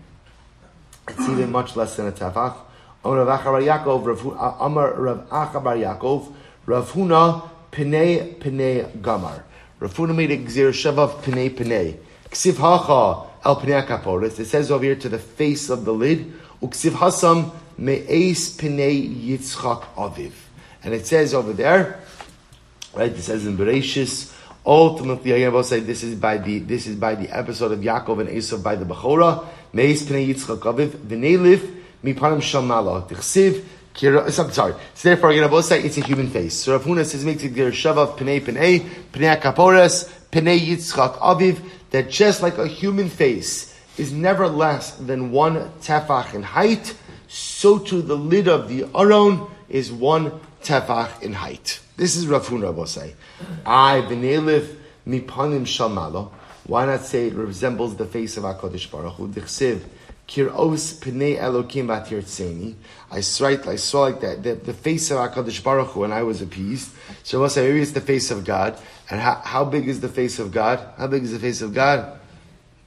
it's 1.07 1.29
even 1.29 1.51
much 1.51 1.75
less 1.75 1.95
than 1.95 2.07
a 2.07 2.11
tafach. 2.11 2.57
Amar 3.03 3.25
Rav 3.25 3.39
Achabar 3.41 3.63
Yaakov, 3.63 4.59
Amar 4.59 4.93
Rav 4.93 5.27
uh, 5.31 5.47
Achabar 5.47 5.77
Yaakov, 5.77 6.33
Rav 6.65 6.91
Huna, 6.91 7.49
Pnei 7.71 8.35
Pnei 8.37 8.91
Gamar. 8.97 9.43
Rav 9.79 9.93
Huna 9.95 10.15
made 10.15 10.31
a 10.31 10.37
gzir 10.37 10.69
shavav 10.69 11.21
Pnei 11.21 11.49
Pnei. 11.49 11.97
Ksiv 12.29 12.57
hacha 12.57 13.27
el 13.43 13.55
Pnei 13.55 13.85
kaporis. 13.87 14.39
It 14.39 14.45
says 14.45 14.69
over 14.69 14.83
here 14.83 14.95
to 14.95 15.09
the 15.09 15.17
face 15.17 15.69
of 15.69 15.85
the 15.85 15.93
lid. 15.93 16.31
Uksiv 16.61 16.91
hasam 16.91 17.51
me'es 17.77 18.55
Pnei 18.57 19.27
Yitzchak 19.27 19.83
Aviv. 19.95 20.33
And 20.83 20.93
it 20.93 21.07
says 21.07 21.33
over 21.33 21.53
there, 21.53 21.99
right? 22.93 23.11
It 23.11 23.21
says 23.21 23.45
in 23.45 23.57
Bereshis. 23.57 24.31
Ultimately, 24.65 25.45
I 25.45 25.49
will 25.49 25.63
say 25.63 25.79
this 25.79 26.03
is 26.03 26.15
by 26.15 26.37
the 26.37 26.59
this 26.59 26.85
is 26.85 26.95
by 26.95 27.15
the 27.15 27.29
episode 27.29 27.71
of 27.71 27.79
Yaakov 27.79 28.21
and 28.21 28.29
Esav 28.29 28.61
by 28.61 28.75
the 28.75 28.85
Bechora. 28.85 29.45
Meis 29.73 30.03
Pnei 30.03 30.27
Yitzchak 30.27 30.59
Aviv 30.59 30.89
v'neilif 30.89 31.81
mipanim 32.03 32.41
shamala 32.41 33.07
tichsiv. 33.09 33.63
I'm 33.93 34.51
sorry. 34.51 34.73
So 34.93 35.09
therefore, 35.09 35.33
I 35.33 35.45
will 35.47 35.63
say 35.63 35.81
it's 35.81 35.97
a 35.97 36.01
human 36.01 36.29
face. 36.29 36.53
So 36.53 36.73
Rav 36.73 36.83
Huna 36.83 37.03
says 37.05 37.25
makes 37.25 37.43
it 37.43 37.53
clear 37.53 37.71
Shavav 37.71 38.17
Pnei 38.17 38.39
Pnei 38.39 38.79
Pnei 39.11 39.41
Kapores 39.41 40.09
Pnei 40.31 40.59
Yitzchak 40.59 41.17
Aviv 41.17 41.59
that 41.89 42.09
just 42.09 42.41
like 42.41 42.57
a 42.57 42.67
human 42.67 43.09
face 43.09 43.77
is 43.97 44.13
never 44.13 44.47
less 44.47 44.91
than 44.95 45.31
one 45.31 45.55
tefach 45.81 46.33
in 46.33 46.43
height, 46.43 46.95
so 47.27 47.77
too 47.77 48.01
the 48.01 48.15
lid 48.15 48.47
of 48.47 48.69
the 48.69 48.85
aron 48.95 49.47
is 49.67 49.91
one 49.91 50.31
tefach 50.63 51.21
in 51.21 51.33
height. 51.33 51.79
This 51.97 52.15
is 52.15 52.27
Rav 52.27 52.49
will 52.51 52.85
say. 52.85 53.15
I 53.65 54.01
v'neilif 54.01 54.75
mipanim 55.07 55.65
shamalo. 55.65 56.31
Why 56.65 56.85
not 56.85 57.01
say 57.01 57.27
it 57.27 57.33
resembles 57.33 57.95
the 57.95 58.05
face 58.05 58.37
of 58.37 58.43
HaKadosh 58.43 58.89
Baruch 58.91 59.13
Hu? 59.13 59.27
Dichsiv, 59.27 59.81
kiros 60.27 60.95
pnei 60.99 61.39
elokim 61.39 61.87
batir 61.87 62.75
I 63.09 63.19
saw, 63.21 63.47
I 63.47 63.75
saw 63.75 64.01
like 64.01 64.21
that, 64.21 64.43
the, 64.43 64.55
the 64.55 64.73
face 64.73 65.11
of 65.11 65.17
HaKadosh 65.17 65.63
Baruch 65.63 65.89
Hu 65.89 66.01
when 66.01 66.11
I 66.11 66.23
was 66.23 66.41
appeased. 66.41 66.91
So 67.23 67.39
we'll 67.39 67.49
say 67.49 67.83
the 67.83 68.01
face 68.01 68.31
of 68.31 68.45
God. 68.45 68.79
And 69.09 69.19
how, 69.19 69.35
how 69.43 69.65
big 69.65 69.87
is 69.87 69.99
the 69.99 70.07
face 70.07 70.39
of 70.39 70.51
God? 70.51 70.79
How 70.97 71.07
big 71.07 71.23
is 71.23 71.33
the 71.33 71.39
face 71.39 71.61
of 71.61 71.73
God? 71.73 72.19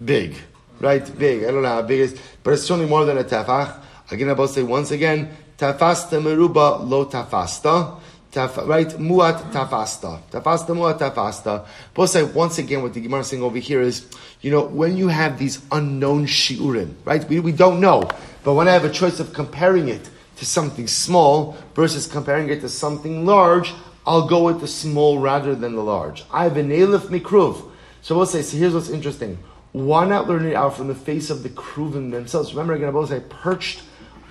Big. 0.03 0.35
Right? 0.81 1.19
Big. 1.19 1.45
I 1.45 1.51
don't 1.51 1.63
know 1.63 1.69
how 1.69 1.83
big 1.83 2.01
it 2.01 2.03
is. 2.05 2.21
But 2.43 2.55
it's 2.55 2.63
certainly 2.63 2.89
more 2.89 3.05
than 3.05 3.19
a 3.19 3.25
tafach. 3.25 3.81
Again, 4.11 4.31
I 4.31 4.33
will 4.33 4.49
say 4.49 4.63
once 4.63 4.91
again, 4.91 5.37
tafasta 5.59 6.21
meruba 6.21 6.89
lo 6.89 7.07
tafasta. 7.07 8.01
Taf, 8.33 8.67
right? 8.67 8.89
Muat 8.99 9.53
tafasta. 9.53 10.21
Tafasta, 10.31 10.75
muat 10.75 10.99
tafasta. 10.99 11.65
Say 12.09 12.25
once 12.25 12.59
again, 12.59 12.83
what 12.83 12.93
the 12.93 13.01
Gemara 13.01 13.21
is 13.21 13.29
saying 13.29 13.45
over 13.45 13.59
here 13.59 13.81
is, 13.81 14.09
you 14.41 14.51
know, 14.51 14.65
when 14.65 14.97
you 14.97 15.07
have 15.07 15.39
these 15.39 15.61
unknown 15.71 16.27
shiurim, 16.27 16.95
right? 17.05 17.27
We, 17.29 17.39
we 17.39 17.53
don't 17.53 17.81
know. 17.81 18.11
But 18.43 18.55
when 18.55 18.67
I 18.67 18.73
have 18.73 18.85
a 18.85 18.91
choice 18.91 19.21
of 19.21 19.33
comparing 19.33 19.87
it 19.89 20.11
to 20.37 20.45
something 20.45 20.89
small 20.89 21.57
versus 21.77 22.09
comparing 22.09 22.49
it 22.49 22.61
to 22.63 22.69
something 22.69 23.25
large, 23.25 23.73
I'll 24.05 24.27
go 24.27 24.45
with 24.45 24.61
the 24.61 24.67
small 24.67 25.21
rather 25.21 25.55
than 25.55 25.77
the 25.77 25.83
large. 25.83 26.25
I 26.33 26.43
have 26.43 26.57
an 26.57 26.71
elif 26.71 27.07
mikruv. 27.07 27.71
So 28.03 28.17
we'll 28.17 28.27
say, 28.27 28.43
so 28.43 28.57
here's 28.57 28.75
what's 28.75 28.91
interesting. 28.91 29.39
Why 29.73 30.07
not 30.07 30.29
learn 30.29 30.45
it 30.45 30.55
out 30.55 30.77
from 30.77 30.89
the 30.89 30.95
face 30.95 31.31
of 31.31 31.43
the 31.43 31.49
kruvim 31.49 32.11
themselves? 32.11 32.53
Remember, 32.53 32.75
again, 32.75 32.89
I 32.89 32.91
will 32.91 33.07
say, 33.07 33.23
perched 33.29 33.83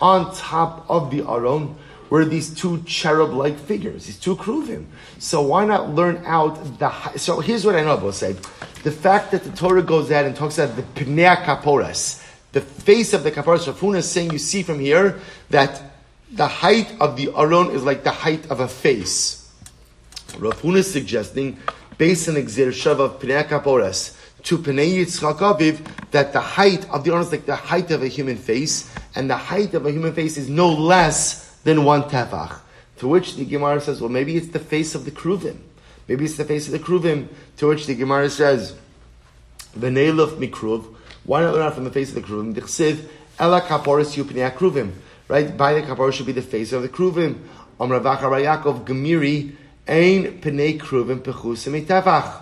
on 0.02 0.34
top 0.36 0.86
of 0.90 1.12
the 1.12 1.28
aron 1.28 1.76
were 2.10 2.26
these 2.26 2.54
two 2.54 2.84
cherub-like 2.84 3.58
figures, 3.58 4.06
these 4.06 4.20
two 4.20 4.36
kruvim. 4.36 4.86
So 5.18 5.42
why 5.42 5.66
not 5.66 5.90
learn 5.90 6.22
out 6.26 6.78
the? 6.78 7.18
So 7.18 7.40
here's 7.40 7.66
what 7.66 7.76
I 7.76 7.84
know. 7.84 7.96
We'll 7.98 8.12
say, 8.12 8.34
the 8.84 8.92
fact 8.92 9.32
that 9.32 9.44
the 9.44 9.52
Torah 9.52 9.82
goes 9.82 10.12
out 10.12 10.26
and 10.26 10.36
talks 10.36 10.58
about 10.60 10.76
the 10.76 10.84
pnei 10.84 11.36
kaporas, 11.44 12.24
the 12.52 12.62
face 12.62 13.14
of 13.14 13.24
the 13.24 13.32
kaporas. 13.32 13.66
Rav 13.66 13.96
is 13.96 14.10
saying, 14.10 14.32
you 14.32 14.38
see 14.38 14.62
from 14.62 14.80
here 14.80 15.20
that 15.50 15.82
the 16.32 16.48
height 16.48 16.94
of 17.00 17.16
the 17.18 17.32
aron 17.36 17.72
is 17.72 17.84
like 17.84 18.04
the 18.04 18.12
height 18.12 18.50
of 18.52 18.60
a 18.60 18.68
face. 18.68 19.52
Rav 20.38 20.64
is 20.66 20.92
suggesting, 20.92 21.58
based 21.98 22.28
on 22.28 22.36
Exir 22.36 22.70
Shav 22.70 23.00
of 23.00 23.20
Pnei 23.20 23.48
Kaporas, 23.48 24.18
to 24.44 24.58
Pnei 24.58 24.98
Yitzchak 24.98 25.40
Aviv, 25.40 25.86
that 26.12 26.34
the 26.34 26.40
height 26.40 26.90
of 26.90 27.04
the 27.04 27.12
aron 27.12 27.24
is 27.24 27.32
like 27.32 27.46
the 27.46 27.56
height 27.56 27.92
of 27.92 28.04
a 28.04 28.08
human 28.08 28.38
face, 28.38 28.94
and 29.16 29.30
the 29.30 29.38
height 29.38 29.74
of 29.74 29.86
a 29.86 29.92
human 29.92 30.14
face 30.14 30.38
is 30.38 30.50
no 30.50 30.70
less 30.70 31.56
than 31.64 31.84
one 31.84 32.04
tefach. 32.04 32.60
To 32.98 33.08
which 33.08 33.36
the 33.36 33.46
Gemara 33.46 33.82
says, 33.82 34.02
well, 34.02 34.10
maybe 34.10 34.36
it's 34.36 34.50
the 34.50 34.60
face 34.60 34.96
of 34.96 35.06
the 35.06 35.12
Kruvim. 35.12 35.58
Maybe 36.08 36.26
it's 36.26 36.36
the 36.38 36.46
face 36.46 36.68
of 36.68 36.74
the 36.74 36.80
Kruvim. 36.80 37.28
To 37.58 37.68
which 37.68 37.86
the 37.86 37.96
Gemara 37.96 38.30
says, 38.30 38.76
V'neiluf 39.78 40.38
mikruv. 40.38 40.86
Why 41.24 41.42
not 41.42 41.54
learn 41.54 41.72
from 41.72 41.86
the 41.86 41.92
face 41.92 42.10
of 42.10 42.16
the 42.16 42.22
Kruvim? 42.22 42.54
Dichsiv, 42.54 43.08
ela 43.40 43.62
kaporis 43.62 44.16
yu 44.18 44.24
pnei 44.26 44.52
Kruvim. 44.54 44.92
Right? 45.28 45.56
By 45.56 45.74
the 45.74 45.82
kaporis 45.82 46.14
should 46.14 46.26
be 46.26 46.34
the 46.34 46.42
face 46.42 46.74
of 46.74 46.82
the 46.82 46.90
Kruvim. 46.90 47.40
Amravacha 47.80 48.22
Yaakov 48.22 48.86
Gemiri, 48.86 49.56
Ein 49.86 50.40
pnei 50.40 50.80
kruvim 50.80 51.20
pechusim 51.20 51.86
tefach. 51.86 52.42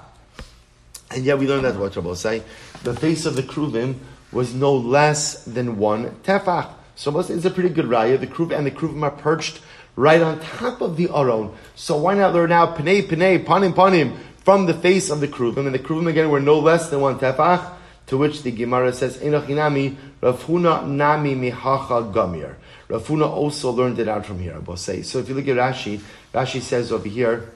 And 1.14 1.26
yet 1.26 1.38
we 1.38 1.48
learned 1.48 1.66
that 1.66 1.76
what 1.76 1.96
Rabbi 1.96 2.14
say. 2.14 2.44
The 2.84 2.94
face 2.94 3.26
of 3.26 3.36
the 3.36 3.44
kruvim 3.44 3.96
was 4.32 4.54
no 4.54 4.74
less 4.76 5.44
than 5.44 5.78
one 5.78 6.12
tefach. 6.24 6.70
So 6.96 7.18
it's 7.20 7.46
a 7.46 7.52
pretty 7.52 7.70
good 7.70 7.86
raya. 7.86 8.20
The 8.20 8.28
kruvim 8.28 8.58
and 8.58 8.66
the 8.66 8.72
kruvim 8.72 9.04
are 9.04 9.12
perched 9.12 9.60
right 9.96 10.22
on 10.22 10.40
top 10.40 10.82
of 10.82 10.98
the 10.98 11.10
aron. 11.10 11.54
So 11.76 11.98
why 11.98 12.16
not 12.16 12.34
learn 12.34 12.50
now 12.50 12.76
pnei 12.76 13.08
pnei 13.08 13.44
panim 13.44 13.74
panim 13.74 14.18
from 14.44 14.66
the 14.66 14.74
face 14.74 15.10
of 15.10 15.20
the 15.20 15.28
kruvim? 15.28 15.66
And 15.66 15.76
the 15.76 15.80
kruvim 15.80 16.08
again 16.08 16.30
were 16.30 16.40
no 16.40 16.60
less 16.60 16.90
than 16.90 17.02
one 17.02 17.20
tefach. 17.20 17.74
To 18.08 18.18
which 18.18 18.44
the 18.44 18.52
Gemara 18.52 18.92
says, 18.92 19.18
Enochinami, 19.20 19.96
Rav 20.20 20.44
Huna 20.44 20.86
nami 20.86 21.34
mihacha 21.34 22.12
gamir. 22.12 22.56
Rav 22.90 23.08
Huna 23.08 23.30
also 23.30 23.72
learned 23.72 24.00
it 24.00 24.10
out 24.10 24.26
from 24.26 24.40
here, 24.40 24.62
I 24.68 24.76
say. 24.76 25.02
So 25.02 25.20
if 25.20 25.30
you 25.30 25.36
look 25.36 25.48
at 25.48 25.56
Rashi, 25.56 26.02
Rashi 26.34 26.60
says 26.60 26.92
over 26.92 27.08
here, 27.08 27.50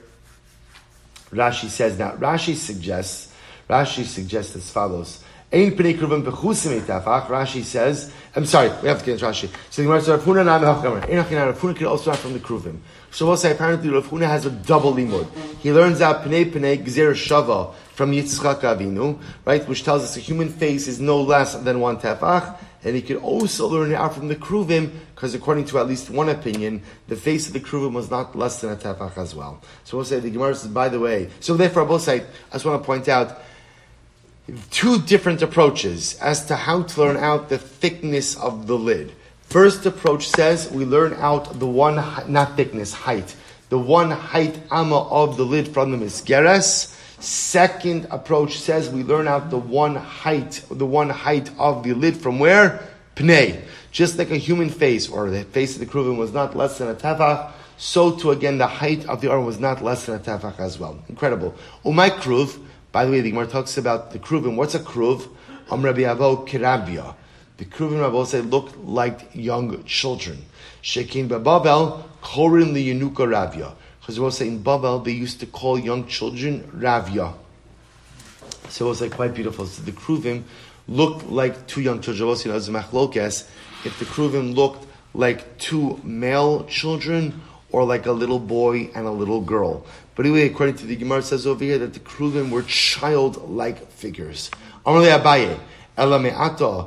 Rashi 1.30 1.68
says 1.68 1.98
now, 1.98 2.12
Rashi 2.12 2.54
suggests, 2.54 3.25
Rashi 3.68 4.04
suggests 4.04 4.56
as 4.56 4.70
follows. 4.70 5.22
Rashi 5.52 7.62
says, 7.62 8.12
I'm 8.34 8.46
sorry, 8.46 8.68
we 8.82 8.88
have 8.88 8.98
to 8.98 9.04
get 9.04 9.12
into 9.12 9.24
Rashi. 9.24 9.48
So 9.70 9.82
the 9.82 9.88
Rav 9.88 10.04
could 11.76 11.86
also 11.86 12.02
start 12.02 12.18
from 12.18 12.32
the 12.32 12.40
kruvim. 12.40 12.80
So 13.10 13.26
we'll 13.26 13.36
say 13.36 13.52
apparently 13.52 13.90
Rav 13.90 14.08
Huna 14.08 14.26
has 14.26 14.44
a 14.44 14.50
double 14.50 14.92
limud. 14.92 15.28
He 15.60 15.72
learns 15.72 16.00
out 16.00 16.24
pnei 16.24 16.50
pnei 16.50 16.84
gzer 16.84 17.12
shava 17.12 17.74
from 17.94 18.10
Yitzchak 18.12 18.60
Avinu, 18.60 19.20
right, 19.44 19.66
which 19.68 19.84
tells 19.84 20.02
us 20.02 20.16
a 20.16 20.20
human 20.20 20.48
face 20.48 20.88
is 20.88 21.00
no 21.00 21.22
less 21.22 21.54
than 21.54 21.78
one 21.80 21.98
tefach. 21.98 22.56
And 22.84 22.94
he 22.94 23.02
could 23.02 23.16
also 23.16 23.66
learn 23.66 23.90
it 23.90 23.94
out 23.94 24.14
from 24.14 24.28
the 24.28 24.36
Kruvim, 24.36 24.92
because 25.14 25.34
according 25.34 25.64
to 25.66 25.78
at 25.78 25.88
least 25.88 26.10
one 26.10 26.28
opinion, 26.28 26.82
the 27.08 27.16
face 27.16 27.48
of 27.48 27.52
the 27.52 27.60
Kruvim 27.60 27.94
was 27.94 28.10
not 28.10 28.36
less 28.36 28.60
than 28.60 28.70
a 28.70 28.76
tefach 28.76 29.16
as 29.16 29.34
well. 29.34 29.60
So 29.84 29.96
we'll 29.96 30.04
say 30.04 30.20
the 30.20 30.30
Gemara 30.30 30.54
says, 30.54 30.70
by 30.70 30.88
the 30.88 31.00
way, 31.00 31.30
so 31.40 31.56
therefore 31.56 31.84
both 31.84 32.02
say, 32.02 32.24
I 32.50 32.52
just 32.52 32.64
want 32.64 32.80
to 32.80 32.86
point 32.86 33.08
out 33.08 33.40
two 34.70 35.00
different 35.02 35.42
approaches 35.42 36.18
as 36.20 36.46
to 36.46 36.56
how 36.56 36.82
to 36.82 37.00
learn 37.00 37.16
out 37.16 37.48
the 37.48 37.58
thickness 37.58 38.36
of 38.36 38.66
the 38.66 38.76
lid. 38.76 39.12
First 39.42 39.86
approach 39.86 40.28
says 40.28 40.70
we 40.70 40.84
learn 40.84 41.14
out 41.14 41.58
the 41.58 41.66
one, 41.66 41.96
not 42.30 42.56
thickness, 42.56 42.92
height, 42.92 43.34
the 43.68 43.78
one 43.78 44.10
height 44.10 44.58
amma 44.70 45.08
of 45.08 45.36
the 45.36 45.44
lid 45.44 45.68
from 45.68 45.90
the 45.90 45.96
misgeres, 45.96 46.96
Second 47.18 48.06
approach 48.10 48.58
says 48.58 48.90
we 48.90 49.02
learn 49.02 49.26
out 49.26 49.48
the 49.48 49.58
one 49.58 49.94
height, 49.96 50.62
the 50.70 50.84
one 50.84 51.08
height 51.08 51.50
of 51.58 51.82
the 51.82 51.94
lid 51.94 52.16
from 52.16 52.38
where? 52.38 52.86
Pnei. 53.14 53.62
Just 53.90 54.18
like 54.18 54.30
a 54.30 54.36
human 54.36 54.68
face, 54.68 55.08
or 55.08 55.30
the 55.30 55.44
face 55.44 55.74
of 55.74 55.80
the 55.80 55.86
kruvim 55.86 56.18
was 56.18 56.32
not 56.32 56.54
less 56.54 56.76
than 56.76 56.88
a 56.88 56.94
tefach, 56.94 57.52
so 57.78 58.14
too 58.14 58.30
again 58.30 58.58
the 58.58 58.66
height 58.66 59.06
of 59.06 59.22
the 59.22 59.30
aron 59.30 59.46
was 59.46 59.58
not 59.58 59.82
less 59.82 60.04
than 60.04 60.16
a 60.16 60.18
tefach 60.18 60.58
as 60.60 60.78
well. 60.78 61.02
Incredible. 61.08 61.54
Umay 61.84 62.10
kruv, 62.10 62.60
by 62.96 63.04
the 63.04 63.10
way, 63.10 63.20
the 63.20 63.28
Gemara 63.28 63.46
talks 63.46 63.76
about 63.76 64.12
the 64.12 64.18
kruvim. 64.18 64.56
What's 64.56 64.74
a 64.74 64.78
kruv? 64.80 65.28
Am 65.70 65.82
Rabbi 65.82 66.00
Avo 66.00 66.48
kirabia. 66.48 67.14
The 67.58 67.66
kruvim 67.66 68.00
Rabbi 68.00 68.24
say 68.24 68.40
looked 68.40 68.74
like 68.78 69.28
young 69.34 69.84
children. 69.84 70.46
Shekin 70.82 71.28
bababel 71.28 72.04
korin 72.22 72.72
li 72.72 72.86
yenuka 72.86 73.30
rabia. 73.30 73.74
Because 74.00 74.18
we'll 74.18 74.30
say 74.30 74.48
in 74.48 74.62
Babel 74.62 75.00
they 75.00 75.12
used 75.12 75.40
to 75.40 75.46
call 75.46 75.78
young 75.78 76.06
children 76.06 76.62
Ravya. 76.74 77.34
So 78.70 78.86
it 78.86 78.88
was 78.88 79.02
like 79.02 79.12
quite 79.12 79.34
beautiful. 79.34 79.66
So 79.66 79.82
the 79.82 79.92
Kruvim 79.92 80.44
looked 80.88 81.26
like 81.26 81.66
two 81.66 81.82
young 81.82 82.00
children. 82.00 82.30
If 82.30 82.46
the 83.98 84.06
Kruvim 84.06 84.54
looked 84.54 84.86
like 85.12 85.58
two 85.58 86.00
male 86.02 86.64
children 86.64 87.42
or 87.76 87.84
like 87.84 88.06
a 88.06 88.12
little 88.12 88.38
boy 88.38 88.88
and 88.94 89.06
a 89.06 89.10
little 89.10 89.42
girl. 89.42 89.84
But 90.14 90.24
anyway, 90.24 90.46
according 90.46 90.76
to 90.76 90.86
the 90.86 90.96
Gemara, 90.96 91.20
says 91.20 91.46
over 91.46 91.62
here 91.62 91.76
that 91.76 91.92
the 91.92 92.00
Kruvim 92.00 92.48
were 92.48 92.62
childlike 92.62 93.90
figures. 93.90 94.50
Amalei 94.86 95.20
Abaye, 95.20 95.60
Ela 95.94 96.18
Me'ata, 96.18 96.86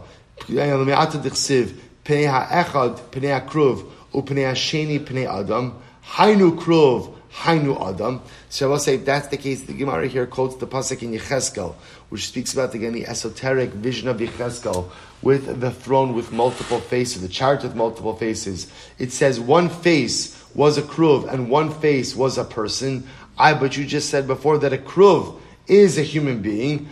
Ela 0.49 0.83
Me'ata 0.83 1.19
Dichsiv, 1.19 1.77
Pnei 2.03 2.27
Ha'echad, 2.27 2.97
Pnei 3.11 3.39
Ha'kruv, 3.39 3.87
Upnei 4.15 4.49
Ha'sheni, 4.49 4.99
Pnei 4.99 5.27
Adam, 5.31 5.79
Hainu 6.03 6.57
Krov, 6.57 7.13
Hainu 7.33 7.79
Adam. 7.87 8.19
So 8.49 8.65
I 8.65 8.71
will 8.71 8.79
say 8.79 8.95
if 8.95 9.05
that's 9.05 9.27
the 9.27 9.37
case, 9.37 9.61
the 9.61 9.73
Gemara 9.73 10.07
here 10.07 10.25
quotes 10.25 10.55
the 10.55 10.65
pasuk 10.65 11.03
in 11.03 11.11
Yecheskel, 11.11 11.75
which 12.09 12.29
speaks 12.29 12.53
about 12.53 12.73
again 12.73 12.93
the 12.93 13.05
esoteric 13.05 13.69
vision 13.73 14.07
of 14.07 14.17
Yecheskel 14.17 14.89
with 15.21 15.61
the 15.61 15.69
throne 15.69 16.15
with 16.15 16.31
multiple 16.31 16.79
faces, 16.79 17.21
the 17.21 17.27
chariot 17.27 17.61
with 17.61 17.75
multiple 17.75 18.15
faces. 18.15 18.71
It 18.97 19.11
says 19.11 19.39
one 19.39 19.69
face 19.69 20.38
was 20.55 20.77
a 20.77 20.81
kruv 20.81 21.31
and 21.31 21.49
one 21.49 21.71
face 21.71 22.15
was 22.15 22.37
a 22.37 22.43
person. 22.43 23.07
I, 23.37 23.53
but 23.53 23.77
you 23.77 23.85
just 23.85 24.09
said 24.09 24.27
before 24.27 24.57
that 24.59 24.73
a 24.73 24.77
kruv 24.77 25.39
is 25.67 25.97
a 25.97 26.03
human 26.03 26.41
being. 26.41 26.89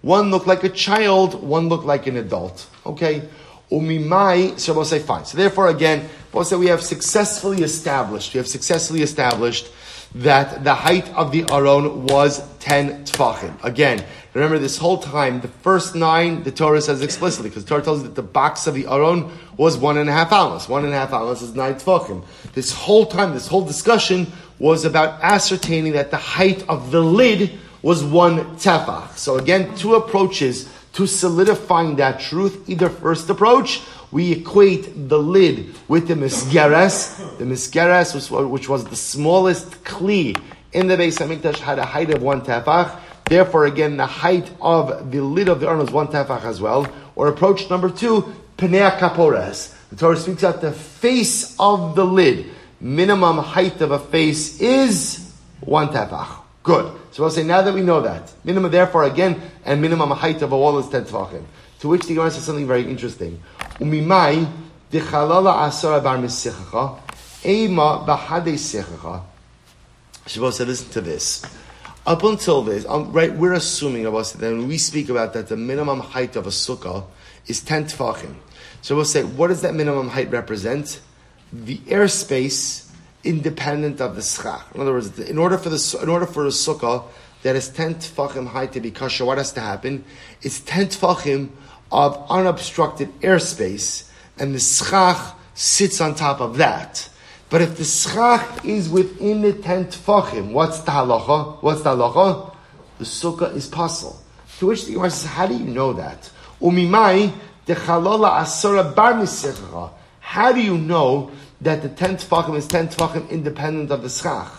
One 0.00 0.30
looked 0.30 0.46
like 0.46 0.64
a 0.64 0.68
child, 0.68 1.42
one 1.42 1.68
looked 1.68 1.84
like 1.84 2.06
an 2.06 2.16
adult. 2.16 2.66
Okay? 2.86 3.28
Umimai, 3.70 4.58
so 4.58 4.72
we'll 4.72 4.84
say 4.84 4.98
fine. 4.98 5.24
So 5.24 5.36
therefore, 5.36 5.68
again, 5.68 6.08
we'll 6.32 6.44
say 6.44 6.56
we 6.56 6.68
have 6.68 6.82
successfully 6.82 7.62
established, 7.62 8.32
we 8.32 8.38
have 8.38 8.48
successfully 8.48 9.02
established 9.02 9.70
that 10.14 10.64
the 10.64 10.74
height 10.74 11.08
of 11.14 11.32
the 11.32 11.44
aron 11.50 12.06
was 12.06 12.42
10 12.60 13.04
tfachim. 13.04 13.62
Again, 13.62 14.04
remember 14.34 14.58
this 14.58 14.78
whole 14.78 14.98
time, 14.98 15.40
the 15.40 15.48
first 15.48 15.94
nine, 15.94 16.42
the 16.42 16.50
Torah 16.50 16.80
says 16.80 17.02
explicitly, 17.02 17.50
because 17.50 17.64
the 17.64 17.68
Torah 17.68 17.82
tells 17.82 18.00
us 18.00 18.04
that 18.04 18.14
the 18.14 18.22
box 18.22 18.66
of 18.66 18.74
the 18.74 18.86
aron 18.86 19.30
was 19.56 19.76
one 19.76 19.98
and 19.98 20.08
a 20.08 20.12
half 20.12 20.32
hours. 20.32 20.68
One 20.68 20.84
and 20.84 20.94
a 20.94 20.96
half 20.96 21.12
hours 21.12 21.42
is 21.42 21.54
nine 21.54 21.74
tfachim. 21.74 22.24
This 22.54 22.72
whole 22.72 23.06
time, 23.06 23.34
this 23.34 23.46
whole 23.46 23.64
discussion 23.64 24.32
was 24.58 24.84
about 24.84 25.22
ascertaining 25.22 25.92
that 25.92 26.10
the 26.10 26.16
height 26.16 26.66
of 26.68 26.90
the 26.90 27.00
lid 27.00 27.58
was 27.82 28.02
one 28.02 28.56
tefach. 28.56 29.16
So 29.16 29.36
again, 29.36 29.74
two 29.76 29.94
approaches 29.94 30.72
to 30.94 31.06
solidifying 31.06 31.96
that 31.96 32.18
truth. 32.18 32.68
Either 32.68 32.88
first 32.88 33.30
approach, 33.30 33.82
we 34.10 34.32
equate 34.32 35.08
the 35.08 35.18
lid 35.18 35.74
with 35.86 36.08
the 36.08 36.14
misgeres. 36.14 37.38
The 37.38 37.44
misgeres, 37.44 38.50
which 38.50 38.68
was 38.68 38.84
the 38.84 38.96
smallest 38.96 39.84
kli 39.84 40.40
in 40.72 40.86
the 40.86 40.96
beis 40.96 41.18
Hamikdash, 41.18 41.58
had 41.58 41.78
a 41.78 41.84
height 41.84 42.10
of 42.10 42.22
one 42.22 42.42
tefach. 42.42 42.98
Therefore, 43.24 43.66
again, 43.66 43.96
the 43.98 44.06
height 44.06 44.50
of 44.60 45.10
the 45.10 45.20
lid 45.20 45.48
of 45.48 45.60
the 45.60 45.68
aron 45.68 45.80
was 45.80 45.90
one 45.90 46.08
tefach 46.08 46.44
as 46.44 46.60
well. 46.60 46.86
Or 47.14 47.28
approach 47.28 47.68
number 47.68 47.90
two, 47.90 48.34
penea 48.56 48.96
kapores. 48.98 49.74
The 49.90 49.96
Torah 49.96 50.16
speaks 50.16 50.44
out 50.44 50.60
the 50.60 50.72
face 50.72 51.54
of 51.58 51.94
the 51.94 52.04
lid. 52.04 52.46
Minimum 52.80 53.38
height 53.38 53.80
of 53.80 53.90
a 53.90 53.98
face 53.98 54.60
is 54.60 55.32
one 55.60 55.88
tefach. 55.88 56.42
Good. 56.62 56.92
So 57.12 57.22
we'll 57.22 57.30
say 57.30 57.42
now 57.42 57.62
that 57.62 57.74
we 57.74 57.82
know 57.82 58.00
that 58.02 58.32
minimum, 58.44 58.70
therefore 58.70 59.04
again, 59.04 59.40
and 59.64 59.82
minimum 59.82 60.10
height 60.10 60.42
of 60.42 60.52
a 60.52 60.56
wall 60.56 60.78
is 60.78 60.88
ten 60.88 61.04
tefachim. 61.04 61.44
To 61.80 61.88
which 61.88 62.06
the 62.06 62.14
Gemara 62.14 62.30
says 62.30 62.44
something 62.44 62.66
very 62.66 62.88
interesting. 62.88 63.40
Umimai 63.80 64.50
dechalala 64.90 65.68
asara 65.68 66.02
bar 66.02 66.18
misichacha 66.18 66.98
ema 67.44 68.04
bahade 68.06 68.54
sichacha. 68.54 69.22
Shabbos 70.26 70.56
said, 70.56 70.68
listen 70.68 70.90
to 70.90 71.00
this. 71.00 71.44
Up 72.06 72.22
until 72.22 72.62
this, 72.62 72.84
um, 72.86 73.12
right, 73.12 73.32
we're 73.32 73.52
assuming 73.52 74.06
us 74.06 74.32
that 74.32 74.50
when 74.50 74.66
we 74.66 74.78
speak 74.78 75.08
about 75.08 75.32
that 75.34 75.48
the 75.48 75.56
minimum 75.56 76.00
height 76.00 76.36
of 76.36 76.46
a 76.46 76.50
sukkah 76.50 77.04
is 77.46 77.60
10 77.60 77.84
tefachim. 77.86 78.34
So 78.82 78.96
we'll 78.96 79.04
say, 79.04 79.24
what 79.24 79.48
does 79.48 79.62
that 79.62 79.74
minimum 79.74 80.08
height 80.08 80.30
represent? 80.30 81.00
The 81.52 81.78
airspace 81.78 82.90
independent 83.24 84.00
of 84.00 84.16
the 84.16 84.22
schach. 84.22 84.62
In 84.74 84.80
other 84.80 84.92
words, 84.92 85.18
in 85.18 85.38
order 85.38 85.58
for 85.58 85.68
the 85.68 85.98
in 86.02 86.08
order 86.08 86.26
for 86.26 86.44
a 86.44 86.50
sukkah 86.50 87.04
that 87.42 87.56
is 87.56 87.68
10 87.68 87.96
tefachim 87.96 88.46
height 88.48 88.72
to 88.72 88.80
be 88.80 88.90
kosher, 88.90 89.24
what 89.24 89.38
has 89.38 89.52
to 89.52 89.60
happen? 89.60 90.04
It's 90.42 90.60
10 90.60 90.88
tefachim 90.88 91.50
of 91.90 92.24
unobstructed 92.30 93.12
airspace, 93.20 94.10
and 94.38 94.54
the 94.54 94.60
schach 94.60 95.34
sits 95.54 96.00
on 96.00 96.14
top 96.14 96.40
of 96.40 96.58
that. 96.58 97.08
But 97.50 97.62
if 97.62 97.76
the 97.78 97.84
schach 97.84 98.64
is 98.64 98.88
within 98.88 99.40
the 99.40 99.54
10 99.54 99.86
tefachim, 99.86 100.52
what's 100.52 100.80
the 100.80 100.90
halacha? 100.90 101.62
What's 101.62 101.82
the 101.82 101.96
halacha? 101.96 102.54
The 102.98 103.04
sukkah 103.04 103.54
is 103.54 103.68
pasul. 103.68 104.16
To 104.58 104.66
which 104.66 104.84
the 104.84 104.94
Gemara 104.94 105.10
says, 105.10 105.30
how 105.30 105.46
do 105.46 105.54
you 105.54 105.64
know 105.64 105.92
that? 105.94 106.30
Umimai 106.60 107.32
chalola 107.66 108.40
asara 108.40 108.94
bar 108.94 109.92
How 110.20 110.52
do 110.52 110.60
you 110.60 110.76
know 110.76 111.30
that 111.60 111.82
the 111.82 111.88
10 111.88 112.16
tefachim 112.18 112.56
is 112.56 112.66
10 112.66 112.88
tefachim 112.88 113.30
independent 113.30 113.90
of 113.90 114.02
the 114.02 114.10
schach? 114.10 114.50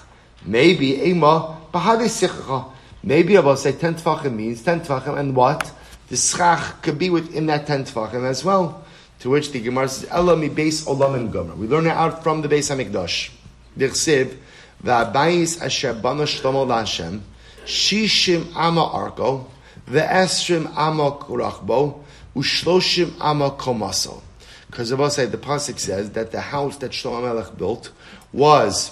Maybe 0.45 1.01
ema 1.03 1.57
bahadi 1.73 2.73
Maybe 3.03 3.37
I 3.37 3.41
will 3.41 3.55
say 3.55 3.73
10 3.73 3.95
tefachim 3.95 4.35
means 4.35 4.63
10 4.63 4.81
tefachim 4.81 5.17
and 5.17 5.35
what? 5.35 5.71
The 6.09 6.17
schach 6.17 6.81
could 6.81 6.97
be 6.97 7.09
within 7.09 7.45
that 7.47 7.67
10 7.67 7.85
tefachim 7.85 8.23
as 8.23 8.43
well. 8.43 8.83
To 9.19 9.29
which 9.29 9.51
the 9.51 9.59
Gemara 9.59 9.89
says, 9.89 10.09
Ela 10.09 10.35
mi 10.35 10.49
beis 10.49 10.85
olam 10.85 11.15
and 11.15 11.31
gomer. 11.31 11.55
We 11.55 11.67
learn 11.67 11.85
it 11.85 11.91
out 11.91 12.23
from 12.23 12.41
the 12.41 12.47
Beis 12.47 12.73
HaMikdash. 12.73 13.31
Dichsiv, 13.77 14.37
v'abayis 14.83 15.61
asher 15.61 15.93
bana 15.93 16.23
shlomo 16.23 16.65
la'Hashem, 16.65 17.21
shishim 17.65 18.55
ama 18.55 18.81
arko, 18.81 19.45
ve'esrim 19.87 20.71
ama 20.75 21.11
kurachbo, 21.11 22.01
ushloshim 22.35 23.13
ama 23.19 23.51
komaso. 23.51 24.21
Because 24.69 24.91
of 24.91 25.01
us, 25.01 25.15
the 25.15 25.27
pasuk 25.27 25.79
says 25.79 26.11
that 26.11 26.31
the 26.31 26.41
house 26.41 26.77
that 26.77 26.91
Shlomo 26.91 27.23
Melech 27.23 27.57
built 27.57 27.91
was 28.31 28.91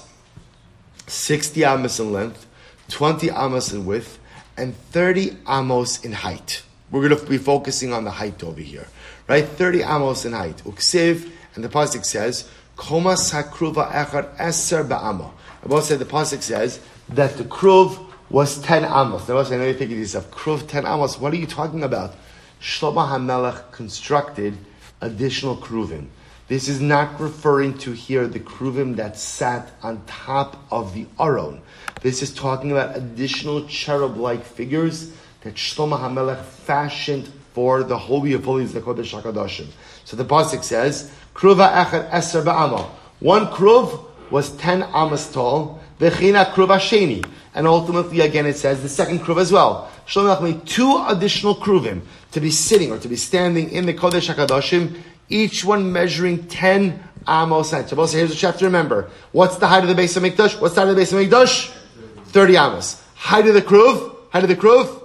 60 1.06 1.64
amos 1.64 2.00
in 2.00 2.12
length, 2.12 2.48
20 2.90 3.30
amos 3.30 3.72
in 3.72 3.86
width, 3.86 4.18
and 4.58 4.76
30 4.76 5.38
amos 5.48 6.04
in 6.04 6.14
height. 6.14 6.64
We're 6.92 7.08
going 7.08 7.20
to 7.20 7.30
be 7.30 7.38
focusing 7.38 7.94
on 7.94 8.04
the 8.04 8.12
height 8.12 8.44
over 8.44 8.62
here 8.62 8.88
right? 9.28 9.46
30 9.46 9.84
amos 9.84 10.26
in 10.26 10.34
height. 10.34 10.58
Uksiv, 10.66 11.30
and 11.56 11.64
the 11.64 11.70
Pasuk 11.70 12.06
says, 12.06 12.50
Komas 12.76 13.34
hakruva 13.34 13.92
echad 13.92 14.36
eser 14.38 14.88
ba'amo. 14.88 15.32
I 15.64 15.68
will 15.68 15.82
say 15.82 15.96
the 15.96 16.06
Pasuk 16.06 16.42
says 16.42 16.80
that 17.10 17.38
the 17.38 17.44
kruv 17.44 18.06
was 18.30 18.62
10 18.62 18.86
amos. 18.86 19.28
Now, 19.28 19.40
I 19.40 19.50
know 19.50 19.64
you're 19.64 19.74
thinking 19.74 19.90
to 19.90 20.02
yourself, 20.02 20.30
kruv 20.32 20.68
10 20.68 20.86
amos, 20.86 21.20
what 21.20 21.34
are 21.34 21.38
you 21.38 21.48
talking 21.48 21.84
about? 21.84 22.16
Shlomo 22.62 23.08
HaMelech 23.08 23.72
constructed 23.72 24.58
additional 25.02 25.58
kruvim. 25.58 26.08
This 26.48 26.70
is 26.70 26.80
not 26.80 27.20
referring 27.20 27.78
to 27.80 27.92
here 27.92 28.26
the 28.26 28.40
kruvim 28.40 28.96
that 28.96 29.18
sat 29.18 29.70
on 29.84 30.02
top 30.06 30.64
of 30.72 30.94
the 30.94 31.06
aron. 31.20 31.62
This 32.02 32.22
is 32.22 32.34
talking 32.34 32.72
about 32.72 32.96
additional 32.96 33.68
cherub-like 33.68 34.44
figures 34.46 35.12
that 35.42 35.56
Shlomo 35.56 36.00
HaMelech 36.00 36.44
fashioned 36.44 37.32
for 37.54 37.84
the 37.84 37.98
Holy 37.98 38.34
of 38.34 38.46
Holies, 38.46 38.74
the 38.74 38.82
Kodesh 38.82 39.20
HaKadoshim. 39.20 39.68
So 40.06 40.16
the 40.16 40.26
Pasuk 40.26 40.64
says, 40.64 41.12
Kruva 41.34 41.86
echad 41.86 42.10
eser 42.12 42.44
ba'amo. 42.44 42.88
One 43.20 43.48
kruv 43.48 44.06
was 44.30 44.52
10 44.58 44.84
amas 44.84 45.32
tall, 45.32 45.82
v'china 46.00 46.46
kruv 46.52 46.70
sheni. 46.80 47.28
And 47.56 47.66
ultimately, 47.66 48.22
again, 48.22 48.46
it 48.46 48.58
says 48.58 48.82
the 48.82 48.90
second 48.90 49.20
kruv 49.22 49.40
as 49.40 49.52
well. 49.52 49.92
Shlomo 50.08 50.42
made 50.42 50.66
two 50.66 51.04
additional 51.08 51.56
kruvim 51.56 52.02
to 52.32 52.40
be 52.40 52.52
sitting 52.52 52.92
or 52.92 53.00
to 53.00 53.08
be 53.08 53.16
standing 53.16 53.72
in 53.72 53.86
the 53.86 53.94
Kodesh 53.94 54.34
HaKadoshim, 54.34 55.02
each 55.30 55.66
one 55.66 55.92
measuring 55.92 56.48
10 56.48 57.04
amos 57.28 57.72
height. 57.72 57.90
So 57.90 57.96
here's 58.06 58.30
what 58.30 58.42
you 58.42 58.46
have 58.48 58.58
to 58.60 58.66
remember. 58.66 59.10
What's 59.32 59.58
the 59.58 59.68
height 59.68 59.84
of 59.84 59.90
the 59.90 59.96
base 59.96 60.16
of 60.16 60.24
Mikdash? 60.24 60.62
What's 60.62 60.76
the 60.76 60.82
height 60.82 60.90
of 60.90 60.96
the 60.96 61.02
base 61.02 61.12
of 61.12 61.20
Mikdash? 61.20 61.74
30 62.28 62.56
amos. 62.56 63.04
Height 63.16 63.48
of 63.48 63.54
the 63.54 63.62
kruv? 63.62 64.16
Height 64.32 64.44
of 64.44 64.50
the 64.50 64.56
kruv? 64.56 65.04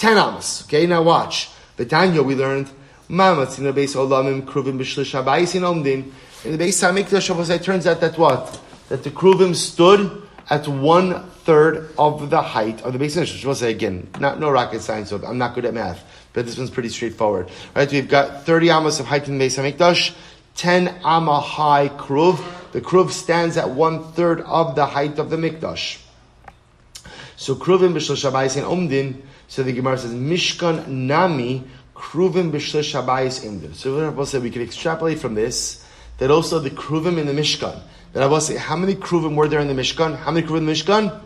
10 0.00 0.16
amos. 0.16 0.64
Okay, 0.64 0.86
now 0.86 1.02
watch. 1.02 1.50
The 1.76 1.84
Tanya, 1.84 2.22
we 2.22 2.34
learned 2.34 2.70
Mamatz 3.10 3.58
in 3.58 3.64
the 3.64 3.72
beis 3.72 3.94
olamim 3.94 4.42
kruvim 4.42 4.78
b'shlish 4.78 5.12
habayis 5.12 5.54
in. 5.54 6.12
In 6.42 6.56
the 6.56 6.64
beis 6.64 6.80
hamikdash, 6.80 7.50
it 7.50 7.62
turns 7.62 7.86
out 7.86 8.00
that 8.00 8.16
what 8.16 8.58
that 8.88 9.04
the 9.04 9.10
kruvim 9.10 9.54
stood 9.54 10.22
at 10.48 10.66
one 10.66 11.28
third 11.44 11.90
of 11.98 12.30
the 12.30 12.40
height 12.40 12.80
of 12.80 12.94
the 12.94 12.98
beis 12.98 13.14
Hamikdash. 13.14 13.44
We'll 13.44 13.54
say 13.54 13.70
again, 13.70 14.08
not 14.18 14.40
no 14.40 14.50
rocket 14.50 14.80
science. 14.80 15.10
So 15.10 15.22
I'm 15.22 15.36
not 15.36 15.54
good 15.54 15.66
at 15.66 15.74
math, 15.74 16.02
but 16.32 16.46
this 16.46 16.56
one's 16.56 16.70
pretty 16.70 16.88
straightforward. 16.88 17.50
Right? 17.76 17.92
We've 17.92 18.08
got 18.08 18.44
30 18.44 18.70
amos 18.70 19.00
of 19.00 19.06
height 19.06 19.28
in 19.28 19.36
the 19.36 19.44
beis 19.44 19.62
hamikdash, 19.62 20.14
10 20.54 20.88
amma 21.04 21.40
high 21.40 21.90
kruv. 21.90 22.42
The 22.72 22.80
kruv 22.80 23.10
stands 23.10 23.58
at 23.58 23.68
one 23.68 24.12
third 24.12 24.40
of 24.40 24.76
the 24.76 24.86
height 24.86 25.18
of 25.18 25.28
the 25.28 25.36
mikdash. 25.36 26.00
So 27.36 27.54
kruvim 27.54 27.92
b'shlish 27.92 28.30
habayis 28.30 28.56
in. 28.56 29.22
So 29.50 29.64
the 29.64 29.72
Gemara 29.72 29.98
says, 29.98 30.14
Mishkan 30.14 30.86
Nami 30.86 31.64
Kruvim 31.96 32.52
B'Shlish 32.52 32.94
Habayis 32.94 33.44
Imdim. 33.44 33.74
So 33.74 34.00
Rabbi 34.00 34.22
said 34.22 34.44
we 34.44 34.50
can 34.50 34.62
extrapolate 34.62 35.18
from 35.18 35.34
this 35.34 35.84
that 36.18 36.30
also 36.30 36.60
the 36.60 36.70
Kruvim 36.70 37.18
in 37.18 37.26
the 37.26 37.32
Mishkan. 37.32 37.82
That 38.12 38.20
Rabbi 38.20 38.38
said, 38.38 38.58
how 38.58 38.76
many 38.76 38.94
Kruvim 38.94 39.34
were 39.34 39.48
there 39.48 39.58
in 39.58 39.66
the 39.66 39.74
Mishkan? 39.74 40.16
How 40.16 40.30
many 40.30 40.46
Kruvim 40.46 40.58
in 40.58 40.66
the 40.66 40.72
Mishkan? 40.72 41.20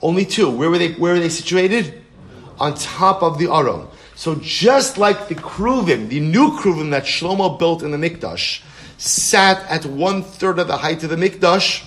Only 0.00 0.24
two. 0.24 0.48
Where 0.48 0.70
were 0.70 0.78
they? 0.78 0.92
Where 0.92 1.14
were 1.14 1.18
they 1.18 1.28
situated? 1.28 2.04
On 2.60 2.72
top 2.74 3.24
of 3.24 3.38
the 3.38 3.52
Aron. 3.52 3.88
So 4.14 4.36
just 4.36 4.96
like 4.96 5.26
the 5.26 5.34
Kruvim, 5.34 6.08
the 6.08 6.20
new 6.20 6.52
Kruvim 6.52 6.92
that 6.92 7.02
Shlomo 7.02 7.58
built 7.58 7.82
in 7.82 7.90
the 7.90 7.98
Mikdash, 7.98 8.62
sat 8.96 9.68
at 9.68 9.84
one 9.86 10.22
third 10.22 10.60
of 10.60 10.68
the 10.68 10.76
height 10.76 11.02
of 11.02 11.10
the 11.10 11.16
Mikdash, 11.16 11.84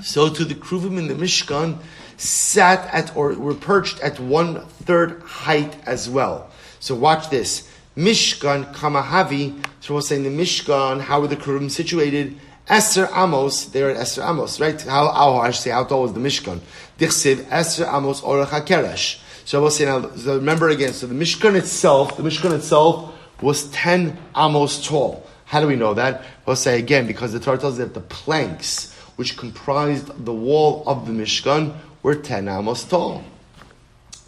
so 0.00 0.28
to 0.28 0.44
the 0.44 0.56
Kruvim 0.56 0.98
in 0.98 1.06
the 1.06 1.14
Mishkan, 1.14 1.78
sat 2.16 2.92
at 2.92 3.16
or 3.16 3.34
were 3.34 3.54
perched 3.54 4.00
at 4.00 4.20
one 4.20 4.66
third 4.66 5.22
height 5.22 5.76
as 5.86 6.08
well. 6.08 6.50
So 6.80 6.94
watch 6.94 7.30
this. 7.30 7.68
Mishkan 7.96 8.72
Kamahavi. 8.74 9.64
So 9.80 9.94
we're 9.94 10.00
saying 10.00 10.22
the 10.22 10.30
Mishkan, 10.30 11.00
how 11.00 11.20
were 11.20 11.28
the 11.28 11.36
Kruvim 11.36 11.70
situated? 11.70 12.38
Esther 12.68 13.08
Amos, 13.14 13.66
they're 13.66 13.90
at 13.90 13.96
Esther 13.96 14.22
Amos, 14.22 14.60
right? 14.60 14.80
How, 14.80 15.10
how 15.10 15.36
I 15.36 15.50
say, 15.50 15.70
how 15.70 15.84
tall 15.84 16.02
was 16.02 16.12
the 16.12 16.20
Mishkan? 16.20 16.60
Dichsiv, 16.98 17.46
Esther 17.50 17.84
Amos 17.84 18.20
Orach 18.20 18.46
HaKeresh. 18.46 19.20
So 19.44 19.58
I 19.58 19.62
will 19.62 19.70
say 19.70 19.84
now, 19.84 20.08
so 20.14 20.36
remember 20.36 20.68
again, 20.68 20.92
so 20.92 21.06
the 21.06 21.14
Mishkan 21.14 21.56
itself, 21.56 22.16
the 22.16 22.22
Mishkan 22.22 22.54
itself 22.54 23.12
was 23.42 23.68
10 23.72 24.16
Amos 24.36 24.86
tall. 24.86 25.26
How 25.44 25.60
do 25.60 25.66
we 25.66 25.76
know 25.76 25.94
that? 25.94 26.24
We'll 26.46 26.56
say 26.56 26.78
again, 26.78 27.06
because 27.06 27.32
the 27.32 27.40
Torah 27.40 27.58
tells 27.58 27.74
us 27.74 27.78
that 27.78 27.94
the 27.94 28.00
planks, 28.00 28.94
which 29.16 29.36
comprised 29.36 30.24
the 30.24 30.32
wall 30.32 30.84
of 30.86 31.06
the 31.06 31.12
Mishkan, 31.12 31.76
were 32.02 32.14
10 32.14 32.48
amos 32.48 32.84
tall. 32.84 33.22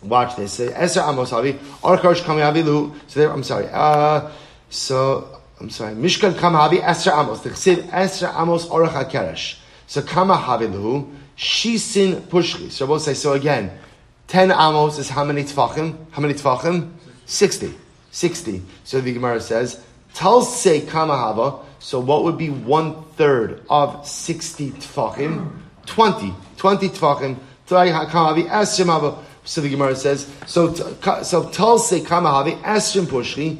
Watch 0.02 0.36
this. 0.36 0.60
Esra 0.60 1.08
amos 1.08 1.30
kami 1.30 2.92
So 3.06 3.20
there, 3.20 3.30
I'm 3.32 3.42
sorry. 3.42 3.68
Uh, 3.72 4.30
so, 4.68 5.40
I'm 5.60 5.70
sorry. 5.70 5.94
Mishkan 5.94 6.36
kama 6.38 6.58
havi 6.58 6.82
amos. 7.12 7.40
The 7.40 8.32
amos 8.36 8.66
orach 8.68 8.92
hakeresh. 9.10 9.58
So 9.86 10.02
kama 10.02 10.36
havilu. 10.36 11.10
Shisin. 11.36 12.70
So 12.70 12.86
we'll 12.86 13.00
say, 13.00 13.14
so 13.14 13.32
again, 13.32 13.70
10 14.28 14.50
amos 14.50 14.98
is 14.98 15.08
how 15.08 15.24
many 15.24 15.42
tfachim? 15.42 15.96
How 16.10 16.22
many 16.22 16.34
tfachim? 16.34 16.92
60. 17.26 17.74
60. 18.10 18.62
So 18.84 19.00
the 19.00 19.12
Gemara 19.12 19.40
says, 19.40 19.82
Talse 20.14 20.86
kama 20.88 21.16
hava. 21.16 21.58
So 21.80 21.98
what 21.98 22.24
would 22.24 22.38
be 22.38 22.50
one 22.50 23.02
third 23.16 23.62
of 23.68 24.06
60 24.06 24.70
tfachim? 24.70 25.50
20. 25.86 26.34
20 26.56 26.88
tfachim. 26.90 27.36
So 27.66 29.60
the 29.60 29.68
Gemara 29.70 29.96
says, 29.96 30.30
so 30.46 30.74
so 30.74 31.48
Talse 31.50 31.92
Kamahavi 31.92 32.60
Esrim 32.62 33.06
Pushri 33.06 33.58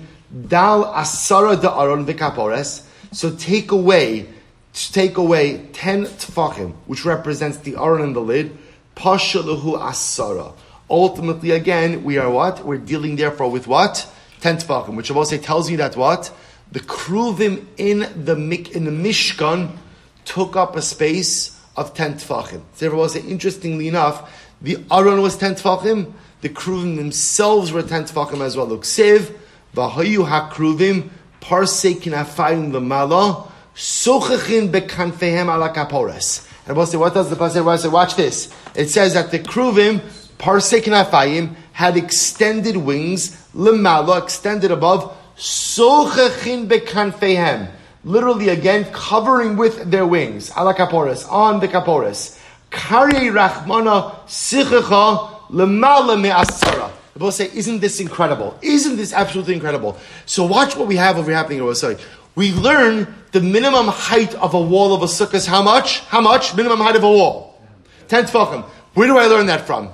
Dal 0.49 0.85
Asara 0.85 1.61
da 1.61 1.81
Aron 1.81 2.05
Vikapores. 2.05 2.87
So 3.13 3.35
take 3.35 3.71
away, 3.71 4.27
take 4.73 5.17
away 5.17 5.67
ten 5.73 6.05
tfachim, 6.05 6.75
which 6.87 7.05
represents 7.05 7.59
the 7.59 7.77
Aron 7.77 8.03
and 8.03 8.17
the 8.17 8.21
lid. 8.21 8.57
Pashaluhu 8.97 9.79
Asara. 9.79 10.55
Ultimately, 10.91 11.53
again, 11.53 12.05
we 12.05 12.19
are 12.19 12.31
what? 12.31 12.65
We're 12.65 12.79
dealing 12.79 13.17
therefore 13.17 13.51
with 13.51 13.67
what? 13.67 14.07
Ten 14.41 14.59
tfachim, 14.59 14.97
which 14.97 15.11
say 15.29 15.39
tells 15.39 15.71
you 15.71 15.79
that 15.79 15.97
what? 15.97 16.31
The 16.73 16.81
kruvim 16.81 17.65
in 17.77 18.01
the 18.01 18.35
in 18.75 18.85
the 18.85 18.91
Mishkan 18.91 19.77
took 20.25 20.57
up 20.57 20.77
a 20.77 20.83
space 20.83 21.54
of 21.77 21.95
10 21.95 22.15
tefachim. 22.15 22.63
Therefore, 22.79 23.01
was 23.01 23.17
interestingly 23.17 23.89
enough, 23.89 24.53
the 24.63 24.79
Aron 24.91 25.23
was 25.23 25.37
10 25.37 25.57
tefachim, 25.57 26.13
the 26.41 26.49
Kruvim 26.49 26.97
themselves 26.97 27.73
were 27.73 27.83
10 27.83 28.05
tefachim 28.05 28.41
as 28.41 28.57
well. 28.57 28.67
Look, 28.67 28.85
Sev, 28.85 29.37
Vahayu 29.75 30.27
HaKruvim, 30.29 31.09
Parsei 31.41 31.95
Kinafayim 31.95 32.71
V'mala, 32.71 33.51
Sochachin 33.75 34.71
Bekanfehem 34.71 35.53
Ala 35.55 35.73
Kapores. 35.75 36.49
And 36.67 36.77
we'll 36.77 36.87
say, 36.87 36.97
what 36.97 37.15
does 37.15 37.29
the 37.29 37.37
Pasuk 37.37 37.79
say? 37.79 37.89
Watch 37.89 38.17
this. 38.17 38.55
It 38.75 38.89
says 38.89 39.15
that 39.15 39.31
the 39.31 39.39
Kruvim, 39.39 40.01
Parsei 40.39 40.81
Kinafayim, 40.81 41.55
had 41.73 41.97
extended 41.97 42.77
wings, 42.77 43.31
Lemala, 43.55 44.23
extended 44.23 44.71
above, 44.71 45.17
sochachin 45.37 46.69
bekanfehem. 46.69 47.71
Literally 48.05 48.51
again, 48.51 48.85
covering 48.93 49.57
with 49.57 49.91
their 49.91 50.07
wings. 50.07 50.51
Ala 50.57 50.75
kaporis, 50.75 51.31
on 51.31 51.61
the 51.61 51.69
kaporis. 51.69 52.39
Kari 52.71 53.31
rachmana 53.31 54.15
sichacha 54.27 55.49
lemala 55.51 56.21
me'asara. 56.21 56.91
The 57.15 57.21
both 57.21 57.35
say, 57.35 57.49
isn't 57.55 57.81
this 57.81 58.01
incredible? 58.01 58.59
Isn't 58.61 58.97
this 58.97 59.13
absolutely 59.13 59.55
incredible? 59.55 59.97
So 60.27 60.45
watch 60.45 60.77
what 60.77 60.89
we 60.89 60.97
have 60.97 61.17
over 61.17 61.33
happening 61.33 61.61
over 61.61 61.75
sorry. 61.75 61.97
We 62.35 62.53
learn 62.53 63.15
the 63.31 63.41
minimum 63.41 63.87
height 63.87 64.35
of 64.35 64.55
a 64.55 64.61
wall 64.61 64.95
of 64.95 65.03
a 65.03 65.07
sukkah 65.07 65.35
is 65.35 65.47
how 65.47 65.63
much? 65.63 66.01
How 66.01 66.21
much? 66.21 66.57
Minimum 66.57 66.81
height 66.81 66.97
of 66.97 67.05
a 67.05 67.09
wall. 67.09 67.63
Ten 68.09 68.25
tefachim. 68.25 68.65
Where 68.95 69.07
do 69.07 69.17
I 69.17 69.27
learn 69.27 69.47
that 69.47 69.67
from? 69.67 69.91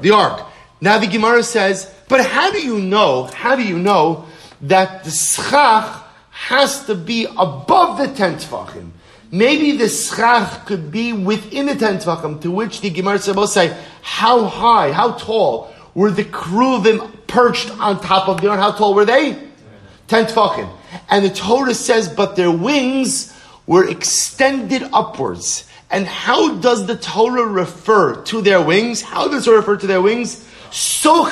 The 0.00 0.10
ark. 0.10 0.44
Now 0.80 0.98
the 0.98 1.06
Gemara 1.06 1.44
says, 1.44 1.90
but 2.08 2.26
how 2.26 2.50
do 2.50 2.60
you 2.60 2.78
know, 2.78 3.24
how 3.32 3.56
do 3.56 3.62
you 3.62 3.78
know 3.78 4.26
that 4.62 5.04
the 5.04 5.10
schach 5.10 6.03
has 6.48 6.84
to 6.86 6.94
be 6.94 7.24
above 7.24 7.98
the 7.98 8.08
ten 8.14 8.36
tefachim? 8.36 8.90
Maybe 9.30 9.76
the 9.76 9.88
schach 9.88 10.66
could 10.66 10.90
be 10.92 11.12
within 11.12 11.66
the 11.66 11.74
ten 11.74 11.98
tefachim, 11.98 12.40
to 12.42 12.50
which 12.50 12.80
the 12.80 12.90
Gemara 12.90 13.18
will 13.34 13.46
say, 13.46 13.76
how 14.02 14.44
high, 14.44 14.92
how 14.92 15.12
tall 15.12 15.72
were 15.94 16.10
the 16.10 16.24
kruvim 16.24 17.10
perched 17.26 17.70
on 17.80 18.00
top 18.00 18.28
of 18.28 18.40
the 18.40 18.48
ark? 18.48 18.60
How 18.60 18.72
tall 18.72 18.94
were 18.94 19.06
they? 19.06 19.38
Ten 20.06 20.26
tefachim. 20.26 20.68
And 21.08 21.24
the 21.24 21.30
Torah 21.30 21.74
says, 21.74 22.08
but 22.08 22.36
their 22.36 22.50
wings 22.50 23.32
were 23.66 23.88
extended 23.88 24.82
upwards. 24.92 25.66
And 25.90 26.06
how 26.06 26.56
does 26.56 26.86
the 26.86 26.96
Torah 26.96 27.46
refer 27.46 28.22
to 28.24 28.42
their 28.42 28.60
wings? 28.60 29.00
How 29.00 29.28
does 29.28 29.48
it 29.48 29.50
refer 29.50 29.76
to 29.76 29.86
their 29.86 30.02
wings? 30.02 30.46
So 30.70 31.22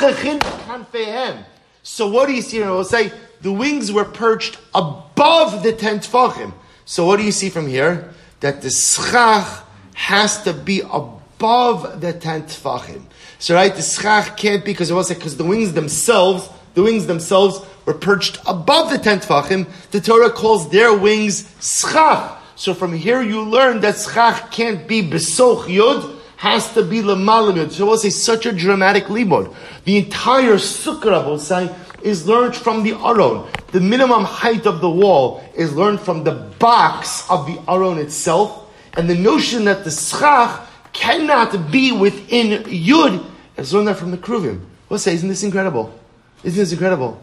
what 2.09 2.27
do 2.29 2.33
you 2.33 2.43
see? 2.43 2.63
And 2.63 2.71
we'll 2.71 2.85
say 2.85 3.13
the 3.43 3.53
wings 3.53 3.93
were 3.93 4.05
perched 4.05 4.59
above 4.75 5.63
the 5.63 5.73
ten 5.73 5.99
tefachim. 5.99 6.55
So 6.85 7.07
what 7.07 7.19
do 7.19 7.25
you 7.25 7.33
see 7.33 7.51
from 7.51 7.67
here? 7.67 8.13
That 8.41 8.63
the 8.63 8.71
schach 8.71 9.65
has 9.95 10.43
to 10.45 10.53
be 10.53 10.81
above 10.81 12.01
the 12.01 12.13
ten 12.13 12.45
tefachim. 12.45 13.03
So 13.39 13.55
right, 13.55 13.75
the 13.75 13.83
schach 13.83 14.37
can't 14.37 14.65
be 14.65 14.73
because 14.73 14.91
it 14.91 14.95
was 14.95 15.09
because 15.09 15.37
the 15.37 15.45
wings 15.45 15.73
themselves, 15.73 16.49
the 16.75 16.83
wings 16.83 17.07
themselves 17.07 17.61
were 17.85 17.95
perched 17.95 18.39
above 18.47 18.91
the 18.91 18.99
ten 18.99 19.19
tefachim. 19.19 19.67
The 19.91 20.01
Torah 20.01 20.31
calls 20.31 20.71
their 20.71 20.97
wings 20.97 21.53
schach. 21.61 22.39
So 22.55 22.75
from 22.75 22.93
here 22.93 23.23
you 23.23 23.43
learn 23.43 23.81
that 23.81 23.97
schach 23.97 24.53
can't 24.53 24.87
be 24.87 25.03
besoch 25.03 25.65
yud, 25.65 26.19
has 26.37 26.73
to 26.75 26.85
be 26.85 27.03
lemalim 27.03 27.55
yud. 27.55 27.73
So 27.73 27.87
we'll 27.87 27.99
say 27.99 28.11
such 28.11 28.47
a 28.47 28.53
dramatic 28.53 29.05
limud. 29.05 29.55
The 29.85 29.99
entire 29.99 30.55
sukkah, 30.55 31.27
we'll 31.27 31.39
say, 31.39 31.69
is 32.05 32.27
learned 32.27 32.55
from 32.55 32.83
the 32.83 32.93
aron. 32.93 33.49
The 33.73 33.81
minimum 33.81 34.25
height 34.25 34.67
of 34.67 34.81
the 34.81 34.91
wall 34.91 35.43
is 35.57 35.75
learned 35.75 36.01
from 36.01 36.25
the 36.25 36.33
box 36.59 37.29
of 37.31 37.47
the 37.47 37.61
aron 37.69 37.99
itself. 37.99 38.71
And 38.97 39.09
the 39.09 39.15
notion 39.15 39.65
that 39.65 39.85
the 39.85 39.91
schach 39.91 40.69
cannot 40.93 41.71
be 41.71 41.93
within 41.93 42.65
yud 42.65 43.25
is 43.57 43.73
learned 43.73 43.89
that 43.89 43.97
from 43.97 44.11
the 44.11 44.19
kruvim. 44.19 44.65
We'll 44.89 44.99
say, 44.99 45.15
isn't 45.15 45.29
this 45.29 45.43
incredible? 45.43 45.99
Isn't 46.45 46.59
this 46.59 46.73
incredible? 46.73 47.21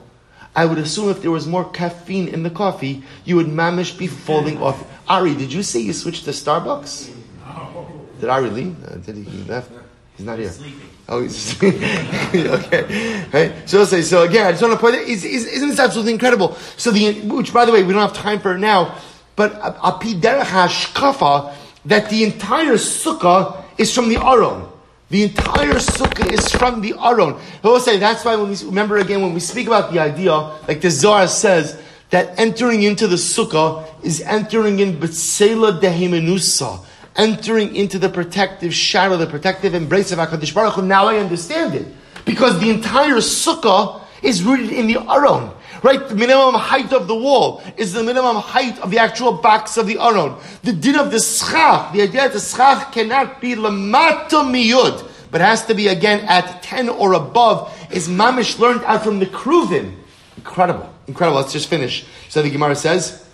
I 0.55 0.65
would 0.65 0.79
assume 0.79 1.09
if 1.09 1.21
there 1.21 1.31
was 1.31 1.45
more 1.45 1.69
caffeine 1.69 2.27
in 2.27 2.41
the 2.41 2.49
coffee, 2.49 3.03
you 3.23 3.35
would 3.35 3.45
mamish 3.45 3.97
be 3.97 4.07
falling 4.07 4.61
off. 4.61 4.83
Ari, 5.07 5.35
did 5.35 5.53
you 5.53 5.61
say 5.61 5.79
you 5.79 5.93
switched 5.93 6.25
to 6.25 6.31
Starbucks? 6.31 7.13
No. 7.45 8.07
Did 8.19 8.29
Ari 8.29 8.49
leave? 8.49 8.83
Uh, 8.83 8.95
did 8.95 9.15
he, 9.17 9.23
he 9.23 9.43
left? 9.43 9.71
He's 10.17 10.25
not 10.25 10.39
here. 10.39 10.49
Sleeping. 10.49 10.88
Oh, 11.11 11.23
he's 11.23 11.61
okay. 11.63 13.25
Right? 13.33 13.67
So, 13.67 13.83
say, 13.83 14.03
so 14.03 14.23
again, 14.23 14.45
I 14.45 14.51
just 14.51 14.61
want 14.61 14.75
to 14.75 14.79
point 14.79 14.95
out, 14.95 15.01
isn't 15.01 15.69
this 15.69 15.79
absolutely 15.79 16.13
incredible? 16.13 16.53
So 16.77 16.91
the, 16.91 17.21
which 17.21 17.51
by 17.51 17.65
the 17.65 17.71
way, 17.71 17.83
we 17.83 17.93
don't 17.93 18.01
have 18.01 18.13
time 18.13 18.39
for 18.39 18.53
it 18.53 18.59
now, 18.59 18.95
but 19.35 19.53
api 19.55 20.13
derech 20.13 20.43
hashkafa, 20.43 21.53
that 21.85 22.09
the 22.09 22.23
entire 22.23 22.73
sukkah 22.73 23.63
is 23.77 23.93
from 23.93 24.09
the 24.09 24.17
Aron. 24.17 24.69
The 25.09 25.23
entire 25.23 25.73
sukkah 25.73 26.31
is 26.31 26.51
from 26.51 26.81
the 26.81 26.93
aron. 26.93 27.35
I 27.63 27.67
will 27.67 27.79
say 27.79 27.97
that's 27.97 28.23
why 28.23 28.35
when 28.35 28.49
we 28.49 28.55
remember 28.63 28.97
again 28.97 29.23
when 29.23 29.33
we 29.33 29.39
speak 29.39 29.65
about 29.65 29.91
the 29.91 29.99
idea, 29.99 30.33
like 30.67 30.81
the 30.81 30.91
Zohar 30.91 31.27
says, 31.27 31.81
that 32.11 32.39
entering 32.39 32.83
into 32.83 33.07
the 33.07 33.15
sukkah 33.15 33.85
is 34.03 34.21
entering 34.21 34.79
in 34.79 34.99
b'tzela 34.99 35.79
dehemenusa, 35.79 36.85
entering 37.19 37.75
into 37.75 37.99
the 37.99 38.09
protective 38.09 38.73
shadow, 38.73 39.17
the 39.17 39.27
protective 39.27 39.75
embrace 39.75 40.11
of 40.11 40.19
Hakadosh 40.19 40.53
Baruch 40.53 40.75
Hu. 40.75 40.81
Now 40.81 41.07
I 41.07 41.17
understand 41.17 41.75
it 41.75 41.85
because 42.25 42.59
the 42.59 42.69
entire 42.69 43.15
sukkah 43.15 44.01
is 44.23 44.41
rooted 44.41 44.71
in 44.71 44.87
the 44.87 44.97
aron. 44.97 45.51
Right? 45.83 46.07
The 46.07 46.15
minimum 46.15 46.55
height 46.55 46.91
of 46.91 47.07
the 47.07 47.15
wall 47.15 47.61
is 47.77 47.93
the 47.93 48.03
minimum 48.03 48.37
height 48.37 48.79
of 48.79 48.91
the 48.91 48.99
actual 48.99 49.33
box 49.33 49.77
of 49.77 49.87
the 49.87 49.97
aron. 49.97 50.37
The 50.63 50.73
din 50.73 50.95
of 50.95 51.11
the 51.11 51.19
schach, 51.19 51.93
the 51.93 52.01
idea 52.01 52.21
that 52.21 52.33
the 52.33 52.39
schach 52.39 52.91
cannot 52.91 53.39
be 53.39 53.55
lamata 53.55 54.43
miyud, 54.43 55.09
but 55.31 55.41
has 55.41 55.65
to 55.67 55.73
be 55.73 55.87
again 55.87 56.25
at 56.27 56.63
10 56.63 56.89
or 56.89 57.13
above, 57.13 57.73
is 57.91 58.07
mamish 58.09 58.59
learned 58.59 58.83
out 58.83 59.03
from 59.03 59.19
the 59.19 59.25
kruvim. 59.25 59.95
Incredible. 60.35 60.89
Incredible. 61.07 61.39
Let's 61.39 61.53
just 61.53 61.69
finish. 61.69 62.05
So 62.27 62.41
the 62.41 62.49
Gemara 62.49 62.75
says, 62.75 63.28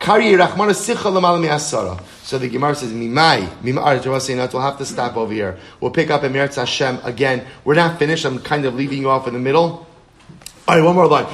So 0.00 0.18
the 2.38 2.48
Gemara 2.48 2.74
says, 2.74 2.92
Mimai, 2.92 3.46
Mimai, 3.62 4.52
we'll 4.52 4.62
have 4.62 4.78
to 4.78 4.86
stop 4.86 5.16
over 5.16 5.32
here. 5.32 5.58
We'll 5.80 5.90
pick 5.90 6.10
up 6.10 6.24
Emir 6.24 6.48
Hashem 6.48 7.00
again. 7.02 7.44
We're 7.64 7.74
not 7.74 7.98
finished. 7.98 8.24
I'm 8.24 8.38
kind 8.38 8.64
of 8.64 8.74
leaving 8.74 8.98
you 8.98 9.10
off 9.10 9.26
in 9.26 9.34
the 9.34 9.40
middle. 9.40 9.86
All 10.68 10.76
right, 10.76 10.84
one 10.84 10.94
more 10.94 11.06
line. 11.06 11.24
Uh, 11.24 11.32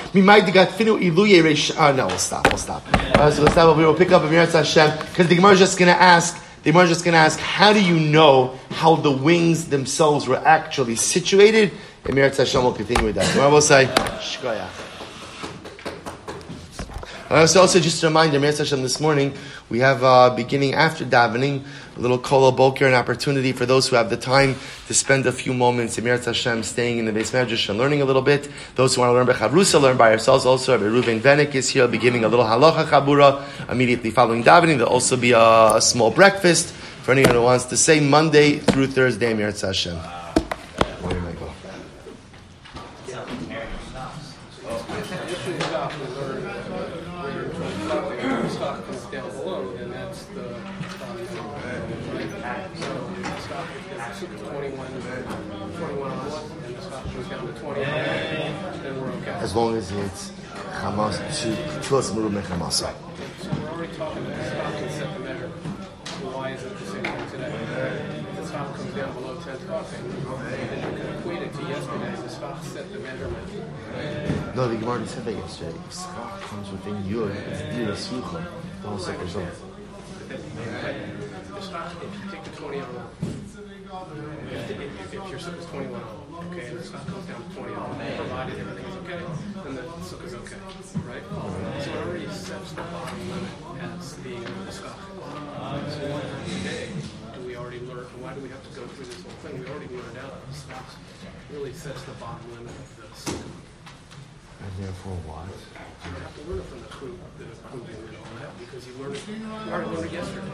no, 1.93 2.07
we'll 2.07 2.19
stop. 2.19 2.47
We'll 2.49 2.59
stop. 2.59 2.83
Uh, 2.93 3.31
so 3.31 3.43
we'll 3.43 3.51
stop. 3.51 3.77
We 3.77 3.85
will 3.85 3.95
pick 3.95 4.13
up 4.13 4.23
Amirat 4.23 4.53
Hashem 4.53 4.99
because 5.09 5.27
the 5.27 5.35
Gemara 5.35 5.53
is 5.53 5.59
just 5.59 5.77
going 5.77 5.93
to 5.93 6.01
ask. 6.01 6.41
The 6.63 6.71
Gemara 6.71 6.85
is 6.85 6.91
just 6.91 7.05
going 7.05 7.15
to 7.15 7.19
ask, 7.19 7.41
how 7.41 7.73
do 7.73 7.85
you 7.85 7.99
know 7.99 8.57
how 8.71 8.95
the 8.97 9.11
wings 9.11 9.69
themselves 9.69 10.29
were 10.29 10.37
actually 10.37 10.97
situated? 10.97 11.73
Amirat 12.05 12.37
Hashem 12.37 12.63
will 12.63 12.73
continue 12.73 13.07
with 13.07 13.17
that. 13.17 13.27
The 13.27 13.33
Gemara 13.35 13.51
will 13.51 13.61
say, 13.61 13.87
Shkoyach. 13.87 14.94
Uh, 17.35 17.45
so 17.49 17.63
also 17.63 17.81
just 17.81 18.01
a 18.05 18.07
reminder, 18.07 18.39
Mir 18.39 18.53
Hashem, 18.53 18.81
this 18.81 19.01
morning 19.01 19.35
we 19.69 19.81
have 19.81 20.05
uh, 20.05 20.31
beginning 20.31 20.75
after 20.75 21.05
davening 21.05 21.65
a 21.97 22.01
little 22.01 22.17
kol 22.17 22.53
boker, 22.53 22.87
an 22.87 22.95
opportunity 22.95 23.51
for 23.51 23.67
those 23.67 23.89
who 23.89 23.97
have 23.97 24.09
the 24.09 24.17
time 24.17 24.55
to 24.87 24.95
spend 24.95 25.27
a 25.27 25.33
few 25.33 25.53
moments 25.53 25.99
in 25.99 26.07
Hashem, 26.07 26.63
staying 26.63 26.99
in 26.99 27.07
the 27.07 27.11
beis 27.11 27.33
medrash 27.33 27.69
and 27.69 27.77
learning 27.77 28.03
a 28.03 28.05
little 28.05 28.23
bit. 28.23 28.49
Those 28.77 28.95
who 28.95 29.01
want 29.01 29.11
to 29.11 29.15
learn 29.15 29.27
by 29.27 29.33
Chavrusa, 29.33 29.83
learn 29.83 29.97
by 29.97 30.13
ourselves. 30.13 30.47
Also, 30.47 30.79
Rabbi 30.79 30.85
Reuven 30.85 31.19
Venik 31.19 31.57
is 31.57 31.69
here. 31.71 31.83
I'll 31.83 31.89
be 31.89 31.99
giving 31.99 32.23
a 32.23 32.29
little 32.29 32.45
halacha 32.45 32.85
chabura 32.85 33.43
immediately 33.69 34.13
following 34.13 34.45
davening. 34.45 34.77
There'll 34.77 34.93
also 34.93 35.17
be 35.17 35.33
a, 35.33 35.75
a, 35.75 35.83
small 35.83 36.13
breakfast 36.13 36.73
for 37.03 37.11
anyone 37.11 37.35
who 37.35 37.43
wants 37.43 37.65
to 37.65 37.77
say 37.77 37.99
Monday 37.99 38.61
through 38.61 38.87
Thursday, 38.87 39.35
Mir 39.35 39.51
Hashem. 39.51 40.24
As 45.45 45.53
long 59.55 59.77
as 59.77 59.93
it's 59.93 60.33
Hamas 60.81 61.19
to 61.19 61.49
Tfilas 61.81 62.15
Muru 62.15 62.31
Mechamasa. 62.31 62.95
So 63.43 63.51
we're 63.51 63.69
already 63.69 63.93
talking 63.97 64.25
about 64.25 64.45
schach 64.47 64.81
and 64.81 64.91
set 64.93 65.13
the 65.13 65.21
measure. 65.21 65.49
Why 66.23 66.53
is 66.53 66.65
it 66.65 66.79
the 66.79 66.87
same 66.87 67.05
thing 67.05 67.31
today? 67.33 67.53
If 68.31 68.37
the 68.37 68.49
schach 68.51 68.75
comes 68.77 68.95
down 68.95 69.13
below 69.13 69.37
10 69.37 69.61
stock, 69.61 69.91
then 69.91 70.05
you 70.09 71.03
can 71.03 71.19
equate 71.19 71.43
it 71.43 71.53
to 71.53 71.63
yesterday. 71.65 72.17
The 72.17 72.29
schach 72.31 72.63
set 72.63 72.91
the 72.91 72.99
measurement. 73.01 74.44
No, 74.55 74.69
the 74.69 74.77
Gemara 74.77 74.91
already 74.93 75.09
said 75.09 75.25
that 75.25 75.33
yesterday. 75.33 75.75
If 75.89 75.95
schach 75.95 76.41
comes 76.43 76.71
within 76.71 77.03
Yud, 77.03 77.35
it's 77.91 78.09
the 78.09 78.41
whole 78.87 78.99
second 78.99 79.29
zone. 79.29 79.49
The 80.29 80.37
if 80.37 82.15
you 82.23 82.31
take 82.31 82.45
the 82.45 82.51
20 82.51 82.81
on, 82.81 83.09
if, 84.53 84.71
if, 84.71 84.81
if 84.81 85.13
your 85.13 85.41
sukkah 85.41 85.59
is 85.59 85.67
21 85.67 86.03
okay, 86.55 86.67
and 86.67 86.79
the 86.79 86.85
schach 86.87 87.05
comes 87.05 87.27
down 87.27 87.43
to 87.43 87.57
20 87.57 87.75
provided 88.15 88.59
everything 88.61 88.85
is 88.85 88.97
okay, 89.03 89.19
then 89.65 89.75
the 89.75 89.83
sukkah 90.07 90.25
is 90.25 90.35
okay, 90.35 90.57
right? 91.03 91.23
So 91.83 91.91
it 91.91 91.97
already 92.07 92.29
sets 92.29 92.71
the 92.73 92.83
bottom 92.83 93.31
limit 93.31 93.51
as 93.99 94.15
being 94.23 94.45
the 94.45 94.71
schach. 94.71 94.99
Today 96.47 96.91
do 97.35 97.41
we 97.45 97.57
already 97.57 97.81
learn, 97.81 98.07
why 98.23 98.33
do 98.35 98.41
we 98.41 98.51
have 98.51 98.63
to 98.63 98.81
go 98.81 98.87
through 98.87 99.07
this 99.07 99.21
whole 99.21 99.33
thing? 99.43 99.59
We 99.59 99.67
already 99.67 99.89
learned 99.89 100.19
out 100.19 100.31
that 100.31 100.47
the 100.47 100.55
schach 100.55 100.95
really 101.51 101.73
sets 101.73 102.03
the 102.03 102.13
bottom 102.13 102.47
limit 102.55 102.71
of 102.71 102.97
the 102.97 103.33
sukkah. 103.33 103.44
Therefore 104.79 105.17
what? 105.29 105.47
You 106.05 106.11
have 106.21 106.35
to 106.37 106.43
learn 106.51 106.59
it 106.61 106.67
from 106.69 106.81
the 106.85 106.89
proof, 106.89 107.17
the 107.39 107.45
proving 107.69 107.97
and 107.97 108.17
all 108.21 108.37
that 108.41 108.53
because 108.61 108.83
you 108.87 108.93
learned 109.01 109.17
it. 109.17 109.25
You 109.25 109.73
already 109.73 109.91
learned 109.91 110.07
it 110.07 110.13
yesterday. 110.13 110.53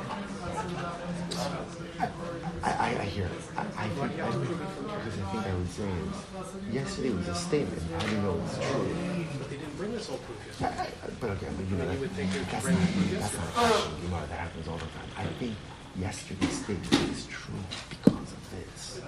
I, 2.63 2.71
I, 2.71 2.89
I 3.01 3.05
hear 3.05 3.27
it. 3.27 3.33
I, 3.57 3.63
I 3.85 3.89
think 3.89 4.13
I, 4.21 4.31
because 4.31 5.19
I 5.19 5.25
think 5.33 5.47
I 5.47 5.55
would 5.55 5.71
say 5.71 5.89
is 5.91 6.75
yesterday 6.75 7.11
was 7.11 7.29
a 7.29 7.35
statement. 7.35 7.83
I 7.99 7.99
don't 8.07 8.23
know 8.23 8.41
it's 8.47 8.57
true. 8.59 8.95
But 9.39 9.51
they 9.51 9.57
didn't 9.57 9.77
bring 9.77 9.93
this 9.93 10.07
whole 10.09 10.19
proof 10.19 10.39
I, 10.39 10.65
yesterday. 10.71 10.91
I, 11.03 11.11
but 11.21 11.31
okay, 11.31 11.49
but 11.57 11.67
you 11.69 11.77
know, 11.77 11.91
You 11.91 11.99
would 12.01 12.11
think 12.13 12.33
they 12.33 12.39
would 12.39 12.49
that's 12.49 12.65
bring 12.65 12.79
not 12.79 12.89
proof 12.93 13.11
that's 13.11 13.35
not 13.35 13.43
yesterday. 13.43 13.49
a 13.49 13.69
question. 13.71 13.93
You 14.03 14.09
know 14.09 14.21
that 14.27 14.39
happens 14.39 14.69
all 14.69 14.77
the 14.79 14.87
time. 14.95 15.09
I 15.19 15.25
think 15.39 15.55
yesterday's 15.99 16.59
statement 16.65 17.11
is 17.11 17.27
true 17.27 17.55
because 17.91 18.31
of 18.33 18.43
this. 18.55 19.01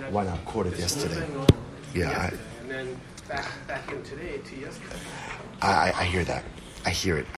Then 0.00 0.12
Why 0.12 0.24
not 0.24 0.44
quote 0.44 0.66
it 0.68 0.74
this 0.76 0.94
whole 0.94 1.04
yesterday? 1.04 1.28
Yeah, 1.94 2.30
I- 2.32 2.60
and 2.62 2.70
then 2.70 3.00
back 3.28 3.46
back 3.66 3.90
in 3.92 4.02
today 4.02 4.38
to 4.38 4.56
yesterday. 4.56 4.96
I, 5.62 5.90
I, 5.90 6.00
I 6.00 6.04
hear 6.04 6.24
that. 6.24 6.44
I 6.84 6.90
hear 6.90 7.18
it. 7.18 7.26